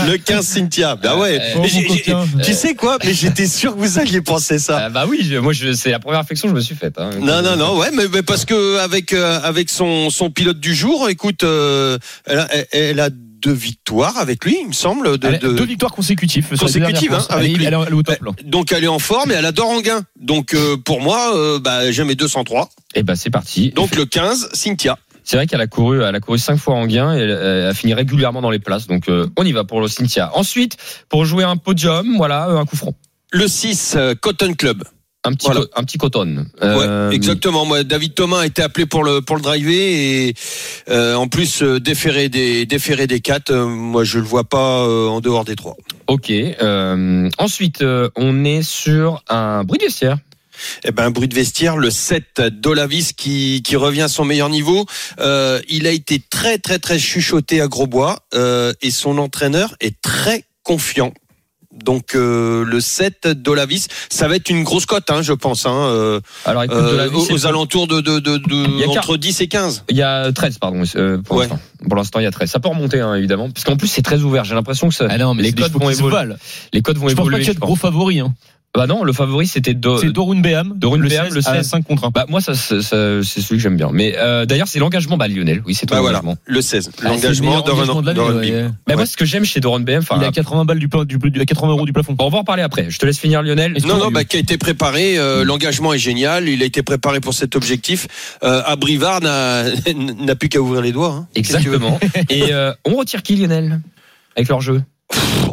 Le 0.07 0.17
15 0.17 0.45
Cynthia. 0.45 0.95
Bah 0.95 1.17
ouais. 1.17 1.39
Euh, 1.41 1.59
Mais 1.61 1.67
j'ai- 1.67 1.87
j'ai- 1.87 2.15
tu 2.43 2.53
sais 2.53 2.75
quoi? 2.75 2.97
Mais 3.03 3.13
j'étais 3.13 3.47
sûr 3.47 3.73
que 3.75 3.79
vous 3.79 3.99
alliez 3.99 4.21
penser 4.21 4.59
ça. 4.59 4.83
Ah 4.85 4.89
bah 4.89 5.05
oui, 5.09 5.19
je- 5.29 5.37
moi 5.37 5.53
je, 5.53 5.73
c'est 5.73 5.91
la 5.91 5.99
première 5.99 6.19
réflexion 6.21 6.47
que 6.47 6.53
je 6.53 6.55
me 6.55 6.61
suis 6.61 6.75
faite. 6.75 6.95
hein. 6.97 7.09
Non, 7.19 7.41
non, 7.41 7.55
non, 7.55 7.77
ouais, 7.77 7.89
mais, 7.93 8.05
mais 8.11 8.23
parce 8.23 8.45
que 8.45 8.77
avec 8.79 9.13
euh, 9.13 9.39
avec 9.43 9.69
son 9.69 10.09
son 10.09 10.29
pilote 10.29 10.59
du 10.59 10.73
jour, 10.75 11.09
écoute, 11.09 11.43
euh, 11.43 11.97
elle, 12.25 12.39
a, 12.39 12.47
elle 12.71 12.99
a 12.99 13.09
deux 13.09 13.53
victoires 13.53 14.17
avec 14.17 14.43
lui, 14.43 14.57
il 14.61 14.67
me 14.69 14.73
semble. 14.73 15.17
De, 15.17 15.29
de- 15.37 15.53
Deux 15.53 15.65
victoires 15.65 15.91
consécutives. 15.91 16.47
Consécutives, 16.59 17.13
hein, 17.13 17.25
avec 17.29 17.45
Elle 17.49 17.51
est- 17.51 17.57
lui. 17.57 17.65
elle 17.65 17.73
est 17.73 17.77
elle 17.87 17.93
est 17.93 17.95
au 17.95 18.03
top 18.03 18.17
là. 18.23 18.31
Donc 18.43 18.71
elle 18.71 18.83
est 18.83 18.87
en 18.87 18.99
forme 18.99 19.31
et 19.31 19.35
elle 19.35 19.45
adore 19.45 19.69
Anguin. 19.69 20.01
Donc 20.19 20.53
euh, 20.53 20.75
pour 20.77 21.01
moi, 21.01 21.35
euh, 21.35 21.59
bah, 21.59 21.91
j'aime 21.91 22.07
mes 22.07 22.15
203. 22.15 22.69
Et 22.95 23.03
bah 23.03 23.15
c'est 23.15 23.29
parti. 23.29 23.71
Donc 23.75 23.95
le 23.95 24.05
15, 24.05 24.49
Cynthia. 24.53 24.97
C'est 25.29 25.35
vrai 25.35 25.45
qu'elle 25.45 25.59
a 25.59 25.67
couru, 25.67 26.01
elle 26.03 26.15
a 26.15 26.19
couru 26.21 26.37
cinq 26.39 26.55
fois 26.55 26.75
en 26.75 26.87
gain 26.87 27.13
et 27.13 27.19
elle, 27.19 27.31
elle 27.31 27.65
a 27.65 27.73
fini 27.73 27.93
régulièrement 27.93 28.41
dans 28.41 28.49
les 28.49 28.59
places. 28.59 28.87
Donc 28.87 29.09
euh, 29.09 29.27
on 29.37 29.43
y 29.43 29.51
va 29.51 29.65
pour 29.65 29.81
le 29.81 29.89
Cynthia. 29.89 30.31
Ensuite, 30.35 30.77
pour 31.09 31.25
jouer 31.25 31.43
un 31.43 31.57
podium, 31.57 32.15
voilà, 32.15 32.47
euh, 32.49 32.57
un 32.57 32.65
coup 32.65 32.77
franc. 32.77 32.93
Le 33.33 33.45
6, 33.45 33.95
euh, 33.97 34.15
Cotton 34.15 34.53
Club. 34.53 34.83
Un 35.25 35.33
petit, 35.33 35.47
Voilà. 35.47 35.61
un 35.75 35.83
petit 35.83 35.97
coton. 35.97 36.45
Ouais, 36.61 36.67
Euh, 36.67 37.11
exactement. 37.11 37.65
Moi, 37.65 37.83
David 37.83 38.13
Thomas 38.13 38.39
a 38.39 38.45
été 38.45 38.61
appelé 38.61 38.85
pour 38.85 39.03
le 39.03 39.19
pour 39.19 39.35
le 39.35 39.41
driver 39.41 39.73
et 39.75 40.33
euh, 40.89 41.15
en 41.15 41.27
plus 41.27 41.61
euh, 41.61 41.81
déféré 41.81 42.29
des 42.29 42.65
déféré 42.65 43.07
des 43.07 43.19
quatre. 43.19 43.51
euh, 43.51 43.65
moi, 43.65 44.05
je 44.05 44.19
le 44.19 44.23
vois 44.25 44.45
pas 44.45 44.83
euh, 44.85 45.07
en 45.09 45.19
dehors 45.19 45.43
des 45.43 45.57
trois. 45.57 45.75
Ok. 46.07 46.31
euh, 46.31 47.29
ensuite, 47.39 47.81
euh, 47.81 48.07
on 48.15 48.45
est 48.45 48.61
sur 48.61 49.21
un 49.27 49.65
bruit 49.65 49.79
de. 49.79 49.89
Eh 50.83 50.91
ben, 50.91 51.09
bruit 51.11 51.27
de 51.27 51.35
vestiaire, 51.35 51.77
le 51.77 51.89
7 51.89 52.41
Dolavis 52.41 53.13
qui, 53.15 53.61
qui 53.63 53.75
revient 53.75 54.03
à 54.03 54.07
son 54.07 54.25
meilleur 54.25 54.49
niveau. 54.49 54.85
Euh, 55.19 55.59
il 55.69 55.87
a 55.87 55.91
été 55.91 56.19
très, 56.19 56.57
très, 56.57 56.79
très 56.79 56.99
chuchoté 56.99 57.61
à 57.61 57.67
Grosbois 57.67 58.19
euh, 58.33 58.73
et 58.81 58.91
son 58.91 59.17
entraîneur 59.17 59.75
est 59.79 59.99
très 60.01 60.43
confiant. 60.63 61.13
Donc 61.83 62.15
euh, 62.15 62.65
le 62.65 62.81
7 62.81 63.27
Dolavis, 63.27 63.85
ça 64.09 64.27
va 64.27 64.35
être 64.37 64.49
une 64.49 64.63
grosse 64.63 64.87
cote, 64.87 65.11
hein, 65.11 65.21
je 65.21 65.33
pense, 65.33 65.67
hein, 65.67 65.75
euh, 65.75 66.19
Alors 66.45 66.63
écoute, 66.63 66.75
euh, 66.75 67.07
aux, 67.11 67.31
aux 67.31 67.45
alentours 67.45 67.85
de, 67.85 68.01
de, 68.01 68.17
de, 68.17 68.37
de- 68.37 68.67
Il 68.67 68.79
y 68.79 68.83
a 68.83 68.89
entre 68.89 69.15
10 69.15 69.41
et 69.41 69.47
15. 69.47 69.83
Il 69.89 69.95
y 69.95 70.01
a 70.01 70.31
13, 70.31 70.57
pardon, 70.57 70.81
euh, 70.95 71.19
pour 71.19 71.35
Ouais. 71.37 71.43
l'instant. 71.43 71.59
Pour 71.87 71.95
l'instant, 71.95 72.19
il 72.19 72.23
y 72.23 72.25
a 72.25 72.31
13. 72.31 72.49
Ça 72.49 72.59
peut 72.59 72.69
remonter, 72.69 72.99
hein, 72.99 73.13
évidemment. 73.13 73.51
Parce 73.51 73.63
qu'en 73.63 73.77
plus, 73.77 73.87
c'est 73.89 74.01
très 74.01 74.21
ouvert. 74.21 74.43
J'ai 74.43 74.55
l'impression 74.55 74.89
que 74.89 74.95
ça, 74.95 75.05
Ah 75.07 75.17
non, 75.19 75.35
mais 75.35 75.43
les 75.43 75.53
codes 75.53 75.71
vont 75.71 75.89
évoluer. 75.91 76.33
Les 76.73 76.81
codes 76.81 76.97
vont 76.97 77.09
Je 77.09 77.13
pense 77.13 77.25
pas 77.25 77.29
évoluer. 77.29 77.43
qu'il 77.45 77.51
y 77.53 77.55
de 77.55 77.59
gros 77.59 77.75
favoris. 77.75 78.21
Hein. 78.21 78.33
Bah 78.77 78.85
non, 78.87 79.03
le 79.03 79.11
favori, 79.11 79.47
c'était 79.47 79.73
Do- 79.73 79.97
C'est 79.97 80.11
Dorun 80.11 80.39
Beham. 80.39 80.73
Dorun 80.75 80.99
le 80.99 81.09
Beham, 81.09 81.25
16 81.25 81.33
le 81.33 81.39
à 81.49 81.55
16. 81.63 81.67
5 81.67 81.83
contre 81.85 82.03
1. 82.05 82.09
Bah 82.11 82.25
moi, 82.29 82.41
ça, 82.41 82.53
ça- 82.53 82.81
ça- 82.81 83.23
c'est 83.23 83.41
celui 83.41 83.57
que 83.57 83.63
j'aime 83.63 83.75
bien. 83.75 83.89
Mais 83.91 84.15
euh, 84.17 84.45
d'ailleurs, 84.45 84.67
c'est 84.67 84.77
l'engagement. 84.79 85.17
Bah 85.17 85.27
Lionel, 85.27 85.63
oui, 85.65 85.73
c'est 85.73 85.87
ton 85.87 85.95
Bah 85.95 86.01
voilà, 86.01 86.19
engagement. 86.19 86.37
le 86.45 86.61
16. 86.61 86.91
Ah, 87.01 87.09
L'engagement 87.09 87.61
de 87.61 87.71
ouais. 87.71 88.61
Bah 88.63 88.71
Ouais. 88.87 88.95
moi, 88.95 89.05
ce 89.07 89.17
que 89.17 89.25
j'aime 89.25 89.45
chez 89.45 89.59
Doron 89.59 89.79
BM, 89.79 89.97
enfin, 89.99 90.17
Il 90.19 90.23
a 90.23 90.31
80 90.31 90.65
balles 90.65 90.77
du, 90.79 90.87
du, 91.05 91.17
du- 91.31 91.45
80 91.45 91.71
euros 91.71 91.85
du 91.85 91.93
plafond. 91.93 92.15
on 92.19 92.29
va 92.29 92.37
en 92.37 92.43
parler 92.43 92.61
après. 92.63 92.89
Je 92.89 92.99
te 92.99 93.05
laisse 93.07 93.17
finir, 93.17 93.41
Lionel. 93.41 93.75
Non, 93.85 93.97
non, 93.97 94.11
bah, 94.11 94.23
qui 94.23 94.37
a 94.37 94.39
été 94.39 94.57
préparé. 94.57 95.17
euh, 95.17 95.43
L'engagement 95.43 95.93
est 95.93 95.97
génial. 95.99 96.47
Il 96.47 96.61
a 96.61 96.65
été 96.65 96.83
préparé 96.83 97.19
pour 97.19 97.33
cet 97.33 97.55
objectif. 97.55 98.07
Euh, 98.43 98.61
à 98.65 98.75
Brivard 98.75 99.21
n'a 99.21 99.63
n'a 100.19 100.35
plus 100.35 100.49
qu'à 100.49 100.59
ouvrir 100.59 100.81
les 100.81 100.91
doigts. 100.91 101.13
hein. 101.13 101.27
Exactement. 101.35 101.99
Et 102.29 102.53
euh, 102.53 102.73
on 102.85 102.95
retire 102.95 103.23
qui, 103.23 103.35
Lionel 103.37 103.79
Avec 104.35 104.49
leur 104.49 104.61
jeu? 104.61 104.83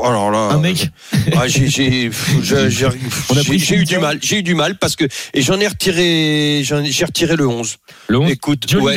Alors 0.02 0.30
là, 0.30 0.48
Un 0.52 0.58
mec. 0.58 0.90
Ah, 1.36 1.46
j'ai 1.46 1.68
j'ai 1.68 2.10
j'ai- 2.42 2.70
j'ai- 2.70 2.88
pris 3.44 3.58
j'ai 3.58 3.76
eu 3.76 3.84
du 3.84 3.98
mal. 3.98 4.18
J'ai 4.20 4.38
eu 4.38 4.42
du 4.42 4.54
mal 4.54 4.76
parce 4.78 4.96
que 4.96 5.04
et 5.32 5.42
j'en 5.42 5.58
ai 5.60 5.68
retiré 5.68 6.62
j'en 6.64 6.82
ai- 6.82 6.90
j'ai 6.90 7.04
retiré 7.04 7.36
le 7.36 7.46
11. 7.46 7.76
Le 8.08 8.18
11, 8.18 8.30
Écoute, 8.30 8.66
ouais. 8.80 8.94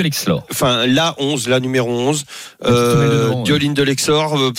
Enfin, 0.52 0.86
la 0.88 1.16
11, 1.20 1.48
la 1.48 1.60
numéro 1.60 1.90
11, 1.92 2.24
petite 2.24 2.74
femelle 2.74 2.76
de 3.10 3.14
euh, 3.14 3.24
devant, 3.28 3.38
ouais. 3.38 3.44
Dioline 3.44 3.74
de 3.74 3.84
l'Exor, 3.84 4.38
euh, 4.40 4.52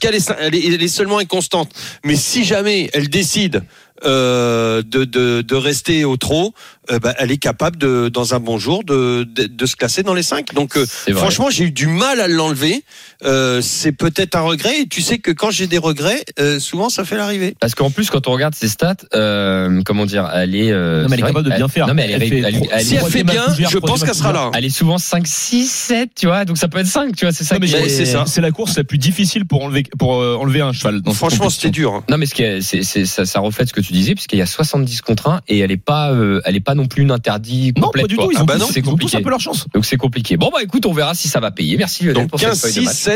qu'elle 0.00 0.14
est, 0.14 0.32
elle 0.40 0.54
est, 0.54 0.66
elle 0.66 0.82
est 0.82 0.88
seulement 0.88 1.18
inconstante. 1.18 1.70
Mais 2.04 2.16
si 2.16 2.44
jamais 2.44 2.90
elle 2.92 3.08
décide 3.08 3.62
euh, 4.04 4.82
de, 4.82 5.04
de, 5.04 5.40
de 5.40 5.54
rester 5.54 6.04
au 6.04 6.16
trot, 6.18 6.52
euh, 6.90 6.98
bah, 6.98 7.14
elle 7.18 7.30
est 7.30 7.38
capable 7.38 7.78
de, 7.78 8.10
dans 8.10 8.34
un 8.34 8.40
bon 8.40 8.58
jour, 8.58 8.84
de, 8.84 9.24
de, 9.24 9.46
de 9.46 9.66
se 9.66 9.74
classer 9.74 10.02
dans 10.02 10.12
les 10.12 10.22
5. 10.22 10.52
Donc, 10.54 10.76
euh, 10.76 10.84
franchement, 11.16 11.48
j'ai 11.48 11.64
eu 11.64 11.70
du 11.70 11.86
mal 11.86 12.20
à 12.20 12.28
l'enlever. 12.28 12.84
Euh, 13.24 13.60
c'est 13.62 13.92
peut-être 13.92 14.34
un 14.34 14.40
regret. 14.42 14.80
Et 14.82 14.86
tu 14.86 15.00
sais 15.02 15.18
que 15.18 15.30
quand 15.30 15.50
j'ai 15.50 15.66
des 15.66 15.78
regrets, 15.78 16.24
euh, 16.38 16.58
souvent 16.58 16.88
ça 16.88 17.04
fait 17.04 17.16
l'arrivée. 17.16 17.54
Parce 17.60 17.74
qu'en 17.74 17.90
plus, 17.90 18.10
quand 18.10 18.28
on 18.28 18.32
regarde 18.32 18.54
ses 18.54 18.68
stats, 18.68 18.96
euh, 19.14 19.80
comment 19.84 20.06
dire, 20.06 20.30
elle 20.34 20.54
est. 20.54 20.70
euh, 20.72 21.02
Non, 21.02 21.08
mais 21.08 21.14
elle 21.16 21.20
est 21.20 21.26
capable 21.26 21.50
de 21.50 21.54
bien 21.56 21.68
faire. 21.68 21.86
Non, 21.86 21.94
mais 21.94 22.02
elle, 22.10 22.22
est- 22.22 22.26
Elle 22.26 22.28
fait 22.28 22.38
elle- 22.40 22.68
elle- 22.72 22.84
Si 22.84 22.94
elle 22.96 23.04
fait 23.10 23.24
bien, 23.24 23.46
je 23.68 23.78
pense 23.78 24.04
qu'elle 24.04 24.14
sera 24.14 24.32
là. 24.32 24.50
elle 24.54 24.64
est 24.64 24.70
souvent 24.70 24.98
5, 24.98 25.26
6, 25.26 25.66
7, 25.70 26.10
tu 26.16 26.26
vois. 26.26 26.44
Donc 26.44 26.58
ça 26.58 26.68
peut 26.68 26.78
être 26.78 26.86
5, 26.86 27.14
tu 27.16 27.24
vois. 27.24 27.32
C'est 27.32 27.44
ça 27.44 27.56
c'est 27.88 28.04
ça. 28.06 28.24
C'est 28.26 28.40
la 28.40 28.50
course 28.50 28.76
la 28.76 28.84
plus 28.84 28.98
difficile 28.98 29.44
pour 29.46 29.62
enlever, 29.64 29.84
pour 29.98 30.20
euh, 30.20 30.36
enlever 30.36 30.60
un 30.60 30.72
cheval. 30.72 31.00
Franchement, 31.14 31.50
c'était 31.50 31.70
dur. 31.70 31.94
hein. 31.94 32.04
Non 32.10 32.18
mais 32.18 32.26
ce 32.26 32.34
qui 32.34 32.42
est, 32.42 32.60
c'est, 32.60 32.82
c'est- 32.82 33.06
ça, 33.06 33.24
ça 33.24 33.40
reflète 33.40 33.68
ce 33.68 33.72
que 33.72 33.80
tu 33.80 33.92
disais 33.92 34.14
puisqu'il 34.14 34.38
y 34.38 34.42
a 34.42 34.46
70 34.46 35.00
contre 35.00 35.28
1 35.28 35.40
et 35.48 35.58
elle 35.60 35.70
est 35.70 35.76
pas, 35.76 36.10
euh, 36.12 36.40
elle 36.44 36.56
est 36.56 36.60
pas 36.60 36.74
non 36.74 36.86
plus 36.86 37.02
une 37.02 37.10
interdit 37.10 37.72
Non, 37.76 37.90
pas 37.90 38.02
du 38.02 38.16
tout. 38.16 38.30
Ils 38.30 38.36
Ah 38.38 38.42
ont, 38.42 38.44
bah 38.44 38.54
tous, 38.98 39.14
un 39.14 39.22
peu 39.22 39.30
leur 39.30 39.40
chance. 39.40 39.66
Donc 39.74 39.84
c'est 39.86 39.96
compliqué. 39.96 40.36
Bon 40.36 40.50
bah 40.52 40.58
écoute, 40.62 40.86
on 40.86 40.92
verra 40.92 41.14
si 41.14 41.28
ça 41.28 41.40
va 41.40 41.50
payer. 41.50 41.76
Merci 41.76 42.04
Lionel 42.04 42.22
Donc 42.22 42.30
pour 42.30 42.40
15, 42.40 42.58
cette 42.58 42.72
feuille 42.72 42.74
de 42.74 42.80
6, 42.80 42.86
match. 42.86 42.96
7 42.96 43.15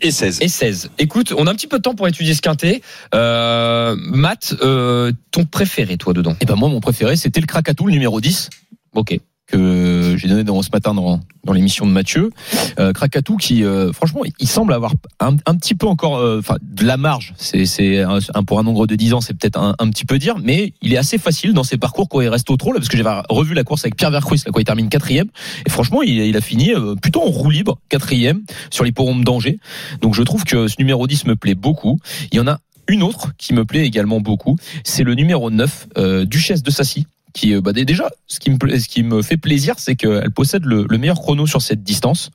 et 0.00 0.10
16. 0.10 0.38
Et 0.40 0.48
16. 0.48 0.90
Écoute, 0.98 1.34
on 1.36 1.46
a 1.46 1.50
un 1.50 1.54
petit 1.54 1.66
peu 1.66 1.78
de 1.78 1.82
temps 1.82 1.94
pour 1.94 2.08
étudier 2.08 2.34
ce 2.34 2.42
quintet. 2.42 2.82
Euh, 3.14 3.96
Matt, 3.98 4.54
euh, 4.62 5.12
ton 5.30 5.44
préféré 5.44 5.96
toi 5.96 6.12
dedans 6.12 6.36
Et 6.40 6.44
ben 6.44 6.56
moi, 6.56 6.68
mon 6.68 6.80
préféré, 6.80 7.16
c'était 7.16 7.40
le 7.40 7.46
Krakatou, 7.46 7.86
le 7.86 7.92
numéro 7.92 8.20
10. 8.20 8.50
Ok. 8.94 9.18
Que 9.48 10.14
j'ai 10.16 10.28
donné 10.28 10.44
dans, 10.44 10.62
ce 10.62 10.68
matin 10.72 10.94
dans, 10.94 11.20
dans 11.44 11.52
l'émission 11.52 11.86
de 11.86 11.90
Mathieu. 11.90 12.30
Euh, 12.78 12.92
Krakatou 12.92 13.36
qui, 13.36 13.64
euh, 13.64 13.92
franchement, 13.92 14.20
il 14.38 14.48
semble 14.48 14.72
avoir 14.72 14.92
un, 15.20 15.36
un 15.46 15.56
petit 15.56 15.74
peu 15.74 15.86
encore 15.86 16.16
euh, 16.18 16.38
enfin, 16.38 16.56
de 16.62 16.84
la 16.84 16.96
marge. 16.96 17.34
C'est, 17.38 18.02
un, 18.02 18.44
pour 18.44 18.58
un 18.58 18.62
nombre 18.62 18.86
de 18.86 18.94
10 18.94 19.14
ans, 19.14 19.20
c'est 19.20 19.34
peut-être 19.34 19.58
un, 19.58 19.74
un 19.78 19.90
petit 19.90 20.04
peu 20.04 20.18
dire, 20.18 20.36
mais 20.42 20.74
il 20.82 20.92
est 20.92 20.98
assez 20.98 21.18
facile 21.18 21.54
dans 21.54 21.64
ses 21.64 21.78
parcours 21.78 22.08
quand 22.08 22.20
il 22.20 22.28
reste 22.28 22.50
au 22.50 22.56
là, 22.56 22.74
parce 22.74 22.88
que 22.88 22.96
j'avais 22.96 23.22
revu 23.28 23.54
la 23.54 23.64
course 23.64 23.84
avec 23.84 23.96
Pierre 23.96 24.10
Vercruis, 24.10 24.40
là, 24.44 24.52
quand 24.52 24.60
il 24.60 24.64
termine 24.64 24.88
quatrième. 24.88 25.28
Et 25.66 25.70
franchement, 25.70 26.02
il, 26.02 26.18
il 26.18 26.36
a 26.36 26.40
fini 26.40 26.74
euh, 26.74 26.94
plutôt 26.94 27.22
en 27.22 27.30
roue 27.30 27.50
libre, 27.50 27.78
quatrième, 27.88 28.42
sur 28.70 28.84
l'hipporome 28.84 29.24
d'Angers. 29.24 29.58
Donc 30.02 30.14
je 30.14 30.22
trouve 30.22 30.44
que 30.44 30.68
ce 30.68 30.76
numéro 30.78 31.06
10 31.06 31.26
me 31.26 31.36
plaît 31.36 31.54
beaucoup. 31.54 31.98
Il 32.32 32.36
y 32.36 32.40
en 32.40 32.46
a 32.46 32.58
une 32.88 33.02
autre 33.02 33.32
qui 33.38 33.52
me 33.52 33.64
plaît 33.64 33.84
également 33.86 34.20
beaucoup, 34.20 34.56
c'est 34.82 35.04
le 35.04 35.14
numéro 35.14 35.50
9, 35.50 35.88
euh, 35.98 36.24
Duchesse 36.24 36.62
de 36.62 36.70
Sassy 36.70 37.06
qui 37.34 37.54
euh, 37.54 37.60
bah, 37.60 37.72
dé- 37.72 37.84
déjà 37.84 38.10
ce 38.26 38.38
qui 38.40 38.50
me 38.50 38.58
pla- 38.58 38.78
ce 38.78 38.88
qui 38.88 39.02
me 39.02 39.22
fait 39.22 39.36
plaisir 39.36 39.74
c'est 39.78 39.96
qu'elle 39.96 40.30
possède 40.30 40.64
le, 40.64 40.86
le 40.88 40.98
meilleur 40.98 41.18
chrono 41.20 41.46
sur 41.46 41.62
cette 41.62 41.82
distance 41.82 42.30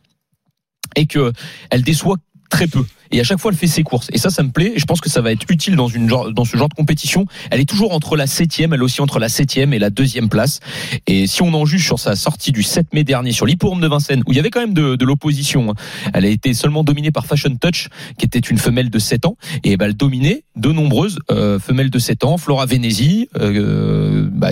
et 0.95 1.05
que 1.05 1.31
elle 1.69 1.81
déçoit 1.83 2.17
très 2.49 2.67
peu. 2.67 2.85
Et 3.09 3.19
à 3.19 3.23
chaque 3.23 3.39
fois 3.39 3.51
elle 3.51 3.57
fait 3.57 3.65
ses 3.67 3.81
courses. 3.83 4.07
Et 4.13 4.19
ça 4.19 4.29
ça 4.29 4.43
me 4.43 4.49
plaît. 4.51 4.73
Et 4.75 4.79
je 4.79 4.85
pense 4.85 5.01
que 5.01 5.09
ça 5.09 5.21
va 5.21 5.31
être 5.31 5.45
utile 5.49 5.75
dans 5.75 5.87
une 5.87 6.07
genre, 6.07 6.31
dans 6.31 6.45
ce 6.45 6.55
genre 6.55 6.69
de 6.69 6.73
compétition. 6.75 7.25
Elle 7.49 7.59
est 7.59 7.65
toujours 7.69 7.93
entre 7.93 8.15
la 8.15 8.27
septième 8.27 8.73
elle 8.73 8.83
aussi 8.83 9.01
entre 9.01 9.17
la 9.17 9.27
septième 9.29 9.73
et 9.73 9.79
la 9.79 9.89
deuxième 9.89 10.29
place. 10.29 10.59
Et 11.07 11.25
si 11.25 11.41
on 11.41 11.51
en 11.55 11.65
juge 11.65 11.83
sur 11.85 11.97
sa 11.99 12.15
sortie 12.15 12.51
du 12.51 12.61
7 12.61 12.93
mai 12.93 13.03
dernier 13.03 13.31
sur 13.31 13.47
l'hipporome 13.47 13.81
de 13.81 13.87
Vincennes 13.87 14.21
où 14.27 14.33
il 14.33 14.35
y 14.35 14.39
avait 14.39 14.51
quand 14.51 14.59
même 14.61 14.73
de, 14.75 14.95
de 14.95 15.05
l'opposition 15.05 15.71
hein, 15.71 15.73
elle 16.13 16.25
a 16.25 16.29
été 16.29 16.53
seulement 16.53 16.83
dominée 16.83 17.11
par 17.11 17.25
Fashion 17.25 17.55
Touch 17.55 17.87
qui 18.19 18.25
était 18.25 18.37
une 18.39 18.59
femelle 18.59 18.91
de 18.91 18.99
7 18.99 19.25
ans. 19.25 19.35
Et 19.63 19.75
bah, 19.77 19.85
elle 19.85 19.95
dominait 19.95 20.43
de 20.55 20.71
nombreuses 20.71 21.17
euh, 21.31 21.57
femelles 21.59 21.89
de 21.89 21.99
7 21.99 22.23
ans. 22.23 22.37
Flora 22.37 22.67
Venezi 22.67 23.29
euh, 23.39 24.27
bah, 24.31 24.51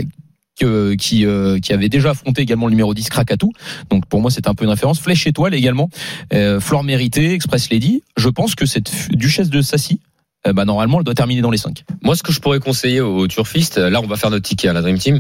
euh, 0.63 0.95
qui 0.95 1.26
avait 1.26 1.89
déjà 1.89 2.12
affronté 2.12 2.41
également 2.41 2.67
le 2.67 2.71
numéro 2.71 2.93
10 2.93 3.10
Krakatou. 3.10 3.52
Donc 3.89 4.06
pour 4.06 4.21
moi 4.21 4.32
c'est 4.32 4.47
un 4.47 4.54
peu 4.54 4.65
une 4.65 4.69
référence. 4.69 5.00
Flèche 5.00 5.28
étoile 5.28 5.54
également. 5.54 5.89
Euh, 6.34 6.60
Flore 6.60 6.84
méritée, 6.84 7.34
Express 7.34 7.69
Lady. 7.69 8.04
Je 8.17 8.30
pense 8.30 8.56
que 8.56 8.65
cette 8.65 8.91
duchesse 9.12 9.50
de 9.50 9.62
Sassy, 9.62 10.00
euh, 10.48 10.54
bah, 10.54 10.66
normalement 10.66 11.00
elle 11.00 11.04
doit 11.04 11.14
terminer 11.14 11.42
dans 11.42 11.52
les 11.52 11.58
5. 11.58 11.84
Moi, 12.04 12.16
ce 12.16 12.24
que 12.24 12.32
je 12.32 12.40
pourrais 12.40 12.60
conseiller 12.60 13.00
aux 13.02 13.28
turfistes, 13.28 13.78
là, 13.78 14.02
on 14.02 14.08
va 14.08 14.16
faire 14.16 14.30
notre 14.32 14.48
ticket 14.48 14.68
à 14.70 14.74
la 14.74 14.82
Dream 14.82 14.98
Team. 14.98 15.20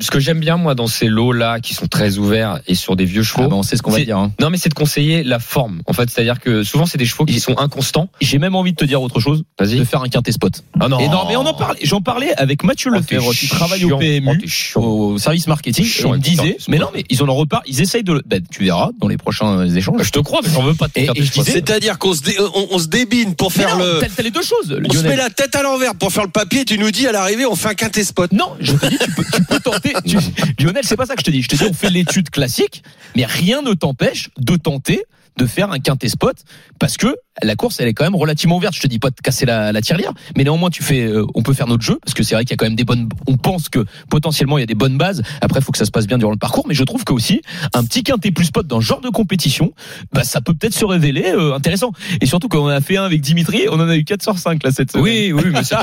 Ce 0.00 0.10
que 0.10 0.20
j'aime 0.20 0.38
bien, 0.40 0.56
moi, 0.56 0.74
dans 0.74 0.86
ces 0.86 1.06
lots-là, 1.06 1.60
qui 1.60 1.74
sont 1.74 1.86
très 1.86 2.18
ouverts 2.18 2.60
et 2.66 2.74
sur 2.74 2.94
des 2.96 3.04
vieux 3.06 3.22
chevaux, 3.22 3.44
Ah 3.46 3.48
bah, 3.48 3.56
on 3.56 3.62
sait 3.62 3.76
ce 3.76 3.82
qu'on 3.82 3.90
va 3.90 3.98
C'est- 3.98 4.04
dire. 4.04 4.18
hein. 4.18 4.32
non, 4.40 4.50
mais 4.50 4.58
c'est 4.58 4.68
de 4.68 4.74
conseiller 4.74 5.22
la 5.22 5.38
forme. 5.38 5.80
En 5.86 5.92
fait, 5.92 6.10
c'est-à-dire 6.10 6.40
que 6.40 6.62
souvent, 6.62 6.84
c'est 6.86 6.98
des 6.98 7.06
chevaux 7.06 7.24
qui 7.24 7.40
sont 7.40 7.58
inconstants. 7.58 8.08
J'ai 8.20 8.38
même 8.38 8.54
envie 8.54 8.72
de 8.72 8.76
te 8.76 8.84
dire 8.84 9.00
autre 9.00 9.18
chose, 9.20 9.44
Vas-y. 9.58 9.78
de 9.78 9.84
faire 9.84 10.02
un 10.02 10.08
quintet 10.08 10.32
spot. 10.32 10.62
Ah 10.78 10.88
non. 10.88 10.98
Et 10.98 11.08
non, 11.08 11.24
mais 11.28 11.36
on 11.36 11.46
en 11.46 11.54
parlait. 11.54 11.80
J'en 11.82 12.00
parlais 12.02 12.32
avec 12.34 12.62
Mathieu 12.64 12.90
Oh, 12.92 12.96
Lefebvre 12.96 13.32
qui 13.32 13.48
travaille 13.48 13.80
chiant. 13.80 13.96
au 13.96 13.98
PMU. 13.98 14.44
Oh, 14.76 14.80
au 15.14 15.18
service 15.18 15.46
marketing, 15.46 15.84
et 15.84 15.88
chiant 15.88 16.14
il 16.14 16.18
me 16.18 16.22
disait, 16.22 16.56
mais 16.68 16.78
non, 16.78 16.88
mais 16.94 17.04
ils 17.08 17.22
en 17.22 17.34
repartent, 17.34 17.64
ils 17.66 17.80
essayent 17.80 18.04
de, 18.04 18.12
le- 18.14 18.22
ben, 18.26 18.42
tu 18.50 18.64
verras 18.64 18.90
dans 19.00 19.08
les 19.08 19.16
prochains 19.16 19.64
échanges. 19.74 20.02
Je 20.02 20.10
te 20.10 20.18
crois, 20.18 20.40
mais 20.42 20.50
j'en 20.52 20.62
veux 20.62 20.74
pas 20.74 20.88
C'est-à-dire 20.94 21.98
qu'on 21.98 22.12
se, 22.14 22.22
dé- 22.22 22.36
on, 22.54 22.68
on 22.72 22.78
se 22.78 22.88
débine 22.88 23.34
pour 23.34 23.50
Mais 23.56 23.62
faire 23.64 23.78
non, 23.78 23.84
le. 23.84 23.98
t'as- 24.00 24.08
t'as 24.16 24.22
les 24.22 24.30
deux 24.30 24.42
choses. 24.50 24.80
On 24.88 24.92
se 24.92 25.02
met 25.06 25.16
la 25.16 25.30
tête 25.30 25.54
à 25.54 25.62
l'envers 25.62 25.94
pour 25.94 26.12
faire 26.12 26.24
le 26.24 26.30
papier. 26.30 26.64
Tu 26.64 26.78
nous 26.78 26.90
dis 26.90 27.06
à 27.06 27.12
l'arrivée, 27.12 27.46
on 27.46 27.56
fait 27.56 27.68
un 27.68 27.74
quintet 27.74 28.04
spot. 28.04 28.32
Non, 28.32 28.56
je 28.60 28.72
te 28.72 28.86
dis, 28.86 28.98
tu 28.98 29.10
peux, 29.12 29.24
tu 29.32 29.42
peux 29.44 29.60
tenter. 29.60 29.92
tu- 30.06 30.18
Lionel, 30.62 30.84
c'est 30.84 30.96
pas 30.96 31.06
ça 31.06 31.14
que 31.14 31.20
je 31.20 31.24
te 31.26 31.30
dis. 31.30 31.42
Je 31.42 31.48
te 31.48 31.56
dis, 31.56 31.64
on 31.64 31.72
fait 31.72 31.90
l'étude 31.90 32.30
classique, 32.30 32.82
mais 33.16 33.24
rien 33.24 33.62
ne 33.62 33.72
t'empêche 33.74 34.28
de 34.38 34.56
tenter 34.56 35.04
de 35.36 35.46
faire 35.46 35.70
un 35.70 35.78
quintet 35.78 36.08
spot 36.08 36.36
parce 36.78 36.96
que 36.96 37.16
la 37.42 37.56
course 37.56 37.80
elle 37.80 37.88
est 37.88 37.94
quand 37.94 38.04
même 38.04 38.14
relativement 38.14 38.56
ouverte. 38.56 38.74
Je 38.74 38.80
te 38.80 38.86
dis 38.86 38.98
pas 38.98 39.10
de 39.10 39.16
casser 39.22 39.46
la, 39.46 39.72
la 39.72 39.80
tirelire, 39.80 40.12
mais 40.36 40.44
néanmoins 40.44 40.70
tu 40.70 40.82
fais, 40.82 41.02
euh, 41.04 41.24
on 41.34 41.42
peut 41.42 41.54
faire 41.54 41.66
notre 41.66 41.82
jeu 41.82 41.98
parce 42.04 42.14
que 42.14 42.22
c'est 42.22 42.34
vrai 42.34 42.44
qu'il 42.44 42.52
y 42.52 42.54
a 42.54 42.56
quand 42.56 42.66
même 42.66 42.76
des 42.76 42.84
bonnes. 42.84 43.08
On 43.26 43.36
pense 43.36 43.68
que 43.68 43.84
potentiellement 44.08 44.58
il 44.58 44.62
y 44.62 44.64
a 44.64 44.66
des 44.66 44.74
bonnes 44.74 44.98
bases. 44.98 45.22
Après, 45.40 45.60
il 45.60 45.62
faut 45.62 45.72
que 45.72 45.78
ça 45.78 45.84
se 45.84 45.90
passe 45.90 46.06
bien 46.06 46.18
durant 46.18 46.32
le 46.32 46.38
parcours, 46.38 46.66
mais 46.68 46.74
je 46.74 46.84
trouve 46.84 47.04
que 47.04 47.12
aussi 47.12 47.40
un 47.74 47.84
petit 47.84 48.02
quintet 48.02 48.30
plus 48.30 48.46
spot 48.46 48.66
dans 48.66 48.80
ce 48.80 48.86
genre 48.86 49.00
de 49.00 49.08
compétition, 49.08 49.72
bah 50.12 50.24
ça 50.24 50.40
peut 50.40 50.54
peut-être 50.54 50.74
se 50.74 50.84
révéler 50.84 51.26
euh, 51.26 51.54
intéressant. 51.54 51.92
Et 52.20 52.26
surtout 52.26 52.48
quand 52.48 52.62
on 52.62 52.68
a 52.68 52.80
fait 52.80 52.96
un 52.96 53.04
avec 53.04 53.20
Dimitri, 53.20 53.66
on 53.70 53.80
en 53.80 53.88
a 53.88 53.96
eu 53.96 54.04
4 54.04 54.22
sur 54.22 54.38
5 54.38 54.62
là 54.62 54.70
cette 54.70 54.92
semaine. 54.92 55.04
Oui, 55.04 55.32
oui, 55.32 55.44
mais 55.52 55.62
c'est 55.64 55.76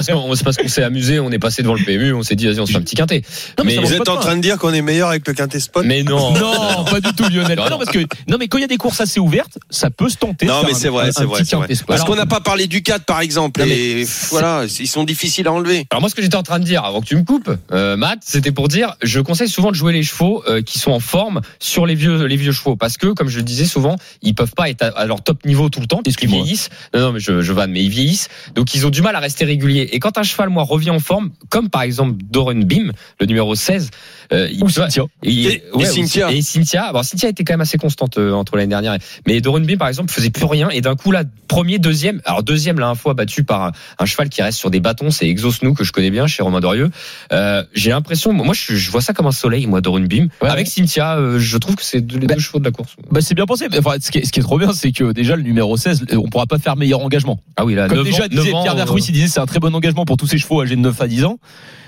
parce 0.43 0.57
qu'on 0.57 0.67
s'est 0.67 0.83
amusé, 0.83 1.19
on 1.19 1.31
est 1.31 1.39
passé 1.39 1.63
devant 1.63 1.75
le 1.75 1.83
PMU, 1.83 2.13
on 2.13 2.23
s'est 2.23 2.36
dit, 2.36 2.45
vas-y, 2.45 2.60
on 2.60 2.65
se 2.65 2.71
fait 2.71 2.77
un 2.77 2.81
petit 2.81 2.95
quintet. 2.95 3.21
Non, 3.57 3.63
mais 3.65 3.77
Vous 3.77 3.93
êtes 3.93 4.10
en 4.10 4.17
train 4.17 4.36
de 4.36 4.41
dire 4.41 4.57
qu'on 4.57 4.73
est 4.73 4.81
meilleur 4.81 5.10
avec 5.10 5.27
le 5.27 5.33
quintet 5.33 5.60
spot 5.60 5.86
Mais 5.86 6.03
non. 6.03 6.33
Non, 6.38 6.86
pas 6.86 7.01
du 7.01 7.13
tout 7.13 7.23
Lionel. 7.29 7.57
Non. 7.57 7.77
parce 7.77 7.89
que 7.89 7.99
non 8.27 8.38
mais 8.39 8.47
quand 8.47 8.57
il 8.57 8.62
y 8.62 8.65
a 8.65 8.67
des 8.67 8.77
courses 8.77 9.01
assez 9.01 9.19
ouvertes 9.19 9.37
ouverte, 9.38 9.60
ça 9.69 9.89
peut 9.89 10.10
se 10.10 10.17
tenter. 10.17 10.45
Non, 10.45 10.62
mais 10.65 10.73
c'est 10.73 10.89
vrai, 10.89 11.12
c'est 11.12 11.26
vrai. 11.26 11.41
Parce 11.67 11.84
Alors, 11.89 12.06
qu'on 12.06 12.15
n'a 12.15 12.26
pas 12.26 12.39
parlé 12.39 12.67
du 12.67 12.82
4 12.82 13.06
par 13.06 13.21
exemple. 13.21 13.62
Non, 13.62 13.67
mais 13.67 14.02
et 14.02 14.08
voilà, 14.30 14.65
ils 14.80 14.88
sont 14.88 15.04
difficiles 15.04 15.47
à 15.47 15.54
enlever. 15.54 15.86
Alors 15.91 16.02
moi, 16.02 16.10
ce 16.10 16.15
que 16.15 16.21
j'étais 16.21 16.36
en 16.36 16.43
train 16.43 16.60
de 16.60 16.65
dire 16.65 16.84
avant 16.84 17.02
que 17.02 17.06
tu 17.06 17.15
me 17.15 17.23
coupes, 17.23 17.52
euh, 17.71 17.97
Matt, 17.97 18.19
c'était 18.23 18.52
pour 18.52 18.67
dire, 18.67 18.95
je 19.02 19.19
conseille 19.19 19.50
souvent 19.50 19.71
de 19.71 19.76
jouer 19.76 19.93
les 19.93 20.04
chevaux 20.04 20.43
euh, 20.47 20.62
qui 20.62 20.80
sont 20.80 20.91
en 20.91 21.00
forme 21.00 21.41
sur 21.60 21.86
les 21.86 21.95
vieux, 21.95 22.26
les 22.26 22.36
vieux 22.36 22.52
chevaux, 22.52 22.76
parce 22.76 22.97
que, 22.97 23.08
comme 23.08 23.30
je 23.30 23.38
le 23.38 23.43
disais 23.43 23.65
souvent, 23.65 23.95
ils 24.21 24.36
peuvent 24.36 24.54
pas 24.56 24.69
être 24.69 24.84
à, 24.84 24.88
à 24.88 25.06
leur 25.06 25.23
top 25.23 25.45
niveau 25.45 25.69
tout 25.69 25.80
le 25.80 25.88
temps, 25.88 26.02
puisqu'ils 26.04 26.30
vieillissent. 26.30 26.69
Non, 26.93 27.02
non, 27.02 27.12
mais 27.13 27.19
je, 27.19 27.41
je 27.41 27.54
vanne, 27.54 27.71
mais 27.71 27.84
ils 27.84 27.89
vieillissent, 27.89 28.30
donc 28.56 28.73
ils 28.76 28.86
ont 28.86 28.89
du 28.89 29.02
mal 29.02 29.15
à 29.15 29.19
rester 29.19 29.45
réguliers. 29.45 29.89
Et 29.91 30.00
quand 30.00 30.17
un 30.17 30.23
cheval, 30.23 30.50
moi, 30.50 30.63
revient 30.63 30.91
en 30.91 31.00
forme, 31.00 31.32
comme 31.50 31.69
par 31.69 31.84
exemple 31.84 32.15
Doran 32.30 32.56
Bim, 32.56 32.91
le 33.19 33.26
numéro 33.26 33.56
16, 33.56 33.89
euh, 34.34 34.50
Ou 34.62 34.70
Cynthia. 34.70 35.04
il- 35.24 35.48
Et- 35.48 35.63
et 35.80 35.86
Cynthia. 35.86 36.32
Et 36.32 36.42
Cynthia. 36.42 36.92
Bon, 36.94 37.04
Cynthia 37.04 37.30
était 37.30 37.44
quand 37.44 37.54
même 37.54 37.62
assez 37.62 37.78
constante 37.78 38.18
euh, 38.18 38.32
entre 38.34 38.56
l'année 38.58 38.68
dernière. 38.70 38.98
Mais 39.28 39.40
Doran 39.42 39.60
Bim, 39.62 39.78
par 39.78 39.88
exemple, 39.88 40.12
faisait 40.12 40.30
plus 40.30 40.46
rien. 40.46 40.70
Et 40.70 40.82
d'un 40.82 40.96
coup, 40.96 41.12
là, 41.12 41.24
premier, 41.48 41.80
deuxième. 41.80 42.22
Alors, 42.26 42.44
deuxième, 42.44 42.80
là, 42.80 42.88
un 42.88 42.96
fois 42.96 43.13
battu 43.13 43.44
par 43.44 43.63
un, 43.63 43.72
un 44.00 44.06
cheval 44.06 44.30
qui 44.30 44.42
reste 44.42 44.58
sur 44.60 44.70
des 44.70 44.80
bâtons. 44.80 45.12
C'est 45.12 45.28
Exosnou, 45.28 45.74
que 45.74 45.84
je 45.84 45.92
connais 45.92 46.10
bien 46.12 46.28
chez 46.28 46.44
Romain 46.44 46.60
Dorieux. 46.60 46.90
Euh, 47.32 47.63
j'ai 47.74 47.90
l'impression, 47.92 48.34
moi, 48.34 48.54
je, 48.54 48.76
je 48.76 48.92
vois 48.92 49.02
ça 49.02 49.13
comme 49.13 49.28
un 49.28 49.32
soleil, 49.32 49.66
moi, 49.68 49.82
Doran 49.82 50.00
Bim. 50.02 50.28
Ouais, 50.42 50.50
Avec 50.50 50.66
ouais. 50.68 50.72
Cynthia, 50.72 51.18
euh, 51.18 51.40
je 51.40 51.58
trouve 51.58 51.76
que 51.76 51.84
c'est 51.84 52.02
deux- 52.02 52.20
les 52.20 52.28
deux 52.28 52.40
chevaux 52.40 52.60
de 52.60 52.66
la 52.66 52.72
course. 52.72 52.96
Bah, 53.12 53.22
c'est 53.22 53.36
bien 53.36 53.46
pensé. 53.46 53.68
Mais, 53.72 53.80
Enfin, 53.80 53.96
ce, 54.02 54.12
qui 54.12 54.18
est, 54.20 54.26
ce 54.26 54.32
qui 54.32 54.40
est 54.40 54.44
trop 54.44 54.58
bien, 54.58 54.74
c'est 54.74 54.92
que 54.92 55.12
déjà 55.12 55.36
le 55.36 55.44
numéro 55.44 55.78
16, 55.78 56.06
on 56.13 56.28
pourra 56.30 56.46
pas 56.48 56.58
faire 56.60 56.76
meilleur 56.76 57.00
engagement. 57.02 57.40
Ah 57.56 57.66
oui, 57.66 57.76
là, 57.76 57.88
Comme 57.88 57.98
neuf 58.00 58.06
déjà 58.08 58.26
ans- 58.26 58.28
disait 58.28 58.44
neuf 58.44 58.54
ans, 58.56 58.62
Pierre 58.63 58.74
euh, 58.74 58.78
Vercruis, 58.78 59.04
il 59.08 59.12
disait 59.13 59.28
c'est 59.28 59.40
un 59.40 59.46
très 59.46 59.60
bon 59.60 59.74
engagement 59.76 60.06
pour 60.06 60.18
tous 60.18 60.28
ces 60.28 60.38
chevaux 60.38 60.62
âgés 60.62 60.76
de 60.76 60.82
9 60.82 61.00
à 61.02 61.08
10 61.08 61.24
ans. 61.26 61.40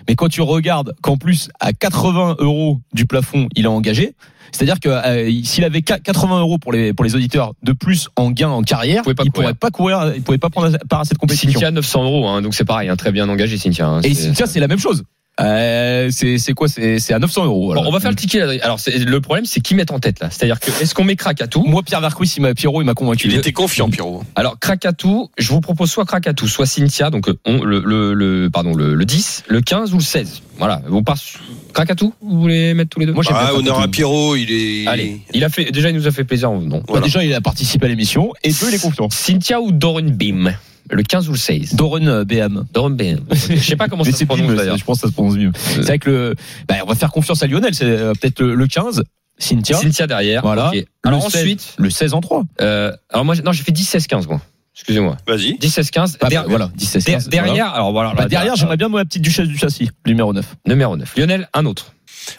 Mais 0.08 0.16
quand 0.16 0.30
tu 0.30 0.42
regardes 0.42 0.96
qu'en 1.02 1.18
plus 1.18 1.50
à 1.60 1.74
80 1.74 2.29
euros 2.40 2.80
du 2.94 3.06
plafond, 3.06 3.48
il 3.56 3.66
a 3.66 3.72
engagé. 3.72 4.14
C'est-à-dire 4.52 4.80
que 4.80 4.90
euh, 4.90 5.32
s'il 5.44 5.64
avait 5.64 5.82
qua- 5.82 6.00
80 6.00 6.40
euros 6.40 6.58
pour 6.58 6.72
les 6.72 6.92
pour 6.94 7.06
les 7.06 7.16
auditeurs 7.16 7.54
de 7.62 7.72
plus 7.72 8.10
en 8.16 8.32
gain 8.32 8.50
en 8.50 8.64
carrière, 8.64 9.04
il 9.26 9.32
courir. 9.32 9.32
pourrait 9.32 9.54
pas 9.54 9.70
courir, 9.70 10.14
il 10.16 10.24
pouvait 10.24 10.38
pas 10.40 10.50
prendre 10.50 10.76
part 10.90 11.02
à 11.02 11.06
cette 11.06 11.20
compétition. 11.20 11.52
Cynthia, 11.52 11.70
900 11.72 12.04
euros, 12.04 12.28
hein, 12.28 12.42
donc 12.42 12.56
c'est 12.56 12.66
pareil, 12.66 12.90
hein, 12.90 12.96
très 12.96 13.12
bien 13.12 13.30
engagé, 13.30 13.58
Cynthia. 13.58 13.88
hein, 13.88 14.02
Et 14.02 14.14
Cynthia, 14.16 14.48
c'est 14.48 14.60
la 14.60 14.68
même 14.68 14.80
chose. 14.80 15.04
Euh, 15.40 16.10
c'est 16.12 16.38
c'est 16.38 16.54
quoi 16.54 16.68
C'est 16.68 17.00
c'est 17.00 17.14
à 17.14 17.20
900 17.20 17.46
euros. 17.46 17.66
voilà. 17.68 17.82
Bon, 17.82 17.88
on 17.88 17.92
va 17.92 18.00
faire 18.00 18.10
le 18.10 18.16
ticket. 18.16 18.42
Alors, 18.62 18.80
c'est- 18.80 18.98
le 18.98 19.22
problème, 19.22 19.46
c'est 19.46 19.62
qui 19.62 19.74
met 19.76 19.90
en 19.92 20.00
tête 20.00 20.20
là? 20.20 20.30
C'est-à-dire 20.30 20.60
que 20.60 20.70
est-ce 20.82 20.94
qu'on 20.94 21.04
met 21.06 21.16
Krakatou 21.16 21.64
Moi, 21.64 21.82
Pierre 21.84 22.02
Vercruis, 22.02 22.32
il 22.38 22.42
m'a 22.42 22.54
Pierrot, 22.54 22.82
il 22.82 22.86
m'a 22.86 22.94
convaincu. 22.94 23.28
Il 23.28 23.36
était 23.36 23.54
confiant, 23.54 23.90
Pierrot. 23.90 24.24
Alors 24.36 24.60
Krakatou, 24.60 25.30
je 25.38 25.50
vous 25.50 25.62
propose 25.62 25.90
soit 25.90 26.06
Krakatou, 26.06 26.48
soit 26.48 26.66
Cynthia, 26.66 27.10
donc 27.10 27.30
euh, 27.30 27.38
on, 27.46 27.64
le, 27.64 27.82
le, 27.86 28.14
le 28.14 28.50
pardon 28.50 28.74
le, 28.74 28.94
le 28.96 29.06
10, 29.06 29.44
le 29.48 29.62
15 29.62 29.94
ou 29.94 29.98
le 29.98 30.04
16. 30.04 30.42
Voilà, 30.58 30.82
on 30.92 31.04
part 31.04 31.18
sur 31.18 31.40
Krakatou, 31.74 32.14
vous 32.22 32.42
voulez 32.42 32.74
mettre 32.74 32.90
tous 32.90 33.00
les 33.00 33.06
deux? 33.06 33.14
Moi, 33.14 33.24
j'aime 33.24 33.38
Ah, 33.40 33.54
honneur 33.54 33.80
à. 33.80 33.88
Pierrot, 33.88 34.36
il 34.36 34.52
est. 34.52 34.88
Allez, 34.88 35.22
il 35.34 35.44
a 35.46 35.50
fait 35.50 35.72
déjà 35.72 35.90
il 35.90 35.96
nous 35.96 36.08
a 36.08 36.12
fait 36.12 36.26
plaisir 36.26 36.52
en 36.52 36.58
venant. 36.60 36.78
Bah, 36.80 36.84
Voilà. 36.90 37.06
Déjà, 37.06 37.24
il 37.24 37.34
a 37.34 37.40
participé 37.42 37.86
à 37.86 37.90
l'émission 37.90 38.34
et 38.44 38.50
deux, 38.50 38.68
il 38.70 38.76
est 38.76 38.82
confiant. 38.82 39.08
Cynthia 39.10 39.62
ou 39.62 39.72
Doran 39.72 40.02
Bim, 40.04 40.54
le 40.90 41.04
15 41.04 41.28
ou 41.30 41.34
le 41.34 41.38
16. 41.38 41.76
Doran 41.76 42.06
euh, 42.06 42.24
BM. 42.26 42.66
Doran 42.74 42.90
Bim. 42.92 43.18
Je 43.32 43.56
sais 43.58 43.76
pas 43.76 43.88
comment 43.88 44.04
ça 44.04 44.12
se 44.12 44.18
c'est 44.18 44.26
prononce 44.26 44.56
d'ailleurs. 44.56 44.78
je 44.78 44.84
pense 44.86 44.98
que 44.98 45.02
ça 45.02 45.08
se 45.08 45.14
prononce 45.14 45.36
mieux. 45.36 45.52
C'est 45.56 45.82
vrai 45.82 46.00
que 46.00 46.10
le, 46.10 46.36
bah, 46.68 46.76
on 46.84 46.88
va 46.88 46.96
faire 46.96 47.12
confiance 47.12 47.42
à 47.44 47.48
Lionel, 47.48 47.74
c'est 47.74 47.86
euh, 47.86 48.14
peut-être 48.20 48.40
le, 48.42 48.56
le 48.56 48.68
15, 48.68 49.04
Cynthia, 49.38 49.78
Cynthia 49.78 50.08
derrière. 50.08 50.42
Voilà. 50.42 50.72
Le 50.74 50.86
Alors 51.04 51.24
16. 51.30 51.42
ensuite, 51.42 51.76
le 51.78 51.90
16 51.90 52.14
en 52.14 52.22
3. 52.22 52.44
euh, 52.62 52.92
alors 53.10 53.24
moi 53.26 53.36
non 53.44 53.52
j'ai 53.52 53.64
fait 53.64 53.72
10 53.72 53.86
16 53.86 54.08
15 54.08 54.28
moi. 54.28 54.42
Excusez-moi. 54.80 55.18
Vas-y. 55.28 55.58
10 55.58 55.70
16 55.70 55.92
15. 55.92 56.18
Ah, 56.22 56.28
Der- 56.30 56.42
bah, 56.44 56.48
voilà, 56.50 56.70
17 56.76 57.06
der- 57.06 57.14
15. 57.16 57.30
derrière 57.30 57.54
voilà. 57.54 57.70
alors 57.72 57.92
voilà. 57.92 58.14
Bah, 58.14 58.28
derrière, 58.28 58.56
j'aimerais 58.56 58.78
bien 58.78 58.88
moi 58.88 59.02
la 59.02 59.06
petite 59.06 59.22
duchesse 59.22 59.48
du 59.48 59.58
châssis, 59.58 59.90
numéro 60.08 60.34
9. 60.34 60.56
numéro 60.66 60.96
9. 60.98 61.16
Lionel 61.18 61.50
un 61.54 61.66
autre. 61.66 61.94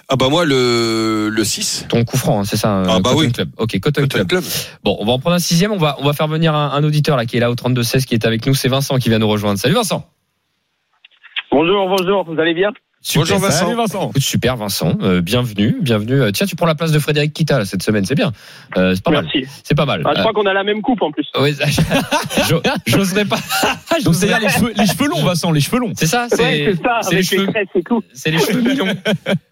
Ah 0.08 0.14
bah 0.16 0.28
moi 0.28 0.44
le 0.44 1.28
le 1.30 1.44
6. 1.44 1.86
Ton 1.88 2.04
coup 2.04 2.16
franc, 2.16 2.40
hein, 2.40 2.44
c'est 2.44 2.56
ça. 2.56 2.82
Ah, 2.86 2.96
euh, 2.96 3.00
bah 3.00 3.10
Cotton 3.10 3.18
oui. 3.18 3.32
Club. 3.32 3.48
Ok, 3.56 3.78
Cotton 3.80 4.02
Cotton 4.02 4.16
Club. 4.18 4.28
Club. 4.28 4.44
Bon, 4.84 4.96
on 5.00 5.04
va 5.06 5.12
en 5.12 5.18
prendre 5.18 5.36
un 5.36 5.40
sixième. 5.40 5.72
On 5.72 5.78
va, 5.78 5.96
on 5.98 6.04
va 6.04 6.12
faire 6.12 6.28
venir 6.28 6.54
un, 6.54 6.70
un 6.72 6.84
auditeur 6.84 7.16
là 7.16 7.26
qui 7.26 7.36
est 7.36 7.40
là 7.40 7.50
au 7.50 7.54
32 7.54 7.82
16 7.82 8.04
qui 8.04 8.14
est 8.14 8.24
avec 8.24 8.46
nous. 8.46 8.54
C'est 8.54 8.68
Vincent 8.68 8.98
qui 8.98 9.08
vient 9.08 9.18
nous 9.18 9.28
rejoindre. 9.28 9.58
Salut 9.58 9.74
Vincent. 9.74 10.06
Bonjour, 11.50 11.88
bonjour, 11.88 12.24
vous 12.24 12.38
allez 12.40 12.54
bien? 12.54 12.70
Super. 13.02 13.20
Bonjour, 13.22 13.38
Vincent. 13.38 13.64
Salut 13.64 13.76
Vincent. 13.76 14.10
Écoute, 14.10 14.22
Super 14.22 14.56
Vincent, 14.58 14.92
Euh, 15.00 15.22
bienvenue, 15.22 15.74
bienvenue. 15.80 16.20
Euh, 16.20 16.30
Tiens, 16.32 16.46
tu 16.46 16.54
prends 16.54 16.66
la 16.66 16.74
place 16.74 16.92
de 16.92 16.98
Frédéric 16.98 17.32
Kita 17.32 17.58
là, 17.58 17.64
cette 17.64 17.82
semaine, 17.82 18.04
c'est 18.04 18.14
bien. 18.14 18.30
Euh, 18.76 18.94
c'est 18.94 19.02
pas 19.02 19.10
mal, 19.10 19.24
Merci. 19.24 19.50
c'est 19.64 19.74
pas 19.74 19.86
mal. 19.86 20.02
Ah, 20.04 20.12
je 20.14 20.20
crois 20.20 20.34
qu'on 20.34 20.44
a 20.44 20.52
la 20.52 20.64
même 20.64 20.82
coupe 20.82 21.00
en 21.00 21.10
plus. 21.10 21.26
Euh, 21.34 21.40
ouais, 21.44 21.54
ça- 21.54 21.64
j'o- 22.50 22.60
j'oserais 22.86 23.24
pas. 23.24 23.38
Donc 24.04 24.14
c'est-à-dire 24.14 24.40
les 24.40 24.50
cheveux, 24.50 24.72
les 24.76 24.84
cheveux 24.86 25.08
longs, 25.08 25.22
Vincent, 25.24 25.50
les 25.50 25.62
cheveux 25.62 25.78
longs. 25.78 25.94
c'est 25.96 26.04
ça, 26.06 26.24
Ouais, 26.24 26.36
c'est 26.36 26.74
c'est 26.76 26.82
ça, 26.82 26.98
c'est 27.00 27.14
les 27.14 27.22
cheveux, 27.22 27.48
et 27.74 27.82
tout. 27.82 28.02
c'est 28.12 28.30
les 28.32 28.38
cheveux 28.38 28.60
mignons. 28.60 28.84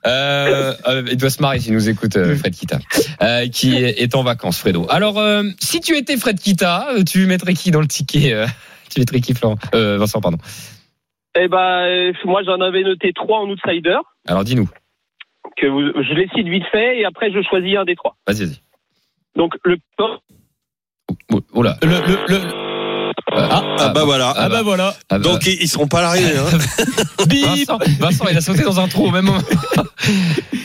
Euh, 0.07 0.73
euh, 0.87 1.03
il 1.11 1.17
doit 1.19 1.29
se 1.29 1.43
marrer 1.43 1.59
s'il 1.61 1.75
nous 1.75 1.89
écoute, 1.91 2.17
euh, 2.17 2.35
Fred 2.37 2.55
Kita, 2.55 2.79
euh, 3.23 3.47
qui 3.49 3.75
est 3.77 4.15
en 4.15 4.23
vacances, 4.23 4.59
Fredo. 4.59 4.87
Alors, 4.89 5.19
euh, 5.19 5.43
si 5.61 5.81
tu 5.81 5.97
étais 5.97 6.17
Fred 6.17 6.39
Kita, 6.41 6.89
euh, 6.97 7.03
tu 7.05 7.27
mettrais 7.27 7.53
qui 7.53 7.71
dans 7.71 7.81
le 7.81 7.87
ticket 7.87 8.33
euh, 8.33 8.47
Tu 8.89 9.01
mettrais 9.01 9.21
qui, 9.21 9.35
Florent? 9.35 9.59
Euh, 9.75 9.99
Vincent, 9.99 10.21
pardon. 10.23 10.39
Eh 11.35 11.49
ben, 11.49 11.59
euh, 11.87 12.13
moi 12.25 12.43
j'en 12.43 12.61
avais 12.61 12.83
noté 12.83 13.13
trois 13.13 13.41
en 13.41 13.49
outsider, 13.51 13.99
Alors, 14.27 14.45
dis-nous. 14.45 14.69
que 15.57 15.67
vous, 15.67 16.03
je 16.03 16.15
les 16.15 16.29
cite 16.35 16.49
vite 16.49 16.65
fait, 16.73 16.99
et 17.01 17.05
après 17.05 17.31
je 17.33 17.41
choisis 17.43 17.77
un 17.77 17.85
des 17.85 17.97
trois. 17.97 18.17
Vas-y, 18.27 18.45
vas-y. 18.47 18.61
Donc 19.37 19.57
le 19.65 19.77
Oh, 21.33 21.41
oh 21.53 21.63
là. 21.63 21.77
Le, 21.83 21.89
le, 21.89 22.17
le... 22.29 22.68
Ah, 23.33 23.63
Ah 23.79 23.89
bah 23.91 24.05
voilà. 24.05 24.33
ah 24.37 24.49
bah 24.49 24.63
voilà. 24.63 24.95
Ah 25.11 25.19
bah. 25.19 25.25
Donc 25.31 25.47
ils 25.47 25.63
ils 25.63 25.69
seront 25.69 25.87
pas 25.87 25.99
à 25.99 26.03
l'arrivée. 26.03 26.33
Hein. 26.39 27.25
Bip 27.29 27.45
Vincent, 27.45 27.79
Vincent, 28.01 28.25
il 28.31 28.37
a 28.37 28.41
sauté 28.41 28.63
dans 28.63 28.81
un 28.81 28.89
trou 28.89 29.07
au 29.07 29.11
même 29.11 29.27
moment. 29.27 29.39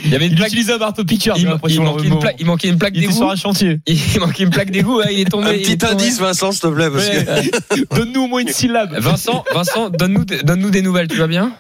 il 0.06 0.10
y 0.12 0.16
avait 0.16 0.26
une 0.28 0.32
Il 0.34 0.38
plaque. 0.38 0.48
utilisait 0.50 0.74
un 0.74 0.78
marteau 0.78 1.04
piqueur, 1.04 1.36
Il, 1.38 1.48
manquait 1.50 1.74
une 2.08 2.20
plaque, 2.20 2.36
il 2.40 2.46
manquait 2.46 2.68
une 2.70 2.78
plaque 2.78 2.94
Il 2.96 3.00
était 3.00 3.08
d'égout. 3.08 3.18
sur 3.20 3.30
un 3.30 3.36
chantier. 3.36 3.80
Il 3.88 4.20
manquait 4.22 4.44
une 4.44 4.50
plaque 4.50 4.72
d'égout. 4.72 5.02
hein, 5.02 5.08
il 5.12 5.20
est 5.20 5.30
tombé. 5.30 5.50
Un 5.50 5.54
petit 5.54 5.78
tombé. 5.78 5.94
indice, 5.94 6.20
Vincent, 6.20 6.52
s'il 6.52 6.62
te 6.62 6.68
plaît, 6.68 6.90
parce 6.90 7.10
que. 7.10 7.18
Ouais. 7.18 7.84
Donne-nous 7.96 8.24
au 8.24 8.28
moins 8.28 8.42
une 8.42 8.48
syllabe. 8.50 8.94
Vincent, 8.98 9.44
Vincent, 9.54 9.90
donne-nous, 9.90 10.24
donne-nous 10.26 10.70
des 10.70 10.82
nouvelles. 10.82 11.08
Tu 11.08 11.18
vas 11.18 11.28
bien? 11.28 11.52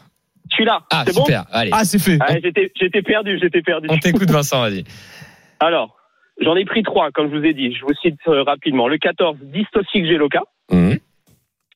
Je 0.51 0.55
suis 0.55 0.65
là. 0.65 0.81
Ah, 0.91 1.03
c'est 1.07 1.15
bon? 1.15 1.25
super. 1.25 1.45
Allez, 1.51 1.71
Ah, 1.73 1.83
c'est 1.83 1.99
fait. 1.99 2.17
Ah, 2.21 2.33
j'étais, 2.41 2.71
j'étais 2.79 3.01
perdu, 3.01 3.39
j'étais 3.41 3.61
perdu. 3.61 3.87
on 3.89 3.97
t'écoute, 3.97 4.29
Vincent. 4.29 4.61
Vas-y. 4.61 4.83
Alors, 5.59 5.95
j'en 6.39 6.55
ai 6.55 6.65
pris 6.65 6.83
trois, 6.83 7.11
comme 7.11 7.31
je 7.31 7.37
vous 7.37 7.45
ai 7.45 7.53
dit. 7.53 7.73
Je 7.73 7.81
vous 7.85 7.93
cite 8.01 8.19
euh, 8.27 8.43
rapidement. 8.43 8.87
Le 8.87 8.97
14, 8.97 9.37
Distoxic 9.41 10.05
Geloka, 10.05 10.43
Mhm. 10.71 10.97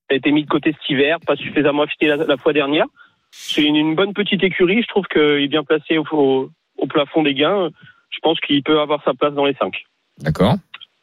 a 0.10 0.14
été 0.16 0.32
mis 0.32 0.44
de 0.44 0.50
côté 0.50 0.72
cet 0.74 0.90
hiver, 0.90 1.18
pas 1.26 1.36
suffisamment 1.36 1.84
affûté 1.84 2.08
la, 2.08 2.16
la 2.18 2.38
fois 2.38 2.54
dernière. 2.54 2.86
C'est 3.32 3.64
une, 3.64 3.76
une 3.76 3.96
bonne 3.96 4.14
petite 4.14 4.44
écurie. 4.44 4.82
Je 4.82 4.88
trouve 4.88 5.06
qu'il 5.08 5.22
est 5.44 5.48
bien 5.50 5.64
placé 5.64 5.98
au, 5.98 6.06
au- 6.12 6.50
au 6.78 6.88
plafond 6.88 7.24
des 7.24 7.34
gains. 7.34 7.70
Je 8.10 8.20
pense 8.22 8.40
qu'il 8.40 8.64
peut 8.64 8.80
avoir 8.80 9.04
sa 9.04 9.14
place 9.14 9.34
dans 9.34 9.46
les 9.46 9.54
cinq. 9.56 9.84
D'accord. 10.20 10.56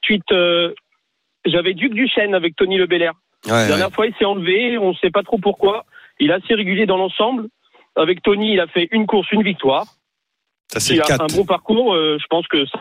Ensuite, 0.03 0.33
euh, 0.33 0.73
j'avais 1.45 1.75
Duc 1.75 1.93
du 1.93 2.09
Chêne 2.09 2.35
avec 2.35 2.57
Tony 2.57 2.79
Le 2.79 2.87
Belair. 2.87 3.13
Ouais, 3.45 3.51
La 3.53 3.57
ouais. 3.63 3.67
dernière 3.69 3.91
fois, 3.93 4.07
il 4.07 4.15
s'est 4.17 4.25
enlevé, 4.25 4.79
on 4.79 4.91
ne 4.91 4.95
sait 4.95 5.11
pas 5.11 5.23
trop 5.23 5.37
pourquoi. 5.39 5.85
Il 6.19 6.31
est 6.31 6.35
assez 6.35 6.55
régulier 6.55 6.87
dans 6.87 6.97
l'ensemble. 6.97 7.49
Avec 7.97 8.23
Tony, 8.23 8.55
il 8.55 8.61
a 8.61 8.67
fait 8.67 8.89
une 8.91 9.07
course, 9.07 9.31
une 9.33 9.43
victoire. 9.43 9.85
Ça 10.69 10.81
c'est 10.81 10.95
Il 10.95 11.01
a 11.03 11.05
un 11.05 11.19
4. 11.19 11.37
bon 11.37 11.45
parcours, 11.45 11.95
euh, 11.95 12.17
je 12.19 12.25
pense 12.29 12.47
que 12.49 12.65
ça- 12.67 12.81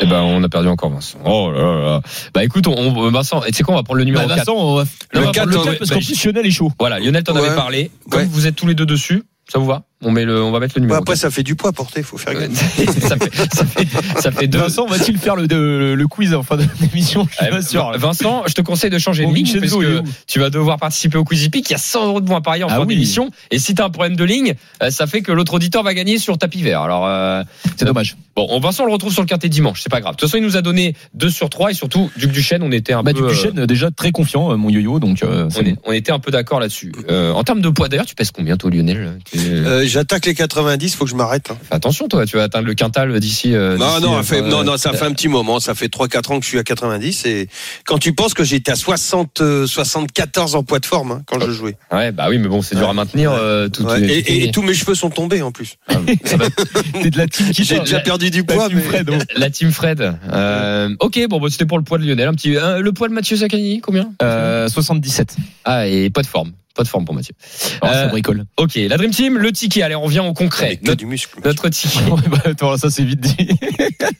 Eh 0.00 0.06
ben, 0.06 0.20
on 0.22 0.42
a 0.44 0.48
perdu 0.48 0.68
encore 0.68 0.90
Vincent. 0.90 1.18
Oh 1.24 1.50
là 1.50 1.60
là 1.60 1.80
là. 1.80 2.00
Bah 2.34 2.44
écoute, 2.44 2.66
on, 2.68 2.72
on- 2.78 3.10
Vincent, 3.10 3.42
et 3.44 3.50
tu 3.50 3.56
sais 3.58 3.62
quoi, 3.64 3.74
on 3.74 3.78
va 3.78 3.82
prendre 3.82 3.98
le 3.98 4.04
numéro 4.04 4.22
Bah, 4.26 4.36
4. 4.36 4.46
Vincent, 4.46 4.56
on 4.56 4.74
va 4.76 4.84
le 5.12 5.20
on 5.20 5.24
va 5.24 5.30
4 5.32 5.50
prendre 5.50 5.70
le- 5.70 5.76
parce 5.78 5.90
bah, 5.90 5.96
qu'en 5.96 6.00
plus 6.02 6.24
Lionel 6.24 6.46
est 6.46 6.50
chaud. 6.50 6.70
Voilà, 6.78 6.98
Lionel 7.00 7.24
t'en 7.24 7.34
avait 7.36 7.48
Ouais. 7.48 7.54
parlé. 7.56 7.90
Comme 8.10 8.20
Ouais. 8.20 8.28
vous 8.30 8.46
êtes 8.46 8.54
tous 8.56 8.66
les 8.66 8.74
deux 8.74 8.86
dessus, 8.86 9.24
ça 9.48 9.58
vous 9.58 9.66
va? 9.66 9.82
On, 10.02 10.10
met 10.10 10.24
le, 10.24 10.42
on 10.42 10.50
va 10.52 10.60
mettre 10.60 10.74
le 10.76 10.82
numéro 10.82 10.98
après 11.00 11.14
4. 11.14 11.20
ça 11.20 11.30
fait 11.30 11.42
du 11.42 11.54
poids 11.56 11.70
à 11.70 11.72
porter, 11.72 12.02
faut 12.02 12.18
faire 12.18 12.34
gaffe. 12.34 12.52
ça, 13.00 13.16
fait, 13.16 13.30
ça, 13.54 13.64
fait, 13.64 13.88
ça 14.20 14.30
fait 14.32 14.46
deux. 14.46 14.58
Vincent, 14.58 14.86
va-t-il 14.86 15.18
faire 15.18 15.34
le, 15.36 15.46
le, 15.46 15.94
le 15.94 16.06
quiz 16.08 16.34
en 16.34 16.42
fin 16.42 16.56
d'émission? 16.56 17.26
Je 17.30 17.36
suis 17.44 17.50
pas 17.50 17.62
sûr. 17.62 17.92
Vincent, 17.98 18.42
je 18.46 18.54
te 18.54 18.60
conseille 18.60 18.90
de 18.90 18.98
changer 18.98 19.26
de 19.26 19.32
ligne 19.32 19.58
parce 19.60 19.72
que 19.74 20.02
tu 20.26 20.38
vas 20.38 20.50
devoir 20.50 20.78
participer 20.78 21.18
au 21.18 21.24
Quiz 21.24 21.44
Hippique. 21.44 21.68
Il 21.70 21.72
y 21.72 21.76
a 21.76 21.78
100 21.78 22.06
euros 22.06 22.20
de 22.20 22.26
points 22.26 22.40
pariés 22.40 22.64
en 22.64 22.68
Ah 22.70 22.76
fin 22.76 22.80
oui. 22.84 22.94
d'émission. 22.94 23.30
Et 23.50 23.58
si 23.58 23.74
tu 23.74 23.82
as 23.82 23.86
un 23.86 23.90
problème 23.90 24.16
de 24.16 24.24
ligne, 24.24 24.54
euh, 24.82 24.90
ça 24.90 25.06
fait 25.06 25.22
que 25.22 25.32
l'autre 25.32 25.54
auditeur 25.54 25.82
va 25.82 25.94
gagner 25.94 26.18
sur 26.18 26.38
tapis 26.38 26.62
vert. 26.62 26.82
Alors, 26.82 27.06
euh, 27.06 27.42
C'est 27.76 27.84
dommage. 27.84 28.16
bon, 28.36 28.46
on, 28.50 28.60
Vincent, 28.60 28.84
on 28.84 28.86
le 28.86 28.92
retrouve 28.92 29.12
sur 29.12 29.22
le 29.22 29.26
quintet 29.28 29.48
dimanche. 29.48 29.80
C'est 29.82 29.90
pas 29.90 30.00
grave. 30.00 30.14
De 30.14 30.20
toute 30.20 30.28
façon, 30.28 30.38
il 30.38 30.44
nous 30.44 30.56
a 30.56 30.62
donné 30.62 30.94
2 31.14 31.30
sur 31.30 31.50
3 31.50 31.72
et 31.72 31.74
surtout, 31.74 32.10
Duc 32.16 32.30
Duchesne, 32.30 32.62
on 32.62 32.70
était 32.72 32.92
un 32.92 33.02
Bah, 33.02 33.12
peu. 33.12 33.18
du 33.20 33.24
euh, 33.24 33.28
Duchesne, 33.30 33.66
déjà 33.66 33.90
très 33.90 34.12
confiant, 34.12 34.52
euh, 34.52 34.56
mon 34.56 34.70
yo-yo, 34.70 35.00
donc 35.00 35.22
euh, 35.22 35.48
on, 35.56 35.60
est- 35.64 35.76
on 35.84 35.92
était 35.92 36.12
un 36.12 36.18
peu 36.20 36.30
d'accord 36.30 36.60
là-dessus. 36.60 36.92
Euh, 37.10 37.32
en 37.32 37.42
termes 37.44 37.60
de 37.60 37.68
poids, 37.68 37.88
d'ailleurs, 37.88 38.06
tu 38.06 38.14
pèses 38.14 38.30
combien, 38.30 38.56
toi, 38.56 38.70
Lionel? 38.70 39.18
Tu- 39.30 39.38
Euh, 39.38 39.86
J'attaque 39.88 40.26
les 40.26 40.34
90, 40.34 40.94
faut 40.94 41.04
que 41.04 41.10
je 41.10 41.16
m'arrête. 41.16 41.50
hein. 41.50 41.56
Attention, 41.70 42.06
toi, 42.08 42.24
tu 42.26 42.36
vas 42.36 42.44
atteindre 42.44 42.66
le 42.66 42.74
quintal 42.74 43.18
d'ici. 43.20 43.54
euh, 43.54 43.76
Non, 43.76 43.88
d'ici, 43.96 44.02
non, 44.02 44.16
euh, 44.18 44.22
fait, 44.22 44.42
euh, 44.42 44.48
non, 44.48 44.62
non, 44.64 44.76
ça 44.76 44.92
fait 44.92 45.04
un 45.04 45.12
petit 45.12 45.28
moment. 45.28 45.58
Ça 45.60 45.74
fait 45.74 45.88
3-4 45.88 46.32
ans 46.32 46.38
que 46.38 46.44
je 46.44 46.48
suis 46.50 46.58
à 46.58 46.62
90. 46.64 47.24
Et 47.26 47.48
quand 47.84 47.98
tu 47.98 48.12
penses 48.12 48.34
que 48.34 48.44
j'étais 48.44 48.70
à 48.72 48.76
60, 48.76 49.40
euh, 49.40 49.66
74 49.66 50.54
en 50.54 50.62
poids 50.62 50.78
de 50.78 50.86
forme 50.86 51.12
hein, 51.12 51.22
quand 51.26 51.40
je 51.44 51.50
jouais. 51.50 51.76
Ouais, 51.90 52.12
bah 52.12 52.26
oui, 52.28 52.38
mais 52.38 52.48
bon, 52.48 52.62
c'est 52.62 52.76
dur 52.76 52.88
à 52.88 52.92
maintenir. 52.94 53.32
euh, 53.32 53.68
tout, 53.68 53.82
Ouais. 53.84 53.98
tout- 53.98 54.04
Et, 54.04 54.22
tout- 54.22 54.32
et- 54.32 54.44
et 54.44 54.50
tous 54.50 54.62
mes 54.62 54.74
cheveux 54.74 54.94
sont 54.94 55.10
tombés 55.10 55.42
en 55.42 55.50
plus. 55.52 55.76
T'es 57.02 57.10
de 57.10 57.18
la 57.18 57.26
team 57.26 57.50
qui 57.50 57.64
J'ai 57.64 57.80
déjà 57.80 58.00
perdu 58.00 58.30
du 58.30 58.44
poids, 58.44 58.68
mais 58.72 58.80
Fred. 58.80 59.10
oh. 59.12 59.18
La 59.36 59.50
team 59.50 59.70
Fred. 59.72 60.14
Euh, 60.32 60.94
ok, 61.00 61.18
bon, 61.28 61.40
bah, 61.40 61.48
c'était 61.50 61.66
pour 61.66 61.78
le 61.78 61.84
poids 61.84 61.98
de 61.98 62.04
Lionel. 62.04 62.28
Un 62.28 62.34
petit, 62.34 62.56
euh, 62.56 62.80
le 62.80 62.92
poids 62.92 63.08
de 63.08 63.12
Mathieu 63.14 63.36
Zaccani, 63.36 63.80
combien? 63.80 64.10
Euh, 64.22 64.68
77. 64.68 65.36
Ah, 65.64 65.86
et 65.86 66.10
pas 66.10 66.22
de 66.22 66.26
forme. 66.26 66.52
Pas 66.78 66.84
de 66.84 66.88
forme 66.88 67.04
pour 67.04 67.14
Mathieu. 67.14 67.34
Alors, 67.82 67.92
ça 67.92 68.04
Euh, 68.04 68.06
bricole. 68.06 68.44
Ok, 68.56 68.76
la 68.76 68.96
Dream 68.96 69.10
Team, 69.10 69.36
le 69.36 69.50
ticket. 69.50 69.82
Allez, 69.82 69.96
on 69.96 70.02
revient 70.02 70.20
au 70.20 70.32
concret. 70.32 70.78
Notre, 70.84 70.98
du 70.98 71.06
muscle. 71.06 71.40
notre 71.44 71.68
ticket. 71.68 71.98
Bah, 72.60 72.76
ça 72.78 72.88
c'est 72.88 73.02
vite 73.02 73.18
dit. 73.20 73.36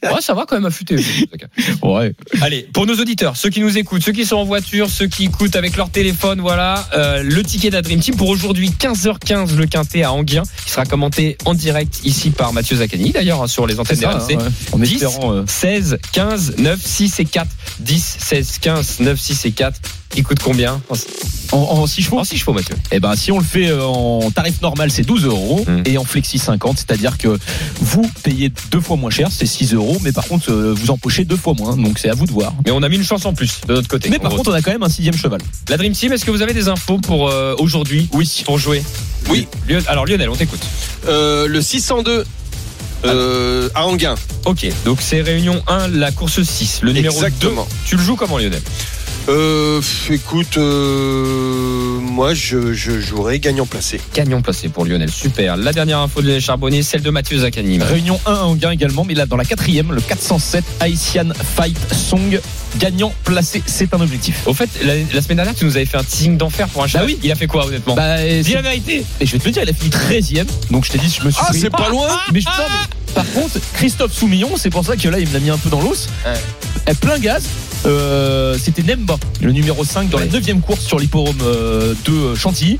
Ouais, 0.03 0.21
ça 0.21 0.33
va 0.33 0.45
quand 0.45 0.55
même 0.55 0.65
affûter. 0.65 0.97
Ouais. 1.81 2.13
Allez, 2.41 2.67
pour 2.73 2.85
nos 2.85 2.95
auditeurs, 2.95 3.37
ceux 3.37 3.49
qui 3.49 3.61
nous 3.61 3.77
écoutent, 3.77 4.03
ceux 4.03 4.11
qui 4.11 4.25
sont 4.25 4.35
en 4.35 4.43
voiture, 4.43 4.89
ceux 4.89 5.07
qui 5.07 5.25
écoutent 5.25 5.55
avec 5.55 5.77
leur 5.77 5.89
téléphone, 5.89 6.41
voilà, 6.41 6.85
euh, 6.95 7.23
le 7.23 7.43
ticket 7.43 7.69
de 7.69 7.75
la 7.75 7.81
Dream 7.81 7.99
Team 8.01 8.15
pour 8.15 8.27
aujourd'hui 8.27 8.71
15h15 8.71 9.55
le 9.55 9.65
quintet 9.67 10.03
à 10.03 10.11
Anguien, 10.11 10.43
qui 10.65 10.71
sera 10.71 10.85
commenté 10.85 11.37
en 11.45 11.53
direct 11.53 12.01
ici 12.03 12.29
par 12.31 12.51
Mathieu 12.53 12.75
Zaccani 12.77 13.11
d'ailleurs 13.11 13.41
hein, 13.43 13.47
sur 13.47 13.67
les 13.67 13.79
antennes 13.79 13.97
ça, 13.97 14.09
RMC. 14.11 14.33
hein, 14.33 14.37
ouais. 14.37 14.43
En 14.73 14.79
10, 14.79 14.93
espérant. 15.03 15.33
euh, 15.33 15.43
16, 15.47 15.97
15, 16.11 16.55
9, 16.57 16.79
6 16.83 17.19
et 17.21 17.25
4. 17.25 17.47
10, 17.79 18.17
16, 18.19 18.57
15, 18.59 18.99
9, 18.99 19.19
6 19.19 19.45
et 19.45 19.51
4. 19.51 19.79
Qui 20.09 20.23
coûte 20.23 20.39
combien 20.43 20.81
En, 21.51 21.57
en 21.57 21.87
6 21.87 22.01
chevaux 22.01 22.19
En 22.19 22.23
6 22.23 22.37
chevaux, 22.39 22.53
Mathieu. 22.53 22.75
Eh 22.91 22.99
ben, 22.99 23.15
si 23.15 23.31
on 23.31 23.37
le 23.37 23.43
fait 23.45 23.69
euh, 23.69 23.83
en 23.83 24.31
tarif 24.31 24.61
normal, 24.61 24.89
c'est 24.91 25.03
12 25.03 25.25
euros 25.25 25.63
Mm. 25.67 25.81
et 25.85 25.97
en 25.97 26.03
flexi 26.03 26.39
50, 26.39 26.77
c'est-à-dire 26.77 27.17
que 27.17 27.37
vous 27.81 28.09
payez 28.23 28.51
deux 28.71 28.79
fois 28.81 28.95
moins 28.97 29.09
cher, 29.11 29.29
c'est 29.31 29.45
6 29.45 29.73
euros, 29.73 29.97
mais 30.01 30.11
par 30.11 30.25
contre, 30.27 30.51
euh, 30.51 30.73
vous 30.75 30.89
empochez 30.91 31.25
deux 31.25 31.35
fois 31.37 31.53
moins, 31.57 31.75
donc 31.77 31.99
c'est 31.99 32.09
à 32.09 32.13
vous 32.15 32.25
de 32.25 32.31
voir. 32.31 32.53
Mais 32.65 32.71
on 32.71 32.81
a 32.81 32.89
mis 32.89 32.95
une 32.95 33.03
chance 33.03 33.25
en 33.25 33.33
plus 33.33 33.61
de 33.67 33.73
notre 33.73 33.87
côté. 33.87 34.09
Mais 34.09 34.17
par 34.19 34.29
gros. 34.29 34.37
contre, 34.37 34.49
on 34.51 34.53
a 34.53 34.61
quand 34.61 34.71
même 34.71 34.83
un 34.83 34.89
sixième 34.89 35.15
cheval. 35.15 35.41
la 35.69 35.77
Dream 35.77 35.93
Team, 35.93 36.11
est-ce 36.13 36.25
que 36.25 36.31
vous 36.31 36.41
avez 36.41 36.53
des 36.53 36.67
infos 36.69 36.97
pour 36.97 37.29
euh, 37.29 37.55
aujourd'hui 37.59 38.09
Oui. 38.13 38.41
Pour 38.45 38.57
jouer 38.57 38.83
Oui. 39.29 39.47
Lion- 39.67 39.81
Alors 39.87 40.05
Lionel, 40.05 40.29
on 40.29 40.35
t'écoute. 40.35 40.61
Euh, 41.07 41.47
le 41.47 41.61
602 41.61 42.25
euh, 43.05 43.69
à 43.75 43.85
Anguin. 43.85 44.15
Ok, 44.45 44.67
donc 44.85 44.99
c'est 45.01 45.21
réunion 45.21 45.61
1, 45.67 45.87
la 45.89 46.11
course 46.11 46.41
6. 46.41 46.79
Le 46.81 46.91
numéro 46.93 47.15
Exactement. 47.15 47.63
2, 47.63 47.69
tu 47.85 47.95
le 47.95 48.01
joues 48.03 48.15
comment 48.15 48.37
Lionel? 48.37 48.61
Euh, 49.29 49.79
écoute, 50.09 50.57
euh, 50.57 51.99
moi 52.01 52.33
je, 52.33 52.73
je 52.73 52.99
jouerai 52.99 53.37
gagnant 53.39 53.67
placé. 53.67 54.01
Gagnant 54.15 54.41
placé 54.41 54.69
pour 54.69 54.85
Lionel, 54.85 55.11
super. 55.11 55.55
La 55.55 55.71
dernière 55.71 55.99
info 55.99 56.21
de 56.21 56.25
Lionel 56.27 56.41
Charbonnier, 56.41 56.81
celle 56.81 57.03
de 57.03 57.11
Mathieu 57.11 57.37
Zaccani. 57.37 57.77
Réunion 57.79 58.19
1 58.25 58.33
en 58.33 58.55
gain 58.55 58.71
également, 58.71 59.05
mais 59.05 59.13
là 59.13 59.27
dans 59.27 59.37
la 59.37 59.45
quatrième, 59.45 59.91
le 59.93 60.01
407 60.01 60.63
Haitian 60.81 61.27
Fight 61.55 61.77
Song 61.93 62.39
gagnant 62.79 63.13
placé, 63.23 63.61
c'est 63.67 63.93
un 63.93 64.01
objectif. 64.01 64.47
Au 64.47 64.53
fait, 64.55 64.69
la, 64.83 64.93
la 65.13 65.21
semaine 65.21 65.37
dernière, 65.37 65.53
tu 65.53 65.65
nous 65.65 65.75
avais 65.77 65.85
fait 65.85 65.97
un 65.97 66.03
teasing 66.03 66.35
d'enfer 66.35 66.67
pour 66.67 66.83
un 66.83 66.87
cheval. 66.87 67.05
oui. 67.05 67.19
Il 67.21 67.31
a 67.31 67.35
fait 67.35 67.47
quoi 67.47 67.67
honnêtement 67.67 67.93
Bah, 67.93 68.25
et 68.25 68.41
Dis 68.41 68.53
la 68.53 68.63
vérité 68.63 69.05
et 69.19 69.25
je 69.27 69.31
vais 69.33 69.37
te 69.39 69.45
le 69.45 69.51
dire, 69.51 69.61
il 69.63 69.69
a 69.69 69.73
fini 69.73 69.89
13ème, 69.91 70.47
donc 70.71 70.85
je 70.85 70.91
t'ai 70.91 70.97
dit, 70.97 71.15
je 71.19 71.23
me 71.23 71.29
suis 71.29 71.41
Ah, 71.45 71.51
c'est 71.53 71.69
pas 71.69 71.89
loin 71.89 72.07
Mais, 72.33 72.41
je- 72.41 72.47
non, 72.47 72.53
mais 72.67 73.13
par 73.13 73.31
contre, 73.33 73.59
Christophe 73.73 74.13
Soumillon, 74.13 74.51
c'est 74.57 74.69
pour 74.71 74.83
ça 74.83 74.95
que 74.95 75.07
là, 75.07 75.19
il 75.19 75.27
me 75.27 75.33
l'a 75.33 75.39
mis 75.39 75.49
un 75.51 75.57
peu 75.59 75.69
dans 75.69 75.81
l'os. 75.81 76.07
Ouais. 76.25 76.93
Plein 76.95 77.19
gaz. 77.19 77.43
Euh, 77.85 78.57
C'était 78.59 78.83
Nemba, 78.83 79.17
le 79.41 79.51
numéro 79.51 79.83
5 79.83 80.09
dans 80.09 80.17
Ouais. 80.17 80.25
la 80.25 80.39
9 80.39 80.61
course 80.61 80.81
sur 80.85 80.99
l'hipporome 80.99 81.37
euh, 81.43 81.93
de 82.05 82.35
Chantilly. 82.35 82.79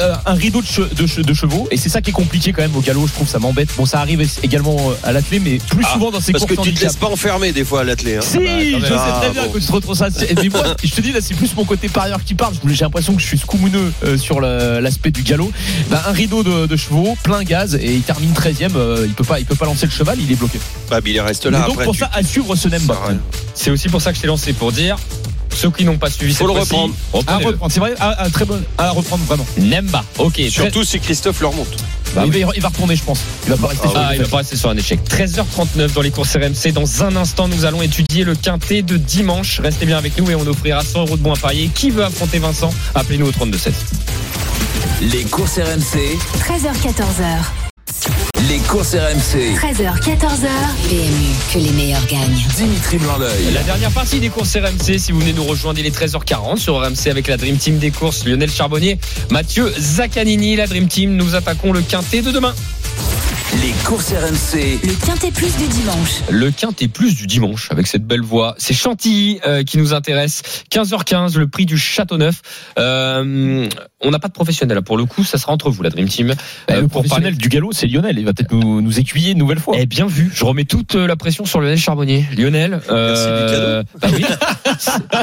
Euh, 0.00 0.14
un 0.26 0.34
rideau 0.34 0.60
de, 0.62 0.66
che- 0.66 0.94
de 0.94 1.06
che- 1.06 1.20
de 1.24 1.34
chevaux 1.34 1.68
et 1.70 1.76
c'est 1.76 1.88
ça 1.88 2.00
qui 2.00 2.10
est 2.10 2.12
compliqué 2.14 2.52
quand 2.52 2.62
même 2.62 2.74
au 2.76 2.80
galop 2.80 3.06
je 3.06 3.12
trouve 3.12 3.28
ça 3.28 3.38
m'embête 3.38 3.68
bon 3.76 3.84
ça 3.86 4.00
arrive 4.00 4.26
également 4.42 4.76
euh, 4.90 4.94
à 5.02 5.12
l'athlé 5.12 5.38
mais 5.38 5.58
plus 5.58 5.84
Ah, 5.86 5.92
souvent 5.92 6.10
dans 6.10 6.20
ces 6.20 6.32
Parce 6.32 6.46
courses 6.46 6.58
que 6.60 6.64
tu 6.64 6.72
te 6.74 6.80
laisses 6.82 6.96
pas 6.96 7.08
enfermer 7.08 7.52
des 7.52 7.64
fois 7.64 7.80
à 7.80 7.84
l'athlé. 7.84 8.16
Hein. 8.16 8.20
Si, 8.22 8.38
bah, 8.38 8.44
même. 8.44 8.80
je 8.80 8.86
sais 8.86 8.92
Ah, 8.96 9.18
très 9.20 9.30
bien 9.30 9.44
bon. 9.46 9.52
que 9.52 9.58
tu 9.58 9.66
te 9.66 9.72
retrouves 9.72 9.96
ça. 9.96 10.08
Moi, 10.50 10.64
je 10.82 10.90
te 10.90 11.00
dis 11.00 11.12
là, 11.12 11.20
c'est 11.20 11.34
plus 11.34 11.54
mon 11.56 11.64
côté 11.64 11.88
parieur 11.88 12.22
qui 12.24 12.34
parle. 12.34 12.54
J'ai 12.66 12.84
l'impression 12.84 13.14
que 13.14 13.20
je 13.20 13.26
suis 13.26 13.38
scoumouneux 13.38 13.92
euh, 14.04 14.16
sur 14.18 14.40
l'aspect 14.40 15.10
du 15.10 15.22
galop. 15.22 15.50
Bah, 15.90 16.02
un 16.06 16.12
rideau 16.12 16.42
de, 16.42 16.66
de 16.66 16.76
chevaux, 16.76 17.16
plein 17.22 17.42
gaz, 17.44 17.74
et 17.74 17.92
il 17.94 18.02
termine 18.02 18.32
13ème. 18.32 18.76
euh, 18.76 19.04
il 19.06 19.12
peut 19.14 19.24
pas, 19.24 19.40
il 19.40 19.46
peut 19.46 19.54
pas 19.54 19.66
lancer 19.66 19.86
le 19.86 19.92
cheval, 19.92 20.18
il 20.20 20.30
est 20.32 20.36
bloqué. 20.36 20.58
Bah, 20.90 21.00
il 21.04 21.20
reste 21.20 21.46
Mais 21.46 21.52
là 21.52 21.60
donc 21.66 21.72
après. 21.72 21.84
pour 21.84 21.94
tu- 21.94 22.00
ça, 22.00 22.10
à 22.14 22.22
suivre 22.22 22.54
ce 22.56 22.68
Nemba. 22.68 22.98
C'est 23.54 23.70
aussi 23.70 23.88
pour 23.88 24.00
ça 24.00 24.10
que 24.12 24.16
je 24.16 24.22
t'ai 24.22 24.28
lancé 24.28 24.52
pour 24.52 24.72
dire 24.72 24.96
ceux 25.54 25.70
qui 25.70 25.84
n'ont 25.84 25.98
pas 25.98 26.10
suivi 26.10 26.34
Faut 26.34 26.46
cette 26.46 26.54
le 26.56 26.64
fois-ci, 26.64 26.74
reprendre. 27.12 27.24
À 27.26 27.36
reprendre, 27.38 27.72
c'est 27.72 27.80
vrai, 27.80 27.94
à, 28.00 28.22
à 28.22 28.30
très 28.30 28.44
bon, 28.44 28.60
à 28.78 28.90
reprendre 28.90 29.24
vraiment. 29.24 29.46
Nemba, 29.58 30.04
ok. 30.18 30.40
Surtout 30.50 30.84
si 30.84 30.98
Christophe 31.00 31.40
le 31.40 31.46
remonte. 31.48 31.68
il, 32.24 32.44
va, 32.44 32.52
il 32.54 32.62
va 32.62 32.68
retourner, 32.68 32.96
je 32.96 33.02
pense. 33.02 33.20
Il 33.46 33.50
va 33.50 33.56
pas 33.56 33.68
rester 33.68 33.88
sur 33.88 33.96
Ah, 33.98 34.14
il 34.14 34.22
va 34.22 34.28
pas 34.28 34.36
rester 34.38 34.56
sur 34.56 34.70
un 34.70 34.76
échec. 34.76 35.00
13h39 35.08 35.92
dans 35.92 36.02
les 36.02 36.10
courses 36.10 36.36
RMC. 36.36 36.72
Dans 36.72 37.04
un 37.04 37.16
instant, 37.16 37.48
nous 37.48 37.64
allons 37.64 37.82
étudier 37.82 38.24
le 38.24 38.34
quintet 38.34 38.82
de 38.82 38.96
dimanche. 38.96 39.60
Restez 39.60 39.86
bien 39.86 39.98
avec 39.98 40.16
nous 40.18 40.30
et 40.30 40.34
on 40.34 40.46
offrira 40.46 40.82
100 40.82 41.00
euros 41.02 41.16
de 41.16 41.22
bons 41.22 41.32
à 41.34 41.38
parier. 41.38 41.70
Qui 41.74 41.90
veut 41.90 42.04
affronter 42.04 42.38
Vincent? 42.38 42.72
Appelez-nous 42.94 43.26
au 43.28 43.32
32-16. 43.32 43.70
Les 45.02 45.24
courses 45.24 45.58
RMC. 45.58 46.18
13h14h. 46.38 47.71
Les 48.52 48.58
courses 48.58 48.94
RMC. 48.94 49.56
13h, 49.56 49.98
14h. 50.02 50.46
PMU, 50.86 51.32
que 51.54 51.58
les 51.58 51.70
meilleurs 51.70 52.04
gagnent. 52.04 52.36
Dimitri 52.54 52.98
Blanc-L'œil. 52.98 53.50
La 53.54 53.62
dernière 53.62 53.90
partie 53.92 54.20
des 54.20 54.28
courses 54.28 54.54
RMC, 54.54 54.98
si 54.98 55.10
vous 55.10 55.20
venez 55.20 55.32
nous 55.32 55.44
rejoindre, 55.44 55.78
il 55.78 55.86
est 55.86 55.98
13h40 55.98 56.58
sur 56.58 56.78
RMC 56.78 57.08
avec 57.10 57.28
la 57.28 57.38
Dream 57.38 57.56
Team 57.56 57.78
des 57.78 57.90
courses, 57.90 58.26
Lionel 58.26 58.50
Charbonnier, 58.50 58.98
Mathieu 59.30 59.72
Zaccanini, 59.78 60.54
la 60.56 60.66
Dream 60.66 60.86
Team. 60.86 61.16
Nous 61.16 61.34
attaquons 61.34 61.72
le 61.72 61.80
quintet 61.80 62.20
de 62.20 62.30
demain. 62.30 62.52
Les 63.62 63.70
courses 63.84 64.10
RMC. 64.12 64.80
Le 64.82 65.06
quintet 65.06 65.30
plus 65.30 65.56
du 65.56 65.68
dimanche. 65.68 66.22
Le 66.30 66.50
quintet 66.50 66.88
plus 66.88 67.14
du 67.14 67.28
dimanche 67.28 67.68
avec 67.70 67.86
cette 67.86 68.04
belle 68.04 68.20
voix. 68.22 68.56
C'est 68.58 68.74
Chantilly 68.74 69.38
euh, 69.46 69.62
qui 69.62 69.78
nous 69.78 69.94
intéresse. 69.94 70.42
15h15, 70.72 71.38
le 71.38 71.46
prix 71.46 71.64
du 71.64 71.78
Château 71.78 72.16
Neuf. 72.18 72.42
Euh, 72.78 73.68
on 74.00 74.10
n'a 74.10 74.18
pas 74.18 74.26
de 74.26 74.32
professionnel 74.32 74.74
là 74.74 74.82
pour 74.82 74.96
le 74.96 75.04
coup, 75.04 75.22
ça 75.22 75.38
sera 75.38 75.52
entre 75.52 75.70
vous 75.70 75.80
la 75.84 75.90
Dream 75.90 76.08
Team. 76.08 76.28
Bah, 76.28 76.34
Euh, 76.70 76.74
le 76.74 76.80
pour 76.82 76.90
professionnel 77.02 77.22
parler- 77.34 77.36
du 77.36 77.48
galop, 77.48 77.70
c'est 77.70 77.86
Lionel. 77.86 78.18
Il 78.18 78.24
va 78.24 78.32
peut-être 78.32 78.52
nous, 78.52 78.80
nous 78.80 78.98
aiguiller 78.98 79.30
une 79.30 79.38
nouvelle 79.38 79.60
fois. 79.60 79.76
Eh 79.78 79.86
bien 79.86 80.06
vu, 80.06 80.28
je 80.34 80.44
remets 80.44 80.64
toute 80.64 80.96
euh, 80.96 81.06
la 81.06 81.14
pression 81.14 81.44
sur 81.44 81.60
Lionel 81.60 81.78
Charbonnier. 81.78 82.26
Lionel, 82.36 82.80
euh, 82.90 83.84
bah 84.00 84.08
oui. 84.12 84.24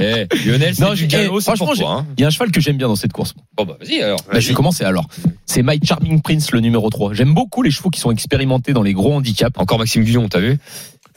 Eh, 0.01 0.27
Lionel, 0.47 0.75
c'est 0.75 0.81
Non, 0.83 0.91
du 0.91 1.01
j'ai- 1.01 1.07
galop, 1.07 1.37
eh, 1.39 1.41
c'est 1.41 1.45
franchement, 1.45 1.65
pour 1.65 1.75
j'ai- 1.75 1.81
toi. 1.81 1.91
hein. 1.91 2.07
Il 2.17 2.21
y 2.21 2.23
a 2.23 2.27
un 2.27 2.29
cheval 2.29 2.51
que 2.51 2.61
j'aime 2.61 2.77
bien 2.77 2.87
dans 2.87 2.95
cette 2.95 3.11
course. 3.11 3.33
Bon 3.57 3.65
bah 3.65 3.75
vas-y 3.81 4.01
alors. 4.01 4.19
Bah, 4.31 4.39
je 4.39 4.47
vais 4.47 4.53
commencer 4.53 4.85
alors. 4.85 5.05
C'est 5.45 5.63
My 5.63 5.79
Charming 5.83 6.21
Prince, 6.21 6.51
le 6.51 6.59
numéro 6.61 6.89
3. 6.89 7.13
J'aime 7.13 7.33
beaucoup 7.33 7.63
les 7.63 7.71
chevaux 7.71 7.89
qui 7.89 7.99
sont 7.99 8.11
expérimentés 8.33 8.73
dans 8.73 8.83
les 8.83 8.93
gros 8.93 9.13
handicaps. 9.15 9.57
Encore 9.57 9.79
Maxime 9.79 10.03
Guillon, 10.03 10.27
t'as 10.29 10.39
vu 10.39 10.57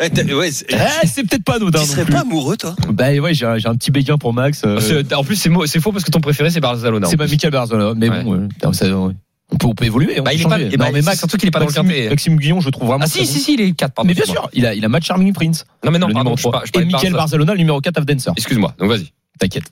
Eh, 0.03 0.09
t'as- 0.09 0.25
ouais, 0.35 0.51
c'est- 0.51 0.67
Eh, 0.71 1.07
c'est 1.07 1.23
peut-être 1.29 1.45
pas 1.45 1.57
anodin. 1.57 1.81
tu 1.81 1.87
serais 1.87 2.05
plus. 2.05 2.15
pas 2.15 2.21
amoureux, 2.23 2.57
toi 2.57 2.75
Bah 2.91 3.13
ouais, 3.13 3.35
j'ai 3.35 3.45
un, 3.47 3.75
petit 3.77 3.91
béguin 3.91 4.17
pour 4.17 4.33
Max. 4.33 4.63
euh, 4.65 4.81
En 5.15 5.23
plus 5.23 5.37
c'est 5.37 5.81
faux 5.81 5.93
parce 5.93 6.05
que 6.05 6.11
ton 6.11 6.21
préféré 6.21 6.49
c'est 6.51 6.61
Barzalona. 6.61 7.07
c'est 7.07 7.19
pas 7.19 7.27
Michael 7.27 7.51
Barzala, 7.51 7.93
mais 7.95 8.09
Ouais. 8.09 8.23
bon, 8.25 8.49
euh, 8.65 8.73
ça, 8.73 8.87
on, 8.87 9.11
peut, 9.59 9.67
on 9.67 9.75
peut 9.75 9.85
évoluer. 9.85 10.19
on 10.19 10.23
Bah, 10.23 10.31
peut 10.31 10.37
il 10.37 10.41
est 10.41 10.45
pas- 10.49 10.59
eh 10.61 10.77
bah, 10.79 10.87
non, 10.87 10.93
mais 10.93 11.01
c'est 11.03 11.07
Max, 11.07 11.19
surtout 11.19 11.37
qu'il 11.37 11.47
est 11.49 11.51
pas 11.51 11.59
dans 11.61 11.67
le 11.67 11.73
Maxime, 11.73 11.87
quintet. 11.89 12.09
Maxime 12.09 12.37
Guillon, 12.37 12.61
je 12.61 12.71
trouve 12.71 12.89
vraiment. 12.89 13.05
Ah 13.05 13.09
si 13.09 13.19
bon. 13.19 13.25
si 13.27 13.39
si, 13.41 13.55
il 13.55 13.61
est 13.61 13.73
4 13.73 13.93
pardon. 13.93 14.09
Mais 14.09 14.15
bien 14.15 14.25
sûr, 14.25 14.49
il 14.55 14.65
a, 14.65 14.75
il 14.75 14.83
a 14.85 14.89
Matt 14.89 15.05
Charming 15.05 15.35
Prince. 15.35 15.67
Non 15.85 15.91
mais 15.91 15.99
non, 15.99 16.07
le 16.09 16.15
pardon, 16.15 16.35
je 16.37 16.43
3. 16.43 16.53
par- 16.53 16.63
je 16.67 16.73
Et 16.75 16.85
Michael 16.87 17.13
Barza. 17.13 17.17
Barzalona, 17.19 17.53
le 17.53 17.59
numéro 17.59 17.81
4 17.83 17.99
of 17.99 18.07
Dancer. 18.07 18.33
Excuse-moi. 18.37 18.75
Donc 18.79 18.89
vas-y. 18.89 19.13
T'inquiète. 19.39 19.65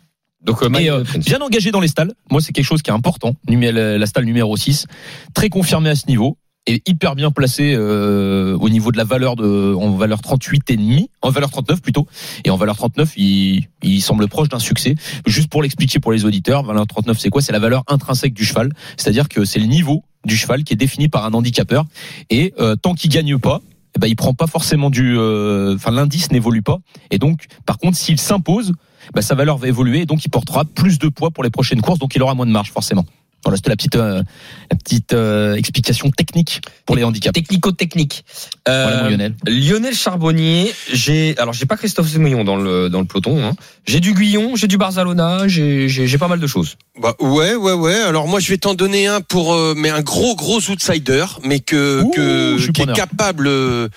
Donc 0.42 0.62
euh, 0.62 0.70
Et, 0.78 0.88
euh, 0.90 1.00
euh, 1.00 1.04
bien 1.18 1.38
engagé 1.40 1.70
dans 1.70 1.80
les 1.80 1.88
stalles. 1.88 2.12
Moi, 2.30 2.40
c'est 2.40 2.52
quelque 2.52 2.64
chose 2.64 2.80
qui 2.80 2.90
est 2.90 2.94
important. 2.94 3.34
Numé- 3.48 3.72
La 3.72 3.98
la 3.98 4.06
stalle 4.06 4.24
numéro 4.24 4.56
6. 4.56 4.86
Très 5.34 5.48
confirmé 5.50 5.90
à 5.90 5.94
ce 5.94 6.06
niveau. 6.06 6.36
Et 6.66 6.82
hyper 6.86 7.14
bien 7.14 7.30
placé 7.30 7.74
euh, 7.74 8.56
au 8.60 8.68
niveau 8.68 8.92
de 8.92 8.98
la 8.98 9.04
valeur 9.04 9.34
de 9.34 9.74
en 9.74 9.92
valeur 9.96 10.20
38 10.20 10.70
et 10.70 10.76
demi, 10.76 11.10
en 11.22 11.30
valeur 11.30 11.50
39 11.50 11.80
plutôt. 11.80 12.06
Et 12.44 12.50
en 12.50 12.56
valeur 12.56 12.76
39, 12.76 13.14
il, 13.16 13.66
il 13.82 14.00
semble 14.02 14.28
proche 14.28 14.48
d'un 14.50 14.58
succès. 14.58 14.94
Juste 15.26 15.48
pour 15.48 15.62
l'expliquer 15.62 16.00
pour 16.00 16.12
les 16.12 16.24
auditeurs, 16.24 16.62
valeur 16.62 16.86
39 16.86 17.18
c'est 17.18 17.30
quoi? 17.30 17.40
C'est 17.40 17.52
la 17.52 17.58
valeur 17.58 17.82
intrinsèque 17.88 18.34
du 18.34 18.44
cheval, 18.44 18.70
c'est-à-dire 18.96 19.28
que 19.28 19.44
c'est 19.44 19.58
le 19.58 19.66
niveau 19.66 20.04
du 20.24 20.36
cheval 20.36 20.64
qui 20.64 20.74
est 20.74 20.76
défini 20.76 21.08
par 21.08 21.24
un 21.24 21.32
handicapeur. 21.32 21.86
Et 22.28 22.52
euh, 22.60 22.76
tant 22.76 22.94
qu'il 22.94 23.10
gagne 23.10 23.38
pas, 23.38 23.60
eh 23.96 23.98
ben 23.98 24.06
il 24.06 24.16
prend 24.16 24.34
pas 24.34 24.46
forcément 24.46 24.90
du, 24.90 25.16
euh, 25.16 25.74
enfin 25.74 25.90
l'indice 25.90 26.30
n'évolue 26.30 26.62
pas. 26.62 26.78
Et 27.10 27.18
donc, 27.18 27.46
par 27.66 27.78
contre, 27.78 27.96
s'il 27.96 28.20
s'impose, 28.20 28.72
bah, 29.14 29.22
sa 29.22 29.34
valeur 29.34 29.56
va 29.56 29.68
évoluer 29.68 30.00
et 30.02 30.06
donc 30.06 30.24
il 30.24 30.28
portera 30.28 30.64
plus 30.64 30.98
de 30.98 31.08
poids 31.08 31.30
pour 31.30 31.42
les 31.42 31.50
prochaines 31.50 31.80
courses, 31.80 31.98
donc 31.98 32.14
il 32.14 32.22
aura 32.22 32.34
moins 32.34 32.46
de 32.46 32.52
marge 32.52 32.70
forcément. 32.70 33.04
Voilà, 33.42 33.56
c'était 33.56 33.70
la 33.70 33.76
petite, 33.76 33.96
euh, 33.96 34.22
la 34.70 34.76
petite 34.76 35.12
euh, 35.14 35.54
explication 35.54 36.10
technique 36.10 36.60
pour 36.84 36.94
les 36.96 37.04
handicaps. 37.04 37.32
Technico-technique. 37.32 38.24
Euh, 38.68 38.84
Voilà, 38.84 39.08
Lionel. 39.10 39.34
Lionel 39.46 39.94
Charbonnier, 39.94 40.72
j'ai 40.92 41.34
alors 41.38 41.54
j'ai 41.54 41.64
pas 41.66 41.76
Christophe 41.76 42.08
Sémillon 42.08 42.44
dans 42.44 42.56
le 42.56 42.88
dans 42.90 43.00
le 43.00 43.06
peloton. 43.06 43.42
Hein. 43.44 43.54
J'ai 43.86 44.00
du 44.00 44.12
Guillon, 44.14 44.56
j'ai 44.56 44.66
du 44.66 44.76
Barzalona, 44.76 45.48
j'ai 45.48 45.88
j'ai 45.88 46.06
j'ai 46.06 46.18
pas 46.18 46.28
mal 46.28 46.38
de 46.40 46.46
choses. 46.46 46.76
Bah 47.00 47.14
ouais, 47.20 47.54
ouais, 47.54 47.72
ouais. 47.72 47.94
Alors 47.94 48.28
moi, 48.28 48.40
je 48.40 48.48
vais 48.50 48.58
t'en 48.58 48.74
donner 48.74 49.06
un 49.06 49.20
pour, 49.22 49.54
euh, 49.54 49.74
mais 49.76 49.88
un 49.88 50.02
gros, 50.02 50.36
gros 50.36 50.58
outsider, 50.70 51.24
mais 51.42 51.60
que, 51.60 52.02
Ouh, 52.02 52.10
que 52.10 52.70
qui 52.72 52.82
est 52.82 52.92
capable 52.92 53.46
euh, 53.48 53.88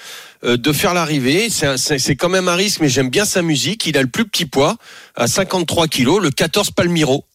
de 0.43 0.71
faire 0.71 0.93
l'arrivée. 0.93 1.49
C'est 1.49 1.67
un- 1.67 1.77
C'est 1.77 1.99
c'est 1.99 2.15
quand 2.15 2.29
même 2.29 2.47
un 2.47 2.55
risque, 2.55 2.79
mais 2.79 2.87
j'aime 2.89 3.09
bien 3.09 3.25
sa 3.25 3.41
musique. 3.41 3.85
Il 3.87 3.97
a 3.97 4.01
le 4.01 4.07
plus 4.07 4.25
petit 4.25 4.45
poids, 4.45 4.77
à 5.15 5.27
53 5.27 5.87
kilos, 5.87 6.21
le 6.21 6.29
14 6.31 6.71
Palmiro. 6.71 7.25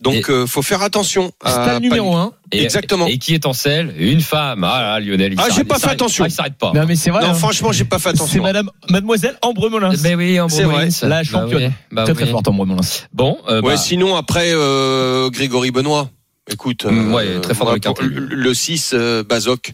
Donc, 0.00 0.28
euh, 0.28 0.46
faut 0.46 0.60
faire 0.62 0.82
attention. 0.82 1.32
à 1.42 1.50
Stade 1.50 1.82
numéro 1.82 2.10
Palmi- 2.12 2.20
1. 2.28 2.32
Et, 2.52 2.62
Exactement. 2.64 3.06
Et 3.06 3.16
qui 3.18 3.32
est 3.34 3.46
en 3.46 3.54
selle 3.54 3.94
Une 3.98 4.20
femme. 4.20 4.62
Ah 4.62 4.80
là, 4.80 5.00
Lionel. 5.00 5.32
il 5.32 5.40
Ah, 5.40 5.48
j'ai 5.54 5.64
pas 5.64 5.76
il 5.78 5.80
fait 5.80 5.90
attention. 5.90 6.24
Ah, 6.24 6.28
il 6.28 6.30
s'arrête 6.30 6.56
pas. 6.58 6.72
Non, 6.74 6.84
mais 6.86 6.96
c'est 6.96 7.10
vrai. 7.10 7.22
Non, 7.22 7.30
hein. 7.30 7.34
franchement, 7.34 7.72
j'ai 7.72 7.84
pas 7.86 7.98
fait 7.98 8.10
c'est 8.10 8.16
attention. 8.16 8.42
madame, 8.42 8.70
mademoiselle 8.90 9.38
Ambre 9.42 9.70
Molins. 9.70 9.94
Ben 10.02 10.14
oui, 10.16 10.38
en 10.38 10.48
C'est 10.50 10.64
vrai. 10.64 10.88
Bah 11.02 11.08
La 11.08 11.24
championne. 11.24 11.64
oui, 11.64 11.70
bah 11.92 12.04
Très 12.04 12.12
très 12.14 12.24
oui. 12.24 12.30
forte 12.30 12.46
Ambre 12.48 12.66
Molins. 12.66 12.80
Bon, 13.14 13.38
euh, 13.48 13.62
Ouais, 13.62 13.70
bah, 13.72 13.76
sinon 13.78 14.16
après 14.16 14.50
euh, 14.52 15.30
Grégory 15.30 15.70
Benoît. 15.70 16.10
Écoute, 16.52 16.84
Mm, 16.84 17.12
ouais, 17.14 17.40
très 17.40 17.54
fort 17.54 17.66
dans 17.76 17.94
le 18.00 18.06
le, 18.08 18.20
le 18.34 18.54
6 18.54 18.92
euh, 18.94 19.24
Bazoc. 19.24 19.72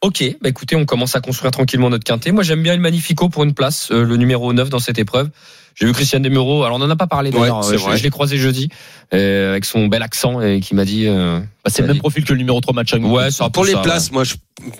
Ok, 0.00 0.22
bah 0.40 0.48
écoutez, 0.50 0.76
on 0.76 0.84
commence 0.84 1.16
à 1.16 1.20
construire 1.20 1.50
tranquillement 1.50 1.90
notre 1.90 2.04
quintet. 2.04 2.30
Moi, 2.30 2.42
j'aime 2.42 2.62
bien 2.62 2.74
le 2.74 2.80
Magnifico 2.80 3.28
pour 3.28 3.42
une 3.44 3.54
place, 3.54 3.88
euh, 3.90 4.04
le 4.04 4.16
numéro 4.16 4.52
9 4.52 4.68
dans 4.70 4.78
cette 4.78 4.98
épreuve. 4.98 5.30
J'ai 5.74 5.86
vu 5.86 5.92
Christian 5.92 6.20
Demuro. 6.20 6.62
Alors 6.64 6.78
on 6.78 6.82
en 6.82 6.90
a 6.90 6.96
pas 6.96 7.06
parlé 7.06 7.30
d'ailleurs. 7.30 7.66
Ouais, 7.66 7.76
c'est 7.78 7.96
je 7.96 8.02
l'ai 8.02 8.10
croisé 8.10 8.38
jeudi 8.38 8.68
euh, 9.12 9.50
avec 9.50 9.64
son 9.64 9.86
bel 9.88 10.02
accent 10.02 10.40
et 10.40 10.60
qui 10.60 10.74
m'a 10.74 10.84
dit. 10.84 11.06
euh, 11.06 11.40
Bah, 11.64 11.70
c'est 11.70 11.82
le 11.82 11.88
même 11.88 11.98
profil 11.98 12.24
que 12.24 12.32
le 12.32 12.38
numéro 12.38 12.60
3 12.60 12.74
match. 12.74 12.92
Ouais, 12.94 13.28
peu 13.38 13.50
Pour 13.50 13.64
les 13.64 13.72
ça, 13.72 13.78
places, 13.80 14.12
moi 14.12 14.22
je 14.24 14.34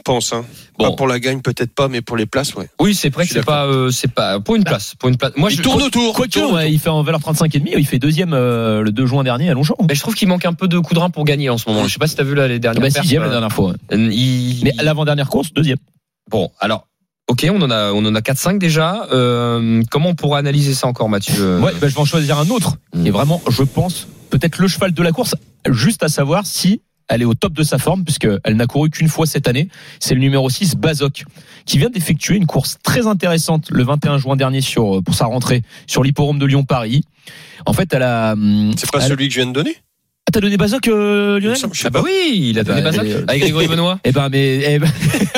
pense. 0.05 0.33
Hein. 0.33 0.45
Bon. 0.79 0.91
Pas 0.91 0.97
pour 0.97 1.09
la 1.09 1.19
gagne, 1.19 1.41
peut-être 1.41 1.75
pas, 1.75 1.89
mais 1.89 2.01
pour 2.01 2.17
les 2.17 2.27
places, 2.27 2.55
ouais. 2.55 2.69
Oui, 2.81 2.95
c'est 2.95 3.11
vrai 3.13 3.27
que 3.27 3.33
c'est 3.33 3.45
pas, 3.45 3.67
euh, 3.67 3.91
c'est 3.91 4.11
pas 4.13 4.39
pour 4.41 4.55
une 4.57 4.63
place, 4.65 4.95
pour 4.99 5.09
une 5.09 5.17
place. 5.17 5.33
Moi, 5.37 5.51
il 5.51 5.57
je 5.57 5.63
tourne 5.63 5.83
autour. 5.83 6.15
Quoique, 6.15 6.39
il 6.39 6.43
tourne 6.43 6.55
ouais, 6.55 6.73
il 6.73 6.79
fait 6.79 6.91
en 6.91 7.03
valeur 7.03 7.21
35 7.21 7.53
et 7.55 7.59
demi, 7.59 7.73
il 7.77 7.87
fait 7.87 7.99
deuxième 7.99 8.33
euh, 8.33 8.83
le 8.83 8.93
2 8.93 9.05
juin 9.07 9.25
dernier 9.25 9.51
à 9.51 9.55
Longchamp. 9.55 9.75
Mais 9.89 9.95
je 9.97 10.01
trouve 10.01 10.15
qu'il 10.15 10.29
manque 10.29 10.45
un 10.47 10.53
peu 10.53 10.69
de 10.69 10.79
coup 10.79 10.95
de 10.95 11.01
rein 11.01 11.11
pour 11.11 11.25
gagner 11.25 11.51
en 11.51 11.59
ce 11.59 11.69
moment. 11.69 11.87
Je 11.89 11.93
sais 11.93 11.99
pas 11.99 12.07
si 12.07 12.15
t'as 12.17 12.23
vu 12.23 12.35
là 12.37 12.47
les 12.47 12.55
Ah 12.55 12.59
dernières 12.59 12.83
bah, 12.83 12.89
perfs, 12.93 13.03
sixième 13.03 13.23
la 13.23 13.29
euh, 13.29 13.33
dernière 13.33 13.53
fois. 13.53 13.75
il- 13.93 14.61
Mais 14.63 14.73
à 14.79 14.83
l'avant-dernière 14.85 15.29
course, 15.29 15.53
deuxième. 15.53 15.79
Bon, 16.31 16.51
alors, 16.61 16.87
ok, 17.29 17.47
on 17.51 17.61
en 17.63 17.71
a, 17.71 17.93
on 17.93 18.05
en 18.05 18.15
a 18.15 18.21
4-5 18.21 18.59
déjà. 18.59 19.07
Euh, 19.13 19.83
comment 19.91 20.11
on 20.11 20.15
pourrait 20.15 20.39
analyser 20.39 20.75
ça 20.75 20.87
encore, 20.87 21.09
Mathieu 21.09 21.59
Ouais, 21.61 21.73
bah, 21.81 21.89
je 21.89 21.95
vais 21.95 22.01
en 22.01 22.05
choisir 22.05 22.39
un 22.39 22.49
autre. 22.51 22.77
Mm. 22.95 23.07
Et 23.07 23.11
vraiment, 23.11 23.41
je 23.51 23.63
pense, 23.63 24.09
peut-être 24.31 24.59
le 24.59 24.69
cheval 24.69 24.93
de 24.93 25.03
la 25.03 25.13
course, 25.13 25.35
juste 25.71 26.03
à 26.03 26.09
savoir 26.09 26.47
si 26.47 26.83
elle 27.09 27.21
est 27.21 27.27
au 27.27 27.35
top 27.35 27.53
de 27.53 27.63
sa 27.63 27.77
forme, 27.77 28.03
puisqu'elle 28.03 28.57
n'a 28.57 28.67
couru 28.67 28.89
qu'une 28.89 29.09
fois 29.09 29.27
cette 29.27 29.47
année. 29.47 29.69
C'est 30.01 30.15
le 30.15 30.21
numéro 30.21 30.49
6, 30.49 30.77
Bazoc, 30.77 31.25
qui 31.67 31.77
vient 31.77 31.91
d'effectuer 31.91 32.37
une 32.37 32.47
course 32.47 32.77
très 32.83 33.07
intéressante 33.07 33.69
le 33.71 33.85
21 33.85 34.17
juin 34.17 34.37
dernier 34.37 34.63
sur, 34.63 35.03
pour 35.03 35.15
sa 35.15 35.27
rentrée 35.27 35.63
sur 35.87 36.03
l'hipporome 36.03 36.39
de 36.39 36.47
Lyon-Paris. 36.47 37.05
En 37.67 37.75
fait, 37.75 37.93
elle 37.93 38.03
a. 38.03 38.33
hum, 38.33 38.73
C'est 38.79 38.91
pas 38.91 39.01
elle- 39.03 39.09
celui 39.09 39.29
que 39.29 39.35
je 39.35 39.41
viens 39.41 39.49
de 39.49 39.53
donner? 39.53 39.77
T'as 40.35 40.41
donné 40.41 40.57
Bazoc, 40.57 40.89
euh, 40.89 41.39
Lionel 41.39 41.57
sais 41.57 41.67
Ah 41.85 41.91
bah 41.91 42.01
pas. 42.01 42.05
oui, 42.05 42.49
il 42.51 42.59
a 42.59 42.65
donné 42.65 42.83
Bah, 42.83 42.91
Bazoc 42.91 43.07
euh, 43.07 43.25
avec 43.29 43.41
Grégory 43.43 43.69
Benoît. 43.69 44.01
Eh 44.05 44.11
ben, 44.11 44.29
mais. 44.31 44.63
Eh 44.75 44.79
ben, 44.81 44.89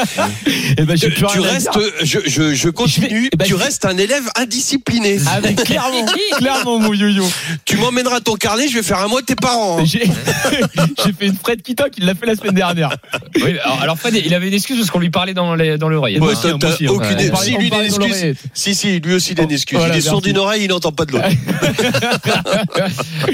eh 0.78 0.82
ben, 0.84 0.96
Tu, 0.96 1.40
restes, 1.40 1.68
je, 2.02 2.18
je, 2.26 2.54
je 2.54 2.68
continue. 2.70 3.28
eh 3.30 3.36
ben, 3.36 3.44
tu 3.44 3.54
restes 3.54 3.84
un 3.84 3.96
élève 3.98 4.24
indiscipliné. 4.36 5.18
Ah, 5.26 5.40
ben, 5.42 5.54
clairement, 5.64 6.06
clairement, 6.38 6.78
mon 6.78 6.94
yo-yo. 6.94 7.24
Tu 7.66 7.76
m'emmèneras 7.76 8.20
ton 8.20 8.34
carnet, 8.36 8.68
je 8.68 8.74
vais 8.76 8.82
faire 8.82 9.00
un 9.00 9.08
mois 9.08 9.20
de 9.20 9.26
tes 9.26 9.36
parents. 9.36 9.78
hein. 9.80 9.84
J'ai 9.84 10.00
fait 11.12 11.26
une 11.26 11.36
Fred 11.36 11.60
Kitok, 11.60 11.90
il 11.98 12.06
l'a 12.06 12.14
fait 12.14 12.26
la 12.26 12.34
semaine 12.36 12.54
dernière. 12.54 12.96
Oui, 13.36 13.58
alors, 13.62 13.82
alors 13.82 13.98
Fred, 13.98 14.14
il 14.24 14.32
avait 14.34 14.48
une 14.48 14.54
excuse 14.54 14.78
parce 14.78 14.90
qu'on 14.90 14.98
lui 15.00 15.10
parlait 15.10 15.34
dans 15.34 15.54
les- 15.54 15.76
dans 15.76 15.90
l'oreille. 15.90 16.18
Ouais, 16.18 16.32
aucune 16.32 16.46
Ouais. 16.50 16.54
On 16.54 16.58
parlait- 16.58 16.76
Si, 16.76 16.88
on 16.88 17.58
lui, 17.58 17.66
il 17.66 17.66
a 17.66 17.70
parlait 17.76 17.88
une 17.88 18.02
excuse. 18.02 18.34
Si, 18.54 18.74
si, 18.74 18.98
lui 19.00 19.14
aussi, 19.14 19.32
il 19.32 19.40
a 19.40 19.44
une 19.44 19.52
excuse. 19.52 19.78
Voilà, 19.78 19.94
il 19.94 19.98
est 19.98 20.00
sourd 20.00 20.22
d'une 20.22 20.38
oreille, 20.38 20.64
il 20.64 20.68
n'entend 20.68 20.92
pas 20.92 21.04
de 21.04 21.12
l'autre. 21.12 21.26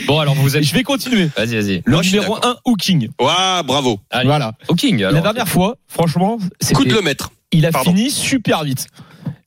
Bon, 0.07 0.19
alors 0.19 0.35
vous 0.35 0.57
êtes. 0.57 0.65
Je 0.65 0.75
vais 0.75 0.83
continuer. 0.83 1.29
Vas-y, 1.37 1.52
vas-y. 1.61 1.83
Le 1.85 1.93
Moi, 1.93 2.03
numéro 2.03 2.35
d'accord. 2.37 2.57
1, 2.67 2.71
Hooking. 2.71 3.09
Ouah, 3.21 3.63
bravo. 3.63 4.01
Allez. 4.11 4.27
Voilà. 4.27 4.53
Alors. 4.69 5.13
La 5.13 5.21
dernière 5.21 5.49
fois, 5.49 5.77
franchement, 5.89 6.39
de 6.39 6.95
le 6.95 7.03
maître. 7.03 7.31
il 7.53 7.67
a 7.67 7.71
Pardon. 7.73 7.91
fini 7.95 8.11
super 8.11 8.65
vite. 8.65 8.87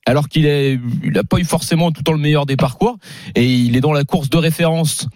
Alors 0.08 0.28
qu'il 0.28 0.46
est, 0.46 0.78
il 1.02 1.18
a 1.18 1.24
pas 1.24 1.38
eu 1.38 1.44
forcément 1.44 1.90
tout 1.90 2.00
le 2.00 2.04
temps 2.04 2.12
le 2.12 2.18
meilleur 2.18 2.46
des 2.46 2.56
parcours 2.56 2.96
et 3.34 3.44
il 3.52 3.76
est 3.76 3.80
dans 3.80 3.92
la 3.92 4.04
course 4.04 4.30
de 4.30 4.36
référence. 4.36 5.06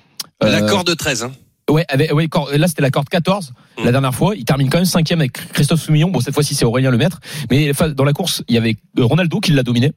euh, 0.43 0.51
L'accord 0.51 0.83
de 0.85 0.95
13. 0.95 1.23
Hein. 1.23 1.33
Ouais, 1.71 1.85
avec, 1.89 2.13
ouais, 2.13 2.27
cor- 2.27 2.51
là 2.53 2.67
c'était 2.67 2.83
la 2.83 2.91
corde 2.91 3.09
14. 3.09 3.53
Mm. 3.79 3.85
La 3.85 3.93
dernière 3.93 4.15
fois, 4.15 4.35
il 4.35 4.45
termine 4.45 4.69
quand 4.69 4.79
même 4.79 4.85
cinquième 4.85 5.21
avec 5.21 5.35
Christophe 5.53 5.81
Soumillon. 5.83 6.11
Bon, 6.11 6.19
cette 6.21 6.35
fois-ci 6.35 6.57
c'est 6.57 6.65
Aurélien 6.65 6.91
Lemaître. 6.91 7.21
Mais 7.51 7.71
enfin, 7.71 7.91
dans 7.91 8.03
la 8.03 8.13
course, 8.13 8.43
il 8.49 8.57
y 8.57 8.59
avait 8.59 8.75
euh, 8.99 9.05
Ronaldo 9.05 9.39
qui 9.39 9.53
l'a 9.53 9.63
dominé. 9.63 9.93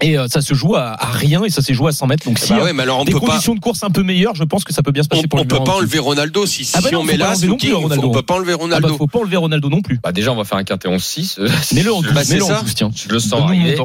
Et 0.00 0.16
euh, 0.16 0.28
ça 0.28 0.40
se 0.42 0.54
joue 0.54 0.76
à, 0.76 0.90
à 0.92 1.06
rien 1.10 1.42
et 1.42 1.50
ça 1.50 1.60
s'est 1.60 1.74
joué 1.74 1.88
à 1.88 1.92
100 1.92 2.06
mètres. 2.06 2.24
Donc 2.24 2.38
si 2.38 2.50
Bah 2.50 2.58
euh, 2.60 2.64
ouais, 2.66 2.72
mais 2.72 2.84
alors 2.84 3.00
on 3.00 3.04
des 3.04 3.10
peut 3.10 3.18
pas. 3.18 3.26
conditions 3.26 3.54
de 3.56 3.60
course 3.60 3.82
un 3.82 3.90
peu 3.90 4.04
meilleures, 4.04 4.36
je 4.36 4.44
pense 4.44 4.62
que 4.62 4.72
ça 4.72 4.84
peut 4.84 4.92
bien 4.92 5.02
se 5.02 5.08
passer 5.08 5.22
On, 5.24 5.28
pour 5.28 5.40
on 5.40 5.42
le 5.42 5.48
peut 5.48 5.58
pas 5.64 5.72
enlever 5.74 5.98
Ronaldo 5.98 6.46
si, 6.46 6.64
si 6.64 6.72
Ah 6.76 6.80
bah 6.80 6.90
non, 6.92 7.00
on 7.00 7.02
met 7.02 7.16
là, 7.16 7.34
non 7.44 7.56
plus 7.56 7.72
Ronaldo. 7.72 8.06
on 8.08 8.12
peut 8.12 8.22
pas 8.22 8.34
enlever 8.34 8.52
Ah 8.52 8.56
bah, 8.58 8.62
Ronaldo. 8.62 8.96
faut 8.96 9.06
pas 9.08 9.18
enlever 9.18 9.36
Ronaldo 9.36 9.68
non 9.68 9.82
plus. 9.82 9.98
Bah 10.00 10.12
déjà, 10.12 10.30
on 10.32 10.36
va 10.36 10.44
faire 10.44 10.56
un 10.58 10.62
quintet 10.62 10.88
11-6. 10.88 11.40
euh, 11.40 11.48
Mets-le 11.72 11.92
en 11.92 12.00
12, 12.02 12.12
Bah, 12.12 12.20
mets-le 12.28 12.44
en 12.44 12.46
ça. 12.46 12.60
12, 12.62 12.74
tiens. 12.76 12.90
Je 12.94 13.08
le 13.08 13.18
sens 13.18 13.42
arriver. 13.42 13.76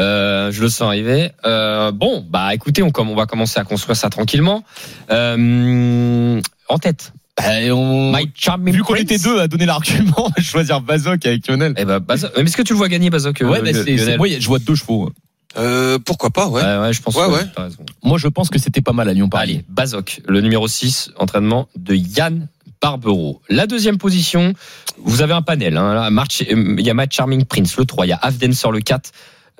Euh, 0.00 0.52
je 0.52 0.60
le 0.60 0.68
sens 0.68 0.82
arriver. 0.82 1.30
Euh, 1.46 1.92
bon, 1.92 2.26
bah 2.28 2.52
écoutez, 2.54 2.82
on, 2.82 2.90
comme 2.90 3.08
on 3.08 3.14
va 3.16 3.24
commencer 3.24 3.58
à 3.58 3.64
construire 3.64 3.96
ça 3.96 4.10
tranquillement. 4.10 4.64
Euh, 5.10 6.40
en 6.68 6.78
tête. 6.78 7.14
Bah, 7.38 7.44
on- 7.72 8.12
My 8.12 8.30
Vu 8.70 8.82
qu'on 8.82 8.94
était 8.96 9.18
deux 9.18 9.40
à 9.40 9.48
donner 9.48 9.64
l'argument, 9.66 10.28
choisir 10.42 10.82
Bazoc 10.82 11.24
avec 11.24 11.46
Lionel. 11.48 11.72
Eh 11.78 11.86
ben, 11.86 11.98
Bazoc- 12.00 12.30
mais 12.36 12.42
est-ce 12.42 12.56
que 12.56 12.62
tu 12.62 12.74
le 12.74 12.76
vois 12.78 12.88
gagner, 12.88 13.08
Bazoc 13.08 13.40
Ouais, 13.40 13.60
euh, 13.64 13.84
Lionel? 13.84 14.18
moi, 14.18 14.28
je 14.38 14.46
vois 14.46 14.58
deux 14.58 14.74
chevaux. 14.74 15.10
Euh, 15.56 15.98
pourquoi 16.04 16.30
pas, 16.30 16.48
ouais. 16.48 16.62
Ouais, 16.62 16.78
ouais, 16.78 16.92
je 16.92 17.00
pense 17.02 17.14
Ouais, 17.14 17.26
que 17.26 17.32
ouais. 17.32 17.44
t'as 17.54 17.64
raison. 17.64 17.84
Moi, 18.02 18.18
je 18.18 18.28
pense 18.28 18.50
que 18.50 18.58
c'était 18.58 18.80
pas 18.80 18.92
mal 18.92 19.08
à 19.08 19.12
Lyon 19.12 19.28
Paris. 19.28 19.42
Allez, 19.52 19.64
Bazoc, 19.68 20.20
le 20.26 20.40
numéro 20.40 20.66
6, 20.68 21.10
entraînement 21.18 21.68
de 21.76 21.94
Yann 21.94 22.48
Barbero. 22.82 23.40
La 23.48 23.66
deuxième 23.66 23.96
position, 23.98 24.52
vous 24.98 25.22
avez 25.22 25.32
un 25.32 25.42
panel. 25.42 25.76
Hein, 25.76 25.94
là, 25.94 26.10
March- 26.10 26.42
euh, 26.50 26.74
il 26.78 26.84
y 26.84 26.90
a 26.90 26.94
Matt 26.94 27.12
Charming 27.12 27.44
Prince, 27.44 27.76
le 27.76 27.84
3. 27.84 28.06
Il 28.06 28.10
y 28.10 28.12
a 28.12 28.18
Afdenser, 28.20 28.68
le 28.72 28.80
4. 28.80 29.10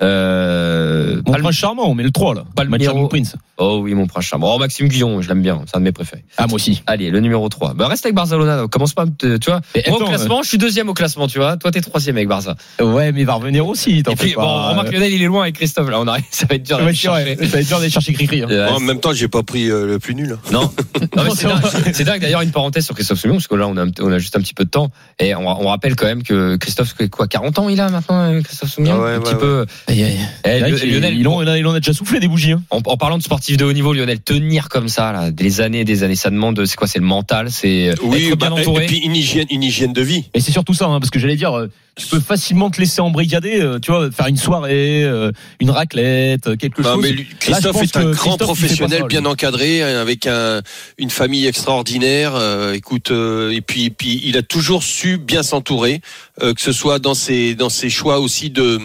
Euh, 0.01 1.15
Mon 1.25 1.31
Palm- 1.31 1.41
prince 1.43 1.55
charmant, 1.55 1.89
on 1.89 1.95
met 1.95 2.03
le 2.03 2.11
3 2.11 2.35
là. 2.35 2.43
Charming 2.81 3.07
Prince. 3.09 3.35
Oh 3.57 3.79
oui, 3.81 3.93
mon 3.93 4.05
prince 4.07 4.25
charmant. 4.25 4.53
Oh, 4.53 4.59
Maxime 4.59 4.89
Guillon, 4.89 5.21
je 5.21 5.29
l'aime 5.29 5.41
bien. 5.41 5.61
C'est 5.65 5.77
un 5.77 5.79
de 5.79 5.85
mes 5.85 5.93
préférés. 5.93 6.25
Ah, 6.37 6.45
moi 6.47 6.55
aussi. 6.55 6.83
Allez, 6.87 7.09
le 7.09 7.21
numéro 7.21 7.47
3. 7.47 7.73
Bah, 7.73 7.87
reste 7.87 8.05
avec 8.05 8.13
Barcelona. 8.15 8.65
Commence 8.69 8.93
pas, 8.93 9.03
à 9.03 9.05
me 9.05 9.11
te- 9.11 9.37
tu 9.37 9.49
vois. 9.49 9.61
Moi, 9.75 9.83
attends, 9.87 10.05
au 10.05 10.09
classement, 10.09 10.43
je 10.43 10.49
suis 10.49 10.57
deuxième 10.57 10.89
au 10.89 10.93
classement, 10.93 11.27
tu 11.27 11.39
vois. 11.39 11.55
Toi, 11.55 11.71
t'es 11.71 11.79
troisième 11.79 12.17
avec 12.17 12.27
Barça. 12.27 12.55
Ouais, 12.81 13.13
mais 13.13 13.21
il 13.21 13.25
va 13.25 13.35
revenir 13.35 13.65
aussi. 13.65 14.03
T'en 14.03 14.11
Et 14.11 14.15
puis, 14.17 14.29
fais 14.31 14.35
bon, 14.35 14.41
pas. 14.41 14.69
remarque 14.71 14.91
Lionel, 14.91 15.13
il 15.13 15.21
est 15.23 15.27
loin 15.27 15.43
avec 15.43 15.55
Christophe, 15.55 15.89
là. 15.89 16.01
On 16.01 16.07
arrive, 16.07 16.25
ça 16.31 16.45
va 16.49 16.55
être 16.55 16.63
dur 16.63 16.75
à 16.75 16.79
Ouais, 16.79 16.87
aller 16.87 16.95
c'est 16.97 17.07
vrai. 17.07 17.25
chercher. 17.25 17.45
Ça 17.47 17.51
va 17.55 17.61
être 17.61 17.67
dur 17.67 17.77
d'aller 17.79 17.89
chercher 17.89 18.13
Cricri. 18.13 18.41
hein. 18.43 18.47
Euh, 18.51 18.69
En 18.69 18.79
même 18.81 18.99
temps, 18.99 19.13
j'ai 19.13 19.27
pas 19.29 19.43
pris 19.43 19.69
euh, 19.71 19.85
le 19.87 19.99
plus 19.99 20.15
nul. 20.15 20.37
Non, 20.51 20.69
c'est 21.93 22.03
dingue. 22.03 22.21
D'ailleurs, 22.21 22.41
une 22.41 22.51
parenthèse 22.51 22.85
sur 22.85 22.95
Christophe 22.95 23.19
Soumillon, 23.19 23.37
parce 23.37 23.47
que 23.47 23.55
là, 23.55 23.67
on 23.67 23.77
a, 23.77 23.85
un- 23.85 23.91
on 24.01 24.11
a 24.11 24.17
juste 24.19 24.35
un 24.35 24.41
petit 24.41 24.53
peu 24.53 24.65
de 24.65 24.69
temps. 24.69 24.89
Et 25.19 25.33
on, 25.35 25.47
on 25.47 25.67
rappelle 25.67 25.95
quand 25.95 26.05
même 26.05 26.23
que 26.23 26.57
Christophe, 26.57 26.93
quoi, 27.09 27.27
40 27.27 27.59
ans 27.59 27.69
il 27.69 27.79
a 27.79 27.89
maintenant, 27.89 28.19
euh, 28.21 28.41
Christophe 28.41 28.71
Soumillon 28.71 28.95
Ah 28.99 29.03
ouais, 29.03 29.11
Un 29.13 29.17
ouais, 29.19 29.23
petit 29.23 29.35
peu. 29.35 29.65
Aïe, 29.87 30.03
aïe. 30.03 30.17
Eh, 30.45 30.59
Lionel, 30.59 30.79
il, 30.83 30.93
Lionel, 30.93 31.17
il 31.17 31.27
en, 31.27 31.41
il 31.55 31.65
en 31.67 31.73
a- 31.73 31.79
déjà 31.79 31.93
soufflé 31.93 32.19
des 32.19 32.27
bougies. 32.27 32.53
Hein. 32.53 32.63
en, 32.71 32.77
en 32.85 32.97
parlant 32.97 33.17
de 33.17 33.23
sportif 33.23 33.55
de 33.57 33.65
haut 33.65 33.73
niveau, 33.73 33.93
Lionel, 33.93 34.19
tenir 34.19 34.67
comme 34.69 34.87
ça, 34.87 35.11
là, 35.11 35.31
des 35.31 35.61
années 35.61 35.81
et 35.81 35.85
des 35.85 36.03
années, 36.03 36.15
ça 36.15 36.29
demande, 36.31 36.65
c'est 36.65 36.75
quoi, 36.75 36.87
c'est 36.87 36.99
le 36.99 37.05
mental, 37.05 37.51
c'est 37.51 37.93
Oui, 38.01 38.27
être 38.29 38.35
bah, 38.37 38.47
bien 38.49 38.57
et- 38.57 38.61
entouré. 38.61 38.83
et 38.85 38.87
puis 38.87 38.97
une 38.99 39.15
hygiène, 39.15 39.45
une 39.51 39.63
hygiène 39.63 39.93
de 39.93 40.01
vie. 40.01 40.25
Et 40.33 40.39
c'est 40.39 40.51
surtout 40.51 40.73
ça, 40.73 40.85
hein, 40.85 40.99
parce 40.99 41.11
que 41.11 41.19
j'allais 41.19 41.35
dire, 41.35 41.53
euh, 41.53 41.67
tu 41.95 42.07
peux 42.07 42.19
facilement 42.19 42.69
te 42.69 42.79
laisser 42.79 42.99
embrigader, 43.01 43.61
euh, 43.61 43.79
tu 43.79 43.91
vois, 43.91 44.11
faire 44.11 44.27
une 44.27 44.37
soirée, 44.37 45.03
euh, 45.03 45.31
une 45.61 45.69
raclette, 45.69 46.47
euh, 46.47 46.55
quelque 46.57 46.81
Non, 46.81 46.95
chose. 46.95 47.03
mais 47.03 47.11
lui- 47.13 47.27
Christophe 47.39 47.81
est 47.81 47.95
un 47.97 48.11
grand 48.11 48.37
professionnel, 48.37 49.01
ça, 49.01 49.07
bien 49.07 49.25
encadré, 49.25 49.81
avec 49.81 50.27
un, 50.27 50.61
une 50.97 51.09
famille 51.09 51.45
extraordinaire. 51.47 52.35
euh, 52.35 52.73
écoute, 52.73 53.11
euh, 53.11 53.51
et 53.51 53.61
puis, 53.61 53.85
et 53.85 53.89
puis, 53.91 54.19
il 54.25 54.35
a 54.37 54.41
toujours 54.43 54.83
su 54.83 55.17
bien 55.17 55.41
s'entourer, 55.43 56.01
euh, 56.43 56.53
que 56.53 56.61
ce 56.61 56.71
soit 56.73 56.99
dans 56.99 57.13
ses 57.13 57.55
dans 57.55 57.69
ses 57.69 57.89
choix 57.89 58.19
aussi 58.19 58.49
de 58.49 58.79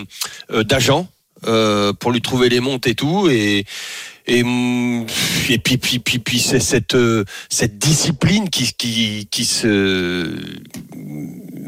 euh, 0.53 0.63
d'agents 0.63 1.09
euh, 1.49 1.93
pour 1.93 2.13
lui 2.13 2.21
trouver 2.21 2.49
les 2.49 2.61
montes 2.61 2.87
et 2.87 2.95
tout, 2.95 3.29
et 3.31 3.65
et 4.31 4.43
hum, 4.43 5.07
et 5.49 5.59
puis 5.59 5.77
puis 5.77 5.99
puis 5.99 6.19
puis 6.21 6.39
c'est 6.39 6.61
cette 6.61 6.95
euh, 6.95 7.25
cette 7.49 7.79
discipline 7.79 8.49
qui 8.49 8.73
qui 8.75 9.29
qui 9.31 9.45
se 9.45 10.31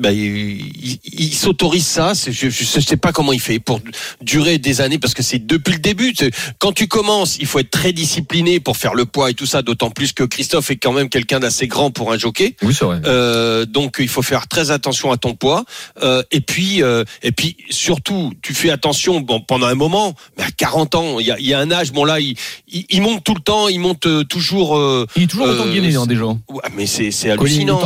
bah, 0.02 0.10
il, 0.10 1.32
s'autorise 1.32 1.86
ça. 1.86 2.12
Je, 2.14 2.50
je 2.50 2.80
sais 2.80 2.96
pas 2.96 3.12
comment 3.12 3.32
il 3.32 3.40
fait 3.40 3.60
pour 3.60 3.80
durer 4.20 4.58
des 4.58 4.80
années 4.80 4.98
parce 4.98 5.14
que 5.14 5.22
c'est 5.22 5.46
depuis 5.46 5.74
le 5.74 5.78
début. 5.78 6.12
Quand 6.58 6.72
tu 6.72 6.88
commences, 6.88 7.38
il 7.38 7.46
faut 7.46 7.60
être 7.60 7.70
très 7.70 7.92
discipliné 7.92 8.58
pour 8.58 8.76
faire 8.76 8.94
le 8.94 9.04
poids 9.04 9.30
et 9.30 9.34
tout 9.34 9.46
ça. 9.46 9.62
D'autant 9.62 9.90
plus 9.90 10.12
que 10.12 10.24
Christophe 10.24 10.70
est 10.70 10.76
quand 10.76 10.92
même 10.92 11.08
quelqu'un 11.08 11.38
d'assez 11.38 11.68
grand 11.68 11.90
pour 11.92 12.12
un 12.12 12.18
jockey. 12.18 12.56
Oui, 12.62 12.74
c'est 12.76 12.84
vrai. 12.84 13.00
Euh, 13.06 13.64
donc 13.64 13.96
il 14.00 14.08
faut 14.08 14.22
faire 14.22 14.48
très 14.48 14.72
attention 14.72 15.12
à 15.12 15.16
ton 15.16 15.34
poids. 15.34 15.64
Euh, 16.02 16.22
et 16.32 16.40
puis 16.40 16.82
euh, 16.82 17.04
et 17.22 17.30
puis 17.30 17.56
surtout, 17.70 18.32
tu 18.42 18.54
fais 18.54 18.70
attention 18.70 19.20
bon, 19.20 19.40
pendant 19.40 19.66
un 19.66 19.76
moment. 19.76 20.14
Mais 20.36 20.44
à 20.44 20.50
40 20.50 20.94
ans, 20.96 21.20
il 21.20 21.26
y 21.26 21.30
a, 21.30 21.38
y 21.38 21.54
a 21.54 21.60
un 21.60 21.70
âge. 21.70 21.92
Bon 21.92 22.04
là, 22.04 22.18
il, 22.18 22.36
il, 22.68 22.84
il 22.90 23.02
monte 23.02 23.24
tout 23.24 23.34
le 23.34 23.40
temps. 23.40 23.68
Il 23.68 23.80
monte 23.80 24.06
euh, 24.06 24.24
toujours. 24.24 24.76
euh, 24.76 25.06
Il 25.16 25.24
est 25.24 25.26
toujours 25.26 25.46
autant 25.48 25.64
Euh, 25.66 25.72
gainé, 25.72 25.94
hein, 25.96 26.06
déjà. 26.06 26.24
ouais, 26.24 26.36
mais 26.76 26.86
c'est 26.86 27.10
hallucinant. 27.30 27.80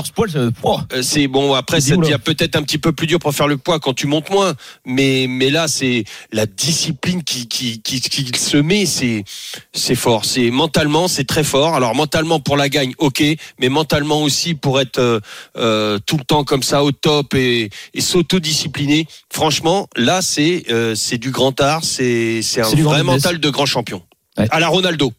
Euh, 0.93 1.03
c'est 1.03 1.27
bon 1.29 1.55
après 1.55 1.81
ça 1.81 1.95
devient 1.97 2.19
peut-être 2.23 2.57
un 2.57 2.63
petit 2.63 2.79
peu 2.79 2.93
plus 2.93 3.07
dur 3.07 3.19
pour 3.19 3.33
faire 3.35 3.49
le 3.49 3.57
poids 3.57 3.79
quand 3.81 3.93
tu 3.95 4.07
montes 4.07 4.31
moins 4.31 4.55
mais 4.85 5.27
mais 5.29 5.51
là 5.51 5.69
c'est 5.69 6.05
la 6.33 6.47
discipline 6.47 7.23
qui 7.23 7.47
qui 7.49 7.81
qui, 7.83 8.01
qui 8.01 8.39
se 8.41 8.57
met 8.57 8.87
c'est 8.87 9.25
c'est 9.73 9.95
fort 9.95 10.25
c'est 10.25 10.51
mentalement 10.51 11.09
c'est 11.09 11.25
très 11.25 11.45
fort 11.45 11.75
alors 11.75 11.95
mentalement 11.95 12.41
pour 12.41 12.57
la 12.57 12.69
gagne 12.69 12.93
OK 12.99 13.23
mais 13.59 13.69
mentalement 13.69 14.23
aussi 14.23 14.55
pour 14.55 14.81
être 14.81 14.99
euh, 14.99 15.21
euh, 15.57 15.99
tout 16.07 16.17
le 16.17 16.25
temps 16.25 16.45
comme 16.45 16.63
ça 16.63 16.83
au 16.85 16.93
top 16.93 17.35
et, 17.35 17.71
et 17.95 18.01
s'autodiscipliner 18.01 19.07
franchement 19.33 19.89
là 19.97 20.23
c'est 20.23 20.65
euh, 20.71 20.95
c'est 20.95 21.19
du 21.19 21.31
grand 21.31 21.59
art 21.61 21.85
c'est 21.85 22.43
c'est 22.43 22.61
un 22.61 22.65
vrai 22.83 23.03
mental 23.03 23.39
de 23.41 23.51
grand 23.51 23.67
champion 23.67 24.03
Ouais. 24.39 24.47
à 24.51 24.61
la 24.61 24.69
Ronaldo 24.69 25.13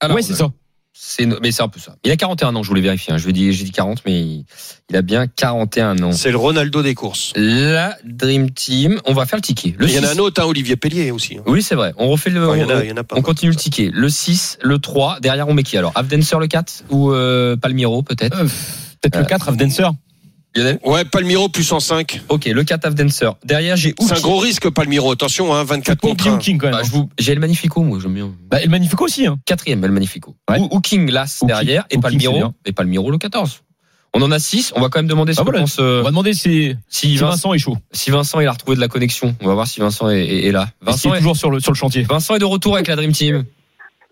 Alors, 0.00 0.16
ouais, 0.16 0.22
c'est 0.22 0.34
ça. 0.34 0.48
C'est, 1.00 1.26
mais 1.26 1.52
c'est 1.52 1.62
un 1.62 1.68
peu 1.68 1.78
ça. 1.78 1.94
Il 2.04 2.10
a 2.10 2.16
41 2.16 2.56
ans, 2.56 2.64
je 2.64 2.68
voulais 2.68 2.80
vérifier. 2.80 3.12
hein. 3.14 3.18
Je 3.18 3.26
lui 3.26 3.32
dit, 3.32 3.52
j'ai 3.52 3.62
dit 3.64 3.70
40, 3.70 4.02
mais 4.04 4.20
il, 4.20 4.44
il 4.90 4.96
a 4.96 5.02
bien 5.02 5.28
41 5.28 6.02
ans. 6.02 6.10
c'est 6.10 6.32
le 6.32 6.38
Ronaldo 6.38 6.82
des 6.82 6.94
courses 6.96 7.32
La 7.36 7.96
Dream 8.04 8.50
Team, 8.50 9.00
on 9.04 9.12
va 9.14 9.24
faire 9.24 9.36
le 9.36 9.42
ticket. 9.42 9.76
Le 9.78 9.86
il 9.86 9.92
y 9.94 9.98
en 10.00 10.02
a 10.02 10.08
6. 10.08 10.16
un 10.16 10.18
autre 10.22 10.42
hein, 10.42 10.46
Olivier 10.46 10.74
Pellier 10.74 11.12
aussi 11.12 11.36
hein. 11.38 11.42
Oui, 11.46 11.62
c'est 11.62 11.76
vrai. 11.76 11.94
On 11.98 12.08
refait 12.08 12.30
le. 12.30 12.44
Enfin, 12.48 12.56
il 12.56 12.62
y 12.62 12.64
en 12.64 12.68
a 12.70 12.78
on- 12.78 12.82
il 12.82 12.88
y 12.88 12.92
en 12.92 12.96
a 12.96 13.04
pas 13.04 13.14
On 13.16 13.22
continue 13.22 13.52
le 13.52 13.56
ticket. 13.56 13.90
Le 13.94 14.08
6, 14.08 14.58
le 14.60 14.78
3, 14.80 15.20
derrière 15.20 15.46
on 15.46 15.54
met 15.54 15.62
qui 15.62 15.76
alors 15.78 15.92
Avdenser 15.94 16.36
le 16.40 16.48
4 16.48 16.84
ou 16.90 17.12
euh, 17.12 17.56
Palmiro 17.56 18.02
peut-être? 18.02 18.36
Euh, 18.36 18.48
Peut-être 19.00 19.18
le 19.20 19.24
4, 19.26 19.48
Avdenser. 19.50 19.84
Lionel 20.58 20.78
Ouais, 20.84 21.04
Palmiro 21.04 21.48
plus 21.48 21.64
105. 21.64 22.22
Ok, 22.28 22.46
le 22.46 22.64
Cataf 22.64 22.94
Dancer. 22.94 23.30
Derrière, 23.44 23.76
j'ai 23.76 23.94
C'est 24.00 24.12
un 24.16 24.20
gros 24.20 24.38
risque, 24.38 24.68
Palmiro. 24.70 25.12
Attention, 25.12 25.54
hein, 25.54 25.64
24 25.64 26.00
Pour 26.00 26.10
contre 26.10 26.28
1. 26.28 26.38
King 26.38 26.58
quand 26.58 26.66
même. 26.68 26.76
Bah, 26.76 26.82
je 26.84 26.90
vous- 26.90 27.08
J'ai 27.18 27.34
le 27.34 27.40
Magnifico, 27.40 27.82
moi, 27.82 27.98
j'aime 28.02 28.14
bien. 28.14 28.30
Bah, 28.50 28.60
et 28.60 28.64
le 28.64 28.70
Magnifico 28.70 29.04
aussi. 29.04 29.26
Hein. 29.26 29.38
Quatrième, 29.46 29.84
El 29.84 29.92
Magnifico. 29.92 30.36
Ouais. 30.50 30.58
Ou, 30.58 30.68
ou 30.70 30.80
King, 30.80 31.10
l'As 31.10 31.42
derrière, 31.46 31.86
King. 31.88 31.98
et 31.98 32.02
King, 32.02 32.02
Palmiro, 32.02 32.52
et 32.64 32.72
Palmiro 32.72 33.10
le 33.10 33.18
14. 33.18 33.60
On 34.14 34.22
en 34.22 34.30
a 34.30 34.38
6, 34.38 34.72
on 34.74 34.80
va 34.80 34.88
quand 34.88 35.00
même 35.00 35.06
demander 35.06 35.34
ce 35.34 35.40
Ah, 35.40 35.44
que 35.44 35.50
voilà. 35.50 35.60
pense, 35.60 35.76
euh, 35.80 36.00
On 36.00 36.04
va 36.04 36.10
demander 36.10 36.32
si, 36.32 36.74
si, 36.88 37.08
si 37.10 37.16
Vincent, 37.16 37.30
Vincent 37.30 37.54
est 37.54 37.58
chaud. 37.58 37.76
si 37.92 38.10
Vincent 38.10 38.40
il 38.40 38.46
a 38.46 38.52
retrouvé 38.52 38.74
de 38.74 38.80
la 38.80 38.88
connexion. 38.88 39.36
On 39.42 39.46
va 39.46 39.52
voir 39.54 39.66
si 39.66 39.80
Vincent 39.80 40.08
est, 40.08 40.22
est- 40.24 40.46
est 40.46 40.52
là. 40.52 40.70
Vincent 40.80 41.10
Vincent 41.10 41.14
est 41.14 41.16
est, 41.16 41.20
toujours 41.20 41.36
sur 41.36 41.50
le, 41.50 41.60
sur 41.60 41.72
le 41.72 41.76
chantier. 41.76 42.02
Vincent 42.04 42.34
est 42.34 42.38
de 42.38 42.44
retour 42.46 42.74
avec 42.74 42.86
la 42.88 42.96
Dream 42.96 43.12
Team. 43.12 43.44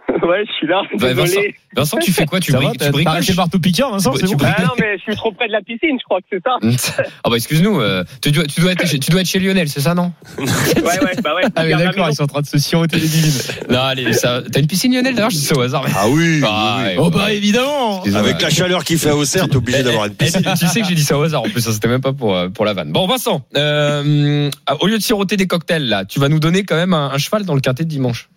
Ouais, 0.27 0.45
je 0.47 0.53
suis 0.55 0.67
là. 0.67 0.83
Vincent, 0.99 1.23
Désolé. 1.25 1.55
Vincent, 1.77 1.99
tu 1.99 2.11
fais 2.13 2.27
quoi? 2.27 2.41
Tu 2.41 2.51
briques, 2.53 2.79
tu 2.81 2.91
bricoles 2.91 3.23
le 3.29 3.35
marteau 3.35 3.59
piqueur, 3.59 3.91
Vincent 3.93 4.13
Tu- 4.13 4.21
C'est 4.21 4.27
tu 4.29 4.37
bon 4.37 4.47
Ah 4.47 4.63
non, 4.63 4.71
mais 4.81 4.97
je 4.97 5.03
suis 5.03 5.15
trop 5.15 5.31
près 5.31 5.47
de 5.47 5.53
la 5.53 5.61
piscine, 5.61 5.99
je 6.01 6.05
crois 6.05 6.21
que 6.21 6.27
c'est 6.33 6.43
ça. 6.43 7.03
Ah 7.23 7.29
bah 7.31 7.37
excuse-nous, 7.37 7.81
euh, 7.81 8.03
tu, 8.23 8.33
dois, 8.33 8.45
tu, 8.45 8.61
dois 8.61 8.73
être, 8.73 8.87
chez- 8.87 8.99
tu 8.99 9.11
dois 9.11 9.21
être 9.21 9.27
chez 9.29 9.39
Lionel, 9.39 9.69
c'est 9.69 9.81
ça 9.81 9.95
non? 9.95 10.13
Ouais, 10.39 10.45
ouais, 10.47 11.13
bah 11.23 11.35
ouais. 11.37 11.43
Ah, 11.55 11.65
mais 11.65 11.75
d'accord, 11.75 12.09
ils 12.11 12.15
sont 12.17 12.23
en 12.25 12.29
train 12.29 12.41
de 12.41 12.47
se 12.47 12.59
siroter 12.59 12.97
les 12.99 13.07
divines. 13.07 13.41
Non, 13.71 13.81
allez, 13.81 14.13
ça... 14.15 14.43
t'as 14.51 14.61
une 14.61 14.67
piscine 14.67 14.95
Lionel 14.95 15.15
d'ailleurs 15.15 15.31
Je 15.31 15.37
dis 15.37 15.43
ça 15.45 15.57
au 15.57 15.61
hasard. 15.61 15.85
mais- 15.85 15.91
Ah 15.95 16.09
oui. 16.09 16.41
Ah, 16.45 16.79
Oh 16.99 17.05
ouais. 17.05 17.11
bah 17.11 17.33
évidemment. 17.33 18.03
Avec 18.03 18.41
la 18.41 18.51
chaleur 18.51 18.85
qu'il 18.85 18.99
fait 18.99 19.11
à 19.11 19.17
Auxerre, 19.17 19.49
t'es 19.49 19.57
obligé 19.57 19.83
d'avoir 19.83 20.07
une 20.07 20.13
Eh, 20.13 20.25
piscine. 20.25 20.43
tu 20.59 20.67
sais 20.67 20.81
que 20.81 20.87
j'ai 20.89 20.95
dit 20.95 21.05
ça 21.05 21.19
au 21.19 21.23
hasard 21.23 21.43
en 21.43 21.49
plus, 21.51 21.61
ça 21.61 21.73
c'était 21.73 21.89
même 21.89 22.01
pas 22.01 22.13
pour, 22.15 22.35
euh, 22.37 22.49
pour 22.49 22.65
la 22.65 22.73
vanne. 22.73 22.91
Bon 22.91 23.07
Vincent, 23.07 23.43
euh, 23.57 24.51
au 24.81 24.87
lieu 24.87 24.97
de 24.99 25.03
siroter 25.03 25.37
des 25.37 25.47
cocktails 25.47 25.87
là, 25.89 26.05
tu 26.05 26.21
vas 26.21 26.29
nous 26.29 26.41
donner 26.41 26.63
quand 26.65 26.77
même 26.77 26.95
un, 26.95 27.11
un 27.13 27.19
cheval 27.19 27.45
dans 27.45 27.55
le 27.55 27.61
quintet 27.61 27.85
de 27.85 27.89
dimanche. 27.91 28.29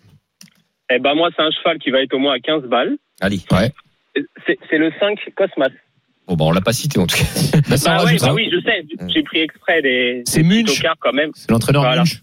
Eh 0.90 0.98
ben, 0.98 1.14
moi, 1.14 1.30
c'est 1.36 1.42
un 1.42 1.50
cheval 1.50 1.78
qui 1.78 1.90
va 1.90 2.02
être 2.02 2.14
au 2.14 2.18
moins 2.18 2.34
à 2.34 2.40
15 2.40 2.64
balles. 2.64 2.96
Allez. 3.20 3.38
C'est 4.46 4.58
c'est 4.68 4.78
le 4.78 4.92
5 4.98 5.18
Cosmas. 5.36 5.68
Bon 6.26 6.36
bah 6.36 6.44
on 6.46 6.52
l'a 6.52 6.60
pas 6.60 6.72
cité 6.72 6.98
en 7.00 7.06
tout 7.06 7.16
cas. 7.16 7.24
Bah, 7.68 7.76
ça 7.76 7.96
Bah, 7.98 8.04
ouais, 8.04 8.16
bah 8.20 8.32
oui, 8.34 8.50
je 8.52 8.60
sais. 8.60 8.84
J'ai 9.08 9.22
pris 9.22 9.40
exprès 9.40 9.82
des, 9.82 10.22
C'est 10.26 10.42
Munch. 10.42 10.80
quand 11.00 11.12
même. 11.12 11.30
C'est 11.34 11.50
l'entraîneur 11.50 11.82
Voilà. 11.82 11.98
Munch. 12.02 12.20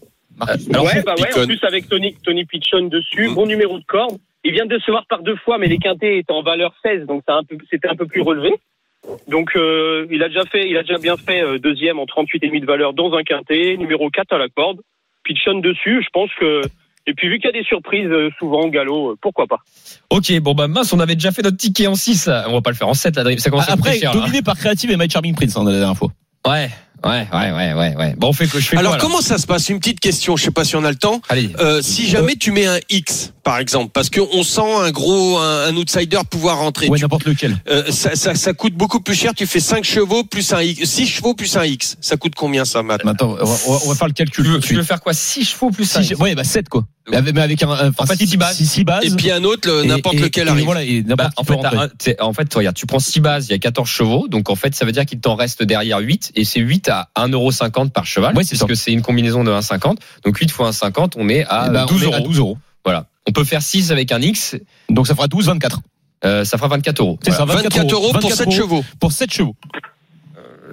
Alors, 0.70 0.84
ouais, 0.84 1.02
bah 1.04 1.14
ouais, 1.18 1.38
en 1.42 1.46
plus 1.46 1.58
avec 1.64 1.88
Tony, 1.88 2.14
Tony 2.24 2.44
Pichon 2.44 2.88
dessus, 2.88 3.28
Mm. 3.28 3.34
bon 3.34 3.46
numéro 3.46 3.78
de 3.78 3.84
corde. 3.84 4.18
Il 4.44 4.52
vient 4.52 4.66
de 4.66 4.76
décevoir 4.76 5.04
par 5.08 5.22
deux 5.22 5.34
fois, 5.36 5.58
mais 5.58 5.66
les 5.66 5.78
quintés 5.78 6.18
étaient 6.18 6.32
en 6.32 6.42
valeur 6.42 6.72
16, 6.82 7.06
donc 7.06 7.24
c'était 7.70 7.88
un 7.88 7.96
peu 7.96 8.06
plus 8.06 8.20
relevé. 8.22 8.52
Donc 9.28 9.50
euh, 9.56 10.06
il 10.10 10.22
a 10.22 10.28
déjà 10.28 10.44
fait, 10.44 10.68
il 10.68 10.76
a 10.76 10.82
déjà 10.82 10.98
bien 10.98 11.16
fait 11.16 11.42
euh, 11.42 11.58
deuxième 11.58 11.98
en 11.98 12.04
38,5 12.04 12.60
de 12.60 12.66
valeur 12.66 12.92
dans 12.92 13.12
un 13.14 13.22
quintet, 13.24 13.76
numéro 13.78 14.10
4 14.10 14.32
à 14.32 14.38
la 14.38 14.48
corde. 14.48 14.80
Pichon 15.24 15.58
dessus, 15.60 16.02
je 16.02 16.08
pense 16.12 16.30
que. 16.38 16.62
Et 17.08 17.14
puis 17.14 17.28
vu 17.28 17.38
qu'il 17.38 17.46
y 17.46 17.48
a 17.48 17.58
des 17.58 17.64
surprises 17.64 18.06
euh, 18.10 18.28
souvent 18.38 18.60
au 18.60 18.70
galop, 18.70 19.12
euh, 19.12 19.16
pourquoi 19.22 19.46
pas 19.46 19.56
Ok, 20.10 20.30
bon 20.40 20.52
bah 20.54 20.68
mince, 20.68 20.92
on 20.92 21.00
avait 21.00 21.14
déjà 21.14 21.32
fait 21.32 21.40
notre 21.42 21.56
ticket 21.56 21.86
en 21.86 21.94
6 21.94 22.26
là. 22.26 22.44
On 22.48 22.52
va 22.52 22.60
pas 22.60 22.70
le 22.70 22.76
faire 22.76 22.88
en 22.88 22.92
7 22.94 23.16
là, 23.16 23.24
ça 23.38 23.48
commence 23.48 23.68
à 23.68 23.72
Après, 23.72 23.98
cher. 23.98 24.14
là. 24.14 24.20
dominé 24.20 24.42
par 24.42 24.56
Creative 24.58 24.90
et 24.90 24.96
My 24.98 25.08
Charming 25.08 25.34
Prince, 25.34 25.56
hein, 25.56 25.64
la 25.64 25.72
dernière 25.72 25.96
fois. 25.96 26.10
Ouais, 26.46 26.68
ouais, 27.04 27.26
ouais, 27.32 27.52
ouais, 27.52 27.72
ouais, 27.74 27.96
ouais. 27.96 28.14
Bon, 28.16 28.28
on 28.28 28.32
fait 28.32 28.46
que 28.46 28.58
je 28.60 28.66
fais 28.66 28.76
Alors, 28.76 28.92
quoi, 28.98 29.00
comment 29.00 29.20
ça 29.20 29.38
se 29.38 29.46
passe? 29.46 29.68
Une 29.68 29.78
petite 29.78 30.00
question, 30.00 30.36
je 30.36 30.44
sais 30.44 30.50
pas 30.50 30.64
si 30.64 30.76
on 30.76 30.84
a 30.84 30.90
le 30.90 30.96
temps. 30.96 31.20
Allez. 31.28 31.50
Euh, 31.60 31.80
si 31.82 32.08
jamais 32.08 32.36
tu 32.36 32.50
mets 32.52 32.66
un 32.66 32.78
X, 32.90 33.32
par 33.44 33.58
exemple, 33.58 33.90
parce 33.92 34.10
qu'on 34.10 34.42
sent 34.42 34.60
un 34.82 34.90
gros, 34.90 35.38
un, 35.38 35.66
un 35.68 35.76
outsider 35.76 36.18
pouvoir 36.30 36.58
rentrer, 36.58 36.88
Ouais, 36.88 36.98
n'importe 36.98 37.24
lequel. 37.24 37.56
euh, 37.70 37.90
ça, 37.90 38.14
ça, 38.16 38.34
ça 38.34 38.52
coûte 38.52 38.74
beaucoup 38.74 39.00
plus 39.00 39.14
cher. 39.14 39.32
Tu 39.34 39.46
fais 39.46 39.60
5 39.60 39.84
chevaux 39.84 40.24
plus 40.24 40.52
un 40.52 40.60
X, 40.62 40.84
6 40.88 41.06
chevaux 41.06 41.34
plus 41.34 41.56
un 41.56 41.64
X. 41.64 41.96
Ça 42.00 42.16
coûte 42.16 42.34
combien 42.36 42.64
ça, 42.64 42.82
Matt? 42.82 43.02
Attends, 43.06 43.36
on 43.40 43.44
va, 43.44 43.56
on 43.84 43.88
va- 43.88 43.94
faire 43.94 44.06
le 44.08 44.12
calcul. 44.12 44.44
Tu 44.44 44.50
veux, 44.50 44.60
tu 44.60 44.74
veux 44.74 44.82
faire 44.82 45.00
quoi? 45.00 45.12
6 45.14 45.44
chevaux 45.44 45.70
plus 45.70 45.84
5 45.84 46.02
Si, 46.02 46.14
ouais, 46.14 46.34
bah 46.34 46.44
7 46.44 46.68
quoi. 46.68 46.84
Mais 47.10 47.16
avec, 47.16 47.34
mais 47.34 47.40
avec 47.40 47.62
un, 47.62 47.70
un 47.70 47.90
En 47.96 48.04
fait, 48.04 48.16
six 48.16 48.36
bases. 48.36 48.58
6 48.62 48.84
bases. 48.84 49.02
Et 49.06 49.10
puis 49.16 49.30
un 49.30 49.42
autre, 49.42 49.82
n'importe 49.86 50.16
et- 50.16 50.20
lequel 50.20 50.46
et 50.46 50.50
arrive. 50.50 50.64
Voilà, 50.66 50.84
et 50.84 51.00
Bah, 51.00 51.30
en 51.38 51.42
fait, 51.44 51.54
un- 51.54 52.24
en 52.26 52.32
fait, 52.34 52.52
regarde, 52.52 52.76
tu 52.76 52.84
prends 52.84 52.98
6 52.98 53.20
bases, 53.20 53.46
il 53.48 53.52
y 53.52 53.54
a 53.54 53.58
14 53.58 53.88
chevaux, 53.88 54.28
donc 54.28 54.50
en 54.50 54.56
fait, 54.56 54.74
ça 54.74 54.84
veut 54.84 54.92
dire 54.92 55.06
qu'il 55.06 55.18
t'en 55.18 55.34
reste 55.34 55.62
derrière 55.62 56.00
8, 56.00 56.32
et 56.34 56.44
c'est 56.44 56.60
8 56.60 56.87
à 56.90 57.08
1,50€ 57.16 57.90
par 57.90 58.06
cheval, 58.06 58.36
Ouais, 58.36 58.44
c'est 58.44 58.56
puisque 58.58 58.76
c'est 58.76 58.92
une 58.92 59.02
combinaison 59.02 59.44
de 59.44 59.50
1,50, 59.50 59.96
donc 60.24 60.36
8 60.36 60.50
fois 60.50 60.70
1,50, 60.70 61.12
on 61.16 61.28
est 61.28 61.44
à 61.48 61.66
Eh 61.68 61.70
ben, 61.72 61.86
12 61.86 62.02
on 62.06 62.10
est 62.10 62.14
à 62.14 62.16
euros. 62.18 62.26
12 62.28 62.38
euros. 62.38 62.58
Voilà. 62.84 63.06
On 63.26 63.32
peut 63.32 63.44
faire 63.44 63.62
6 63.62 63.92
avec 63.92 64.12
un 64.12 64.20
X, 64.20 64.56
Donc 64.88 65.06
ça 65.06 65.14
fera 65.14 65.26
12, 65.28 65.46
24. 65.46 65.80
euh, 66.24 66.44
ça 66.44 66.56
fera 66.56 66.68
24 66.68 67.00
euros. 67.00 67.18
C'est 67.22 67.30
ça, 67.32 67.44
24 67.44 67.92
euros 67.92 68.12
pour 68.12 68.20
24 68.30 68.36
7 68.36 68.50
chevaux. 68.52 68.84
Pour 69.00 69.12
7 69.12 69.32
chevaux. 69.32 69.54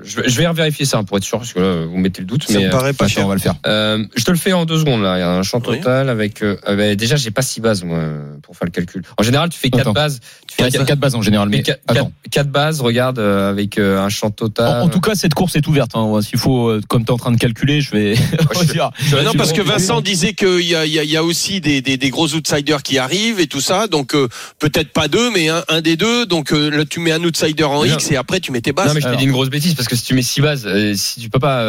Je, 0.04 0.18
vais- 0.22 0.30
je 0.30 0.38
vais 0.40 0.54
vérifier 0.54 0.86
ça 0.86 1.02
pour 1.04 1.18
être 1.18 1.24
sûr, 1.24 1.40
parce 1.40 1.54
que 1.54 1.60
là, 1.60 1.86
vous 1.86 1.98
mettez 1.98 2.22
le 2.22 2.28
doute. 2.28 2.44
Ça 2.44 2.60
mais, 2.60 2.66
me 2.66 2.70
paraît 2.70 2.94
pas 2.94 3.08
cher. 3.08 3.26
on 3.26 3.30
va 3.30 3.34
le 3.34 3.40
faire. 3.40 3.56
euh, 3.66 4.06
je 4.16 4.24
te 4.24 4.30
le 4.30 4.38
fais 4.38 4.54
en 4.54 4.66
deux 4.66 4.78
secondes 4.78 5.02
là. 5.02 5.18
Il 5.18 5.22
y 5.22 5.24
a 5.24 5.32
un 5.32 5.42
champ 5.42 5.62
Oui. 5.66 5.78
total 5.80 6.10
avec. 6.10 6.44
euh, 6.44 6.58
euh, 6.68 6.76
bah, 6.76 6.96
déjà, 6.96 7.16
j'ai 7.16 7.32
pas 7.32 7.42
6 7.42 7.62
bases 7.62 7.84
moi 7.84 8.04
pour 8.44 8.56
faire 8.56 8.66
le 8.68 8.72
calcul. 8.72 9.02
En 9.18 9.24
général, 9.24 9.50
tu 9.50 9.58
fais 9.58 9.70
4 9.70 9.82
Attends. 9.82 9.94
bases. 9.94 10.20
C'est 10.58 10.86
4 10.86 11.00
bases 11.00 11.16
en 11.16 11.22
général. 11.22 11.50
Mais 11.50 11.64
attends. 11.88 12.12
4 12.32 12.50
bases, 12.50 12.82
regarde, 12.82 13.20
euh, 13.20 13.50
avec 13.50 13.78
euh, 13.78 14.00
un 14.00 14.10
champ 14.10 14.30
total. 14.32 14.82
En, 14.82 14.86
en 14.86 14.90
tout 14.90 15.00
cas, 15.00 15.16
cette 15.16 15.34
course 15.34 15.56
est 15.56 15.68
ouverte. 15.68 15.92
Hein. 15.96 16.20
S'il 16.22 16.40
faut, 16.40 16.70
euh, 16.70 16.82
comme 16.88 17.04
tu 17.04 17.10
es 17.10 17.12
en 17.14 17.18
train 17.18 17.32
de 17.32 17.38
calculer, 17.38 17.82
je 17.82 17.92
vais 17.92 18.16
je-. 18.16 19.16
Mais 19.16 19.24
non, 19.24 19.34
parce 19.38 19.54
que 19.54 19.62
Vincent 19.62 20.02
disait 20.02 20.34
qu'il 20.34 20.62
y 20.62 20.76
a, 20.76 20.86
il 20.86 20.92
y, 20.94 21.00
a, 21.00 21.04
il 21.04 21.10
y 21.10 21.18
a 21.18 21.24
aussi 21.24 21.62
des, 21.62 21.82
des, 21.82 21.98
des 21.98 22.10
gros 22.10 22.34
outsiders 22.34 22.84
qui 22.84 22.98
arrivent 22.98 23.40
et 23.40 23.48
tout 23.48 23.62
ça. 23.62 23.88
Donc 23.88 24.16
euh, 24.16 24.28
peut-être 24.60 24.92
pas 24.92 25.08
deux, 25.08 25.30
mais 25.32 25.50
un, 25.50 25.64
un 25.70 25.82
des 25.82 25.98
deux. 25.98 26.26
Donc 26.26 26.52
euh, 26.52 26.70
là, 26.70 26.86
tu 26.86 27.00
mets 27.00 27.12
un 27.12 27.24
outsider 27.24 27.64
en 27.64 27.82
Mais 27.84 27.90
non. 27.90 27.96
X 27.96 28.12
et 28.12 28.16
après 28.18 28.40
tu 28.40 28.52
mets 28.52 28.62
tes 28.62 28.72
bases. 28.74 28.88
Non 28.88 28.94
mais 28.96 29.02
je 29.02 29.08
t'ai 29.08 29.18
dit 29.18 29.26
une 29.26 29.32
grosse 29.32 29.50
bêtise 29.50 29.74
parce 29.76 29.88
que 29.88 29.96
si 29.96 30.04
tu 30.04 30.14
mets 30.14 30.22
6 30.22 30.42
bases, 30.42 30.64
euh, 30.66 30.94
si 30.96 31.20
tu 31.20 31.30
peux 31.30 31.40
pas, 31.40 31.62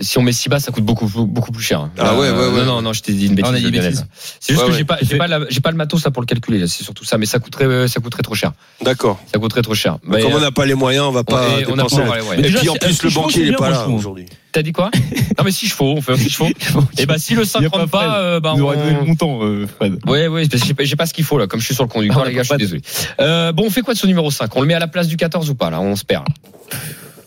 si 0.00 0.18
on 0.18 0.22
met 0.22 0.32
6 0.32 0.48
bases, 0.48 0.64
ça 0.64 0.72
coûte 0.72 0.84
beaucoup 0.84 1.06
beaucoup 1.08 1.52
plus 1.52 1.62
cher. 1.64 1.88
Ah 1.98 2.14
ouais, 2.16 2.30
ouais, 2.30 2.36
ouais. 2.48 2.64
Non 2.64 2.76
non 2.76 2.82
non, 2.82 2.92
je 2.92 3.02
t'ai 3.02 3.12
dit 3.12 3.26
une 3.26 3.34
bêtise. 3.34 3.50
on 3.52 3.54
a 3.54 3.58
dit 3.58 3.70
Lionel. 3.70 3.90
bêtise. 3.90 4.06
C'est 4.40 4.52
juste 4.52 4.62
Ouais, 4.64 4.68
que 4.68 4.72
ouais. 4.72 4.78
j'ai 4.78 4.84
pas 4.84 4.98
j'ai 5.02 5.18
pas 5.18 5.64
pas 5.64 5.70
le 5.70 5.76
matos 5.78 6.04
là 6.04 6.10
pour 6.10 6.22
le 6.22 6.26
calculer. 6.26 6.66
C'est 6.66 6.84
surtout 6.84 7.04
ça, 7.04 7.16
mais 7.18 7.26
ça 7.34 7.40
coûterait 7.40 7.64
euh, 7.64 7.88
ça 7.88 8.00
coûterait 8.00 8.22
trop 8.22 8.34
cher. 8.36 8.52
D'accord. 8.82 9.18
Ça 9.32 9.38
coûterait 9.40 9.62
trop 9.62 9.74
cher. 9.74 9.98
Mais, 10.04 10.22
Comme 10.22 10.34
on 10.34 10.36
euh, 10.36 10.40
n'a 10.40 10.50
pas 10.52 10.64
les 10.66 10.74
moyens, 10.74 11.06
on 11.06 11.10
va 11.10 11.24
pas 11.24 11.42
et 11.60 11.66
on 11.68 11.76
a 11.78 11.84
pas-. 11.84 12.34
Et 12.38 12.42
Déjà, 12.42 12.60
puis 12.60 12.68
en 12.68 12.74
si- 12.74 12.78
plus, 12.78 13.02
le 13.02 13.10
banquier 13.10 13.32
c'est 13.32 13.40
il 13.40 13.46
est 13.46 13.50
bien, 13.50 13.58
pas 13.58 13.70
là 13.70 13.84
je 13.86 13.92
aujourd'hui. 13.92 14.26
T'as 14.52 14.62
dit 14.62 14.70
quoi? 14.72 14.90
Non 15.38 15.42
mais 15.44 15.50
6 15.50 15.66
chevaux, 15.68 15.94
on 15.96 16.00
fait 16.00 16.16
6 16.16 16.30
chevaux. 16.30 16.48
Et 16.96 17.06
bah 17.06 17.18
si 17.18 17.34
le 17.34 17.44
5 17.44 17.58
Il 17.58 17.62
y 17.64 17.66
a 17.66 17.70
pas 17.70 17.78
rentre 17.78 17.90
pas, 17.90 18.18
euh, 18.20 18.38
bah 18.40 18.52
Il 18.54 18.60
nous 18.60 18.66
aurait 18.66 18.76
donné 18.76 18.92
le 18.92 19.00
on... 19.00 19.06
montant, 19.06 19.38
euh, 19.42 19.66
Fred. 19.66 19.98
Ouais, 20.06 20.28
ouais, 20.28 20.46
parce 20.46 20.62
que 20.62 20.68
j'ai 20.68 20.74
pas- 20.74 20.84
j'ai 20.84 20.94
pas 20.96 21.06
ce 21.06 21.12
qu'il 21.14 21.24
faut 21.24 21.38
là. 21.38 21.48
Comme 21.48 21.58
je 21.58 21.64
suis 21.66 21.74
sur 21.74 21.82
le 21.82 21.88
conducteur, 21.88 22.22
Ah, 22.24 22.28
les 22.28 22.34
gars, 22.34 22.42
je 22.42 22.46
suis 22.46 22.54
pas 22.54 22.56
désolé. 22.58 22.82
Euh, 23.20 23.50
bon, 23.52 23.64
on 23.66 23.70
fait 23.70 23.82
quoi 23.82 23.94
de 23.94 23.98
ce 23.98 24.06
numéro 24.06 24.30
5 24.30 24.54
On 24.56 24.60
le 24.60 24.66
met 24.68 24.74
à 24.74 24.78
la 24.78 24.86
place 24.86 25.08
du 25.08 25.16
14 25.16 25.50
ou 25.50 25.56
pas 25.56 25.70
là? 25.70 25.80
On 25.80 25.96
se 25.96 26.04
perd. 26.04 26.24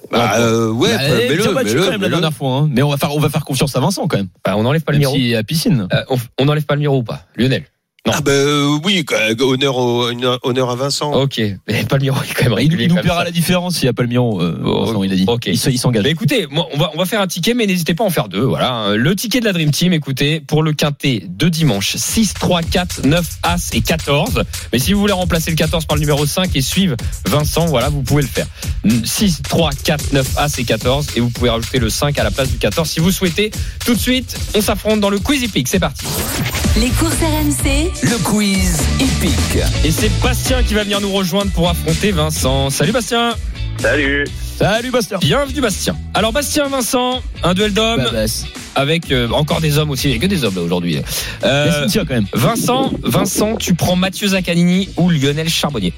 Bah, 0.09 0.35
euh, 0.37 0.71
ouais, 0.71 0.95
Bah, 0.95 1.01
eh, 1.05 1.29
mets-le, 1.29 1.43
bien 1.43 1.51
battu 1.51 1.67
mets-le, 1.67 1.83
quand 1.83 1.91
même 1.91 2.01
la 2.01 2.09
dernière 2.09 2.31
fois. 2.33 2.53
Hein. 2.59 2.69
Mais 2.71 2.81
on 2.81 2.89
va 2.89 2.95
faire, 2.95 3.13
on 3.13 3.19
va 3.19 3.27
faire 3.29 3.43
confiance 3.43 3.75
à 3.75 3.81
Vincent 3.81 4.07
quand 4.07 4.15
même. 4.15 4.29
Bah, 4.45 4.53
on 4.55 4.63
enlève 4.65 4.81
pas 4.83 4.93
le 4.93 4.99
Même 4.99 5.09
numéro. 5.09 5.29
si 5.29 5.35
à 5.35 5.43
piscine. 5.43 5.85
Euh, 5.91 6.03
on, 6.09 6.17
on 6.39 6.47
enlève 6.47 6.63
pas 6.63 6.75
le 6.75 6.79
numéro 6.79 6.99
ou 6.99 7.03
pas? 7.03 7.23
Lionel 7.35 7.63
Non. 8.05 8.13
Ah 8.15 8.21
bah 8.21 8.31
euh, 8.31 8.79
oui, 8.85 9.03
honneur, 9.41 9.75
au, 9.77 10.05
honneur- 10.07 10.69
à 10.69 10.75
Vincent. 10.75 11.11
Ok, 11.11 11.41
mais 11.67 11.83
pas 11.83 11.97
le 11.97 12.03
numéro, 12.03 12.17
il 12.23 12.31
est 12.31 12.33
quand 12.33 12.43
même 12.45 12.53
il, 12.53 12.55
régulier. 12.55 12.83
il 12.85 12.93
nous 12.93 13.01
paiera 13.01 13.25
la 13.25 13.31
différence 13.31 13.75
s'il 13.75 13.83
n'y 13.83 13.89
a 13.89 13.93
pas 13.93 14.03
le 14.03 14.07
Miron. 14.07 14.39
Euh, 14.41 14.55
Oh, 14.63 15.03
il 15.03 15.11
a 15.11 15.15
dit. 15.15 15.25
ok. 15.27 15.47
Il, 15.47 15.57
se- 15.57 15.69
il 15.69 15.77
s'engage. 15.77 16.05
Écoutez, 16.05 16.47
moi, 16.49 16.67
on 16.73 16.77
va, 16.77 16.91
on 16.93 16.97
va 16.97 17.05
faire 17.05 17.19
un 17.19 17.27
ticket, 17.27 17.53
mais 17.53 17.65
n'hésitez 17.65 17.95
pas 17.95 18.05
à 18.05 18.07
en 18.07 18.09
faire 18.09 18.29
deux. 18.29 18.43
Voilà. 18.43 18.93
Le 18.95 19.13
ticket 19.13 19.41
de 19.41 19.45
la 19.45 19.51
Dream 19.51 19.71
Team, 19.71 19.91
écoutez, 19.91 20.39
pour 20.39 20.63
le 20.63 20.71
quintet 20.71 21.23
de 21.27 21.49
dimanche, 21.49 21.97
6, 21.97 22.33
3, 22.35 22.61
4, 22.61 23.05
9, 23.05 23.25
As 23.43 23.71
et 23.73 23.81
14. 23.81 24.43
Mais 24.71 24.79
si 24.79 24.93
vous 24.93 25.01
voulez 25.01 25.11
remplacer 25.13 25.51
le 25.51 25.57
14 25.57 25.85
par 25.85 25.95
le 25.97 26.01
numéro 26.01 26.25
5 26.25 26.55
et 26.55 26.61
suivre 26.61 26.95
Vincent, 27.25 27.65
voilà, 27.65 27.89
vous 27.89 28.03
pouvez 28.03 28.21
le 28.21 28.29
faire. 28.29 28.47
6, 29.03 29.41
3, 29.43 29.71
4, 29.83 30.13
9, 30.13 30.37
As 30.37 30.57
et 30.59 30.63
14. 30.63 31.07
Et 31.17 31.19
vous 31.19 31.29
pouvez 31.29 31.49
rajouter 31.49 31.79
le 31.79 31.89
5 31.89 32.17
à 32.19 32.23
la 32.23 32.31
place 32.31 32.49
du 32.49 32.57
14 32.57 32.89
si 32.89 33.01
vous 33.01 33.11
souhaitez. 33.11 33.51
Tout 33.85 33.95
de 33.95 33.99
suite, 33.99 34.37
on 34.55 34.61
s'affronte 34.61 35.01
dans 35.01 35.09
le 35.09 35.19
Quiz 35.19 35.43
Epic. 35.43 35.67
C'est 35.67 35.79
parti. 35.79 36.05
Les 36.79 36.89
courses 36.89 37.15
RMC, 37.15 37.91
Le 38.03 38.23
quiz 38.23 38.79
épique. 38.99 39.63
Et 39.83 39.91
c'est 39.91 40.11
Bastien 40.21 40.61
qui 40.63 40.73
va 40.73 40.83
venir 40.83 41.01
nous 41.01 41.11
rejoindre 41.11 41.51
pour 41.51 41.69
affronter 41.69 42.11
Vincent. 42.11 42.69
Salut 42.69 42.91
Bastien. 42.91 43.33
Salut 43.79 44.25
Salut 44.57 44.91
Bastien. 44.91 45.17
Bienvenue 45.19 45.61
Bastien. 45.61 45.95
Alors 46.13 46.31
Bastien, 46.31 46.67
Vincent, 46.67 47.21
un 47.43 47.53
duel 47.53 47.73
d'hommes 47.73 48.03
Bah, 48.03 48.09
bah, 48.11 48.25
avec 48.75 49.11
euh, 49.11 49.29
encore 49.29 49.61
des 49.61 49.77
hommes 49.77 49.89
aussi. 49.89 50.07
Il 50.07 50.11
n'y 50.11 50.17
a 50.17 50.19
que 50.19 50.27
des 50.27 50.43
hommes 50.43 50.55
là 50.55 50.61
aujourd'hui. 50.61 50.99
Euh, 51.43 51.71
Cynthia 51.71 52.03
quand 52.07 52.15
même. 52.15 52.27
Vincent, 52.33 52.91
Vincent, 53.03 53.55
tu 53.55 53.73
prends 53.73 53.95
Mathieu 53.95 54.27
Zaccanini 54.29 54.89
ou 54.97 55.09
Lionel 55.09 55.49
Charbonnier 55.49 55.93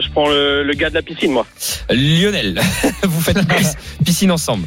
Je 0.00 0.08
prends 0.10 0.28
le, 0.28 0.62
le 0.62 0.74
gars 0.74 0.88
de 0.90 0.94
la 0.94 1.02
piscine, 1.02 1.32
moi. 1.32 1.46
Lionel, 1.90 2.60
vous 3.02 3.20
faites 3.20 3.38
pis- 3.48 4.04
piscine 4.04 4.30
ensemble. 4.30 4.66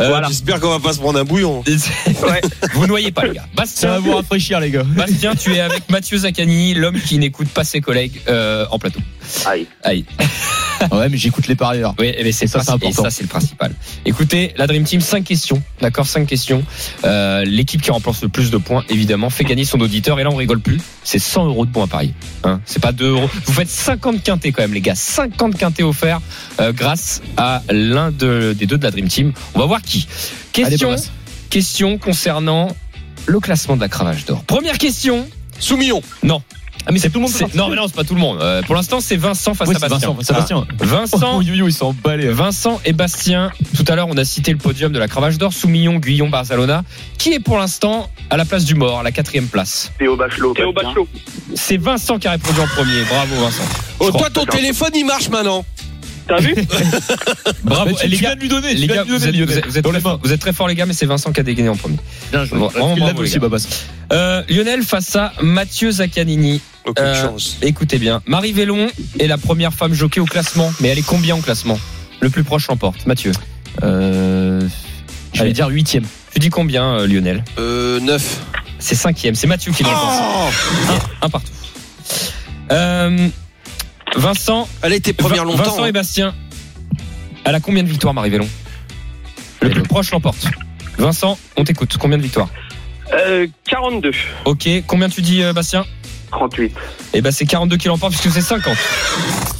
Euh, 0.00 0.08
Voilà. 0.08 0.28
J'espère 0.28 0.60
qu'on 0.60 0.70
va 0.70 0.80
pas 0.80 0.92
se 0.94 0.98
prendre 1.00 1.18
un 1.18 1.24
bouillon. 1.24 1.62
Ouais. 2.22 2.40
Vous 2.74 2.86
noyez 2.86 3.10
pas 3.10 3.24
les 3.26 3.34
gars. 3.34 3.42
Ça 3.42 3.46
va 3.48 3.54
Bastien, 3.56 3.98
vous 3.98 4.14
rafraîchir 4.14 4.60
les 4.60 4.70
gars. 4.70 4.84
Bastien, 4.84 5.34
tu 5.34 5.54
es 5.54 5.60
avec 5.60 5.90
Mathieu 5.90 6.16
Zaccanini, 6.18 6.74
l'homme 6.74 7.00
qui 7.00 7.18
n'écoute 7.18 7.48
pas 7.48 7.64
ses 7.64 7.80
collègues 7.80 8.20
euh, 8.28 8.64
en 8.70 8.78
plateau. 8.78 9.00
Aïe. 9.46 9.66
Aïe. 9.82 10.04
Ouais, 10.90 11.08
mais 11.08 11.16
j'écoute 11.16 11.46
les 11.46 11.54
parieurs. 11.54 11.94
Oui, 12.00 12.12
eh 12.16 12.24
ben, 12.24 12.32
c'est 12.32 12.46
Et 12.46 12.48
ça, 12.48 12.58
ça, 12.58 12.64
c'est 12.64 12.70
et 12.72 12.88
important. 12.88 13.04
ça 13.04 13.10
c'est 13.10 13.22
le 13.22 13.28
principal. 13.28 13.72
Écoutez, 14.04 14.52
la 14.56 14.66
Dream 14.66 14.82
Team, 14.82 15.00
5 15.00 15.22
questions, 15.22 15.62
d'accord, 15.80 16.06
5 16.08 16.26
questions. 16.26 16.64
Euh, 17.04 17.44
L'équipe 17.44 17.80
qui 17.80 17.92
remporte 17.92 18.20
le 18.20 18.28
plus 18.28 18.50
de 18.50 18.56
points, 18.56 18.82
évidemment, 18.88 19.30
fait 19.30 19.44
gagner 19.44 19.64
son 19.64 19.80
auditeur. 19.80 20.18
Et 20.18 20.24
là, 20.24 20.30
on 20.32 20.34
rigole 20.34 20.58
plus. 20.58 20.80
C'est 21.04 21.20
100 21.20 21.46
euros 21.46 21.66
de 21.66 21.70
points 21.70 21.84
à 21.84 21.86
parier. 21.86 22.14
Hein 22.42 22.60
c'est 22.66 22.82
pas 22.82 22.90
2 22.90 23.10
euros. 23.10 23.30
Vous 23.44 23.52
faites 23.52 23.70
50 23.70 24.24
quintés 24.24 24.50
quand 24.50 24.62
même, 24.62 24.74
les 24.74 24.80
gars. 24.80 24.96
50 24.96 25.56
quintés 25.56 25.84
offerts 25.84 26.20
euh, 26.60 26.72
grâce 26.72 27.22
à 27.36 27.62
l'un 27.70 28.10
de- 28.10 28.52
des 28.58 28.66
deux 28.66 28.76
de 28.78 28.82
la 28.82 28.90
Dream 28.90 29.06
Team. 29.06 29.32
On 29.54 29.60
va 29.60 29.66
voir 29.66 29.82
qui. 29.82 30.08
Question, 31.48 31.98
concernant 31.98 32.74
le 33.26 33.38
classement 33.38 33.76
de 33.76 33.82
la 33.82 33.88
cravache 33.88 34.24
d'or. 34.24 34.42
Première 34.44 34.78
question. 34.78 35.28
Soumillon. 35.60 36.02
Ah, 36.84 36.90
mais 36.92 36.98
c'est 36.98 37.10
tout 37.10 37.18
le 37.18 37.22
monde. 37.22 37.30
C'est- 37.30 37.54
Non, 37.54 37.68
mais 37.68 37.76
non, 37.76 37.86
c'est 37.86 37.94
pas 37.94 38.02
tout 38.04 38.14
le 38.14 38.20
monde. 38.20 38.38
Euh, 38.40 38.60
pour 38.62 38.74
l'instant, 38.74 39.00
c'est 39.00 39.16
Vincent 39.16 39.54
face 39.54 39.68
Oui, 39.68 39.76
à 39.76 39.78
Bastien. 39.78 40.10
Vincent. 40.10 40.22
Sébastien. 40.22 40.66
Vincent, 40.80 41.36
Oh, 41.38 41.42
ils 41.42 41.72
sont 41.72 41.86
emballés. 41.86 42.28
Vincent 42.30 42.80
et 42.84 42.92
Bastien. 42.92 43.52
Tout 43.76 43.84
à 43.86 43.94
l'heure, 43.94 44.08
on 44.08 44.16
a 44.16 44.24
cité 44.24 44.50
le 44.50 44.58
podium 44.58 44.90
de 44.92 44.98
la 44.98 45.06
cravache 45.06 45.38
d'or. 45.38 45.52
Soumillon, 45.52 45.96
Guyon, 45.98 46.28
Barcelona. 46.28 46.82
Qui 47.18 47.34
est 47.34 47.40
pour 47.40 47.56
l'instant 47.58 48.10
à 48.30 48.36
la 48.36 48.44
place 48.44 48.64
du 48.64 48.74
mort, 48.74 48.98
à 49.00 49.02
la 49.04 49.12
quatrième 49.12 49.46
place 49.46 49.92
Théo 49.98 50.16
Bachelot. 50.16 50.54
Théo 50.54 50.72
Bastien. 50.72 50.90
Bachelot. 50.90 51.08
C'est 51.54 51.76
Vincent 51.76 52.18
qui 52.18 52.26
a 52.26 52.32
répondu 52.32 52.58
en 52.60 52.66
premier. 52.66 53.02
Bravo, 53.08 53.36
Vincent. 53.36 53.62
Oh, 54.00 54.10
toi, 54.10 54.28
ton 54.30 54.44
téléphone, 54.44 54.90
il 54.94 55.04
marche 55.06 55.28
maintenant. 55.28 55.64
T'as 56.28 56.38
vu 56.38 56.54
Bravo. 57.64 57.92
Tu- 57.96 58.04
Et 58.06 58.08
les 58.08 58.16
tu 58.16 58.22
gars, 58.22 58.34
de 58.34 58.40
lui 58.40 58.48
donner. 58.48 58.74
les 58.74 58.86
vous 58.86 58.92
êtes, 58.94 59.06
vous 59.06 59.12
Lionel. 59.18 59.58
êtes- 59.58 59.66
vous 59.66 59.78
êtes 59.78 59.84
Dans 59.84 59.90
très 59.90 60.00
forts, 60.00 60.20
vous 60.22 60.32
êtes 60.32 60.40
très 60.40 60.52
forts, 60.52 60.68
les 60.68 60.74
gars, 60.74 60.86
mais 60.86 60.92
c'est 60.92 61.06
Vincent 61.06 61.32
qui 61.32 61.40
a 61.40 61.42
dégainé 61.42 61.68
en 61.68 61.76
premier. 61.76 61.96
Bien 62.30 62.44
joué. 62.44 62.58
Bon, 62.58 62.68
vraiment 62.68 62.96
bravo, 62.96 63.22
aussi. 63.22 63.68
Euh, 64.12 64.42
Lionel 64.48 64.82
face 64.82 65.14
à 65.16 65.32
Mathieu 65.42 65.90
Zaccanini. 65.90 66.60
Aucune 66.84 67.04
Euh, 67.04 67.22
chance. 67.22 67.56
Écoutez 67.62 67.98
bien, 67.98 68.22
Marie 68.26 68.52
Vélon 68.52 68.88
est 69.18 69.26
la 69.26 69.38
première 69.38 69.72
femme 69.72 69.94
jockey 69.94 70.20
au 70.20 70.24
classement, 70.24 70.72
mais 70.80 70.88
elle 70.88 70.98
est 70.98 71.06
combien 71.06 71.36
au 71.36 71.40
classement? 71.40 71.78
Le 72.20 72.28
plus 72.30 72.44
proche 72.44 72.68
l'emporte. 72.68 73.06
Mathieu, 73.06 73.32
Euh, 73.82 74.60
Je 75.32 75.40
Allez. 75.40 75.50
vais 75.50 75.54
dire 75.54 75.68
huitième. 75.68 76.04
tu 76.32 76.38
dis 76.40 76.50
combien, 76.50 76.98
euh, 76.98 77.06
Lionel? 77.06 77.42
Euh, 77.58 78.00
9. 78.00 78.40
C'est 78.78 78.94
cinquième. 78.96 79.34
C'est 79.34 79.46
Mathieu 79.46 79.72
qui 79.72 79.82
l'emporte. 79.82 80.12
Oh 80.12 80.92
Un, 81.22 81.26
un 81.26 81.30
partout. 81.30 81.52
Euh, 82.70 83.28
Vincent, 84.16 84.68
Elle 84.82 84.92
a 84.92 84.96
été 84.96 85.12
première 85.12 85.44
longtemps. 85.44 85.62
Vincent 85.62 85.84
et 85.84 85.88
hein. 85.88 85.92
Bastien. 85.92 86.34
Elle 87.44 87.54
a 87.54 87.60
combien 87.60 87.82
de 87.82 87.88
victoires, 87.88 88.14
Marie 88.14 88.30
Vélon 88.30 88.48
Le 89.60 89.70
plus 89.70 89.82
proche 89.82 90.10
l'emporte. 90.10 90.46
Vincent, 90.98 91.38
on 91.56 91.64
t'écoute. 91.64 91.96
Combien 91.98 92.18
de 92.18 92.22
victoires? 92.22 92.48
Euh, 93.12 93.46
42. 93.68 94.12
Ok. 94.44 94.68
Combien 94.86 95.08
tu 95.08 95.22
dis, 95.22 95.42
euh, 95.42 95.52
Bastien? 95.52 95.84
38. 96.32 96.72
Eh 97.14 97.20
ben, 97.22 97.30
c'est 97.30 97.46
42 97.46 97.76
qui 97.76 97.88
l'emporte 97.88 98.12
puisque 98.12 98.32
c'est 98.34 98.40
50. 98.42 98.74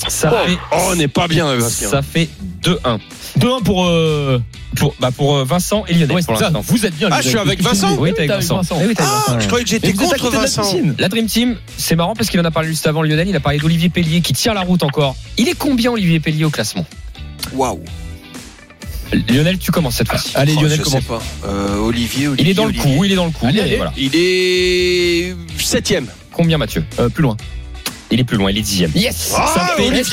Ça 0.08 0.30
fait, 0.30 0.58
Oh, 0.72 0.76
on 0.90 0.96
n'est 0.96 1.08
pas 1.08 1.28
bien, 1.28 1.56
Bastien. 1.56 1.88
ça 1.88 2.02
fait 2.02 2.28
2-1. 2.64 2.98
2-1 3.38 3.62
pour. 3.62 3.86
euh, 3.86 4.40
Pour, 4.76 4.94
bah, 4.98 5.10
pour 5.14 5.36
euh, 5.36 5.44
Vincent 5.44 5.84
et 5.86 5.92
Lionel 5.94 6.12
Ouais, 6.16 6.22
pour 6.22 6.34
l'instant. 6.34 6.60
Vous 6.66 6.86
êtes 6.86 6.96
bien. 6.96 7.08
Ah, 7.12 7.20
je 7.22 7.28
suis 7.28 7.38
avec 7.38 7.62
Vincent. 7.62 7.96
Oui, 7.98 8.12
t'es 8.14 8.20
avec 8.30 8.30
Vincent. 8.32 8.60
Oui, 8.80 8.94
Ah, 8.98 9.02
Vincent. 9.28 9.40
je 9.40 9.46
croyais 9.46 9.64
que 9.64 9.70
j'étais 9.70 9.92
contre 9.92 10.30
la 10.32 10.40
Vincent. 10.40 10.74
La 10.98 11.08
Dream 11.08 11.26
Team, 11.26 11.56
c'est 11.76 11.94
marrant 11.94 12.14
parce 12.14 12.30
qu'il 12.30 12.40
en 12.40 12.44
a 12.44 12.50
parlé 12.50 12.68
juste 12.68 12.86
avant 12.86 13.02
Lionel, 13.02 13.28
il 13.28 13.36
a 13.36 13.40
parlé 13.40 13.58
d'Olivier 13.58 13.90
Pellier 13.90 14.20
qui 14.22 14.32
tire 14.32 14.54
la 14.54 14.62
route 14.62 14.82
encore. 14.82 15.14
Il 15.38 15.48
est 15.48 15.54
combien 15.58 15.92
Olivier 15.92 16.20
Pellier 16.20 16.44
au 16.46 16.50
classement? 16.50 16.86
Waouh. 17.54 17.80
Lionel, 19.28 19.58
tu 19.58 19.70
commences 19.70 19.96
cette 19.96 20.08
fois-ci. 20.08 20.30
Allez, 20.34 20.54
Oh, 20.56 20.62
Lionel, 20.62 20.78
je 20.78 20.82
comment 20.84 20.96
sais 21.00 21.06
pas. 21.06 21.22
Euh, 21.46 21.76
Olivier, 21.80 22.28
Olivier. 22.28 22.46
Il 22.46 22.50
est 22.50 22.54
dans 22.54 22.62
le 22.64 22.70
Olivier. 22.70 22.96
coup, 22.96 23.04
il 23.04 23.12
est 23.12 23.16
dans 23.16 23.26
le 23.26 23.30
coup. 23.30 23.44
Allez, 23.46 23.56
mais 23.58 23.62
allez. 23.66 23.76
voilà. 23.76 23.92
Il 23.98 24.10
est 24.14 25.36
septième. 25.58 26.06
Combien 26.32 26.58
Mathieu 26.58 26.84
Euh, 26.98 27.08
Plus 27.08 27.22
loin. 27.22 27.36
Il 28.10 28.20
est 28.20 28.24
plus 28.24 28.36
loin, 28.36 28.50
il 28.50 28.58
est 28.58 28.62
dixième. 28.62 28.90
Yes 28.94 29.32
Ah, 29.36 29.74
fait-. 29.76 30.04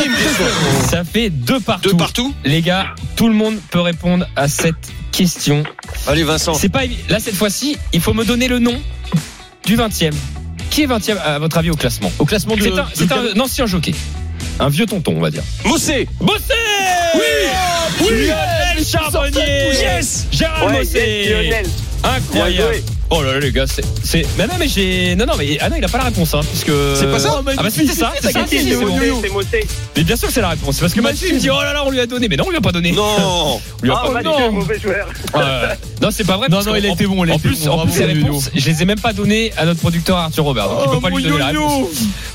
Ça 0.89 1.03
fait 1.03 1.29
deux 1.29 1.59
partout. 1.59 1.89
Deux 1.89 1.97
partout. 1.97 2.33
Les 2.45 2.61
gars, 2.61 2.95
tout 3.17 3.27
le 3.27 3.33
monde 3.35 3.57
peut 3.71 3.81
répondre 3.81 4.25
à 4.37 4.47
cette 4.47 4.75
question. 5.11 5.63
Allez, 6.07 6.23
Vincent. 6.23 6.53
C'est 6.53 6.69
pas 6.69 6.83
là 7.09 7.19
cette 7.19 7.35
fois-ci, 7.35 7.77
il 7.91 7.99
faut 7.99 8.13
me 8.13 8.23
donner 8.23 8.47
le 8.47 8.59
nom 8.59 8.79
du 9.65 9.75
20e. 9.75 10.13
Qui 10.69 10.83
est 10.83 10.87
20e 10.87 11.17
à 11.17 11.39
votre 11.39 11.57
avis 11.57 11.71
au 11.71 11.75
classement 11.75 12.09
Au 12.19 12.25
classement 12.25 12.55
de. 12.55 12.61
C'est 12.61 12.79
un, 12.79 12.87
c'est 12.93 13.11
un 13.11 13.39
ancien 13.39 13.65
jockey. 13.65 13.93
Un 14.61 14.69
vieux 14.69 14.85
tonton, 14.85 15.15
on 15.17 15.19
va 15.21 15.29
dire. 15.31 15.43
Mossé. 15.65 16.07
Bossé 16.21 16.53
Oui 17.15 17.21
Oui 18.01 18.07
Lionel 18.27 18.85
Charbonnier 18.85 19.71
Yes 19.73 20.27
Gérard 20.31 20.67
Ouais, 20.67 20.85
yes, 20.85 20.93
Lionel. 20.93 21.65
Incroyable. 22.03 22.83
Oh 23.11 23.23
là 23.23 23.33
là 23.33 23.39
les 23.39 23.51
gars, 23.51 23.65
c'est, 23.67 23.83
c'est... 24.03 24.23
Mais 24.37 24.45
non 24.45 24.53
mais 24.59 24.67
j'ai... 24.67 25.15
Non 25.15 25.25
non 25.25 25.33
mais 25.37 25.57
ah 25.61 25.69
non 25.69 25.77
il 25.77 25.83
a 25.83 25.87
pas 25.87 25.97
la 25.97 26.03
réponse 26.05 26.33
hein, 26.35 26.41
puisque... 26.47 26.71
C'est 26.95 27.09
pas 27.09 27.19
ça 27.19 27.37
Ah 27.39 27.41
bah 27.41 27.53
ça, 27.55 27.69
c'est 27.71 27.87
ça, 27.87 28.13
si, 28.47 28.59
si, 28.59 28.69
c'est 28.69 28.75
bon. 28.85 28.99
C'est 29.21 29.29
Mossé. 29.29 29.67
Mais 29.97 30.03
bien 30.03 30.15
sûr 30.15 30.27
que 30.27 30.33
c'est 30.33 30.41
la 30.41 30.49
réponse, 30.49 30.75
c'est 30.75 30.81
parce 30.81 30.93
que 30.93 31.01
Mathieu 31.01 31.27
il 31.29 31.35
me 31.35 31.39
dit 31.39 31.49
oh 31.49 31.59
là 31.61 31.73
là 31.73 31.83
on 31.85 31.89
lui 31.91 31.99
a 31.99 32.05
donné, 32.05 32.27
mais 32.27 32.35
non 32.37 32.45
on 32.47 32.51
lui 32.51 32.57
a 32.57 32.61
pas 32.61 32.71
donné. 32.71 32.91
Non. 32.91 33.03
On 33.03 33.61
lui 33.81 33.89
a 33.91 33.95
Ah, 33.97 34.05
pas 34.07 34.11
Mathieu, 34.13 34.29
non. 34.29 34.51
mauvais 34.51 34.79
joueur. 34.79 35.07
Non, 36.01 36.09
c'est 36.11 36.23
pas 36.25 36.37
vrai. 36.37 36.47
Non, 36.49 36.63
non, 36.63 36.75
il 36.75 36.85
a 36.85 36.89
été 36.93 37.05
bon, 37.07 37.25
il 37.25 37.31
a 37.31 37.33
en 37.33 37.37
été 37.37 37.49
bon, 37.49 37.71
en 37.71 37.85
plus, 37.85 37.99
les 37.99 38.05
réponses, 38.05 38.49
je 38.55 38.65
les 38.69 38.81
ai 38.81 38.85
même 38.85 38.99
pas 38.99 39.11
données 39.11 39.51
à 39.57 39.65
notre 39.65 39.81
producteur 39.81 40.15
Arthur 40.17 40.45
Robert. 40.45 40.69
Donc, 40.69 40.79
il 40.85 40.91
peut 40.91 41.01
pas 41.01 41.09
lui 41.09 41.23
donner 41.23 41.39
la 41.39 41.47
réponse. 41.47 41.87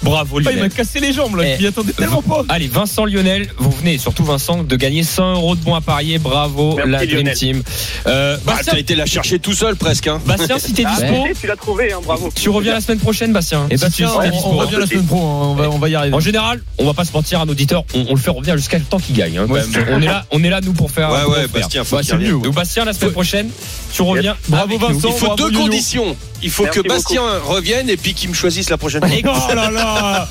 Bravo, 0.02 0.36
Ah, 0.36 0.40
il 0.40 0.44
m'a 0.44 0.52
Lionel. 0.52 0.70
cassé 0.70 1.00
les 1.00 1.12
jambes 1.14 1.36
là, 1.36 1.44
Eh. 1.46 1.56
je 1.56 1.62
m'y 1.62 1.66
attendais 1.68 1.92
tellement 1.92 2.20
pas. 2.20 2.42
Allez, 2.50 2.66
Vincent 2.68 3.06
Lionel, 3.06 3.48
vous 3.56 3.70
venez, 3.70 3.96
surtout 3.96 4.24
Vincent, 4.24 4.62
de 4.64 4.76
gagner 4.76 5.02
100 5.02 5.34
euros 5.36 5.54
de 5.56 5.60
bons 5.62 5.74
à 5.74 5.80
parier. 5.80 6.18
Bravo, 6.18 6.78
la 6.84 6.98
Dream 7.06 7.20
Lionel. 7.20 7.34
Team. 7.36 7.62
Euh, 8.06 8.36
Bah, 8.44 8.58
t'as 8.64 8.76
été 8.78 8.94
la 8.96 9.06
chercher 9.06 9.38
tout 9.38 9.54
seul 9.54 9.76
presque. 9.76 10.08
Hein. 10.08 10.20
Bastien, 10.26 10.58
si 10.64 10.72
t'es 10.72 10.84
Ah, 10.86 10.94
dispo, 11.00 11.26
tu 11.40 11.46
l'as 11.46 11.56
trouvé, 11.56 11.92
hein, 11.92 12.00
bravo. 12.04 12.30
tu 12.34 12.48
reviens 12.48 12.72
la 12.74 12.80
semaine 12.80 12.98
prochaine, 12.98 13.32
Bastien. 13.32 13.66
Et 13.70 13.76
Si 13.76 13.84
tu- 13.84 14.02
Bastien, 14.04 14.08
si 14.08 14.14
on, 14.16 14.30
dispo. 14.30 14.48
on 14.48 14.56
revient 14.58 14.76
la 14.80 14.86
semaine 14.86 15.06
pro, 15.06 15.18
hein, 15.20 15.46
on 15.50 15.54
va, 15.54 15.70
on 15.70 15.78
va 15.78 15.88
y 15.88 15.94
arriver. 15.94 16.14
En 16.14 16.20
général, 16.20 16.62
on 16.78 16.84
va 16.86 16.94
pas 16.94 17.04
se 17.04 17.12
mentir 17.12 17.40
à 17.40 17.44
nos 17.46 17.52
auditeurs, 17.52 17.84
on, 17.94 18.06
on 18.08 18.14
le 18.14 18.20
fait 18.20 18.30
revenir 18.30 18.56
jusqu'à 18.56 18.78
le 18.78 18.84
temps 18.84 18.98
qu'il 18.98 19.14
gagne. 19.16 19.38
hein, 19.38 19.44
quand 19.46 19.54
Ouais, 19.54 19.62
on 19.90 20.00
est 20.02 20.06
là, 20.06 20.26
on 20.30 20.42
est 20.42 20.50
là 20.50 20.60
nous 20.62 20.72
pour 20.72 20.90
faire. 20.90 21.10
Ouais, 21.10 21.24
ouais. 21.24 21.46
Bastien, 21.48 21.84
faut 21.84 21.96
Bah, 21.96 22.02
mieux. 22.18 22.32
Donc 22.38 22.54
Bastien, 22.54 22.84
la 22.84 22.92
semaine 22.92 23.12
prochaine, 23.12 23.48
tu 23.92 24.02
reviens. 24.02 24.36
Bravo. 24.48 24.78
Vincent. 24.78 25.08
Il 25.08 25.14
faut 25.14 25.34
deux 25.36 25.50
conditions. 25.50 26.16
Il 26.44 26.50
faut 26.50 26.64
Merci 26.64 26.82
que 26.82 26.86
Bastien 26.88 27.22
revienne 27.42 27.88
et 27.88 27.96
puis 27.96 28.12
qu'il 28.12 28.28
me 28.28 28.34
choisisse 28.34 28.68
la 28.68 28.76
prochaine 28.76 29.00
fois. 29.08 29.48
Oh 29.50 29.54
là 29.54 29.70
là 29.70 30.28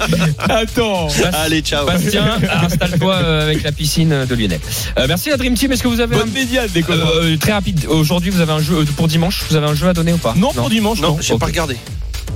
Attends 0.47 1.07
Allez, 1.33 1.61
ciao. 1.61 1.87
Bastien, 1.87 2.37
installe-toi 2.65 3.13
euh, 3.15 3.41
avec 3.41 3.63
la 3.63 3.71
piscine 3.71 4.25
de 4.29 4.35
Lionel. 4.35 4.59
Euh, 4.99 5.05
merci 5.07 5.29
la 5.31 5.37
Dream 5.37 5.55
Team. 5.55 5.71
Est-ce 5.71 5.81
que 5.81 5.87
vous 5.87 5.99
avez 5.99 6.15
un 6.15 6.25
médiane, 6.25 6.67
des 6.71 6.83
copains. 6.83 6.99
Euh, 7.15 7.35
très 7.37 7.51
rapide. 7.53 7.85
Aujourd'hui, 7.89 8.29
vous 8.29 8.41
avez 8.41 8.51
un 8.53 8.59
jeu 8.61 8.75
euh, 8.81 8.85
pour 8.95 9.07
dimanche. 9.07 9.43
Vous 9.49 9.55
avez 9.55 9.65
un 9.67 9.73
jeu 9.73 9.87
à 9.89 9.93
donner 9.93 10.13
ou 10.13 10.17
pas? 10.17 10.35
Non, 10.37 10.53
pour 10.53 10.69
dimanche, 10.69 11.01
Non, 11.01 11.13
non. 11.13 11.17
j'ai 11.19 11.33
Ok. 11.33 11.39
pas 11.39 11.47
regardé. 11.47 11.77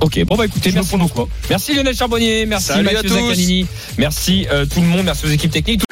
Ok. 0.00 0.24
Bon 0.24 0.36
bah 0.36 0.46
écoutez, 0.46 0.70
merci 0.72 0.96
beaucoup. 0.96 1.28
Merci 1.50 1.74
Lionel 1.74 1.94
Charbonnier. 1.94 2.46
Merci 2.46 2.68
Salut 2.68 2.84
Mathieu. 2.84 3.08
Zaccanini. 3.08 3.66
Merci 3.96 4.46
euh, 4.50 4.66
tout 4.66 4.80
le 4.80 4.86
monde. 4.86 5.04
Merci 5.04 5.26
aux 5.26 5.30
équipes 5.30 5.50
techniques. 5.50 5.82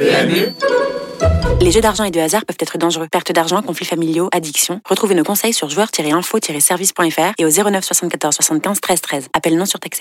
Les 1.61 1.71
jeux 1.71 1.81
d'argent 1.81 2.05
et 2.05 2.11
de 2.11 2.21
hasard 2.21 2.45
peuvent 2.45 2.57
être 2.61 2.79
dangereux. 2.79 3.09
Perte 3.11 3.33
d'argent, 3.33 3.63
conflits 3.63 3.87
familiaux, 3.87 4.29
addiction. 4.33 4.81
Retrouvez 4.85 5.15
nos 5.15 5.25
conseils 5.25 5.55
sur 5.55 5.69
joueurs-info-service.fr 5.71 7.33
et 7.39 7.45
au 7.45 7.49
09 7.49 7.85
74 7.85 8.35
75 8.35 8.81
13 8.81 9.01
13. 9.01 9.29
Appel 9.33 9.57
non 9.57 9.65
surtaxé. 9.65 9.95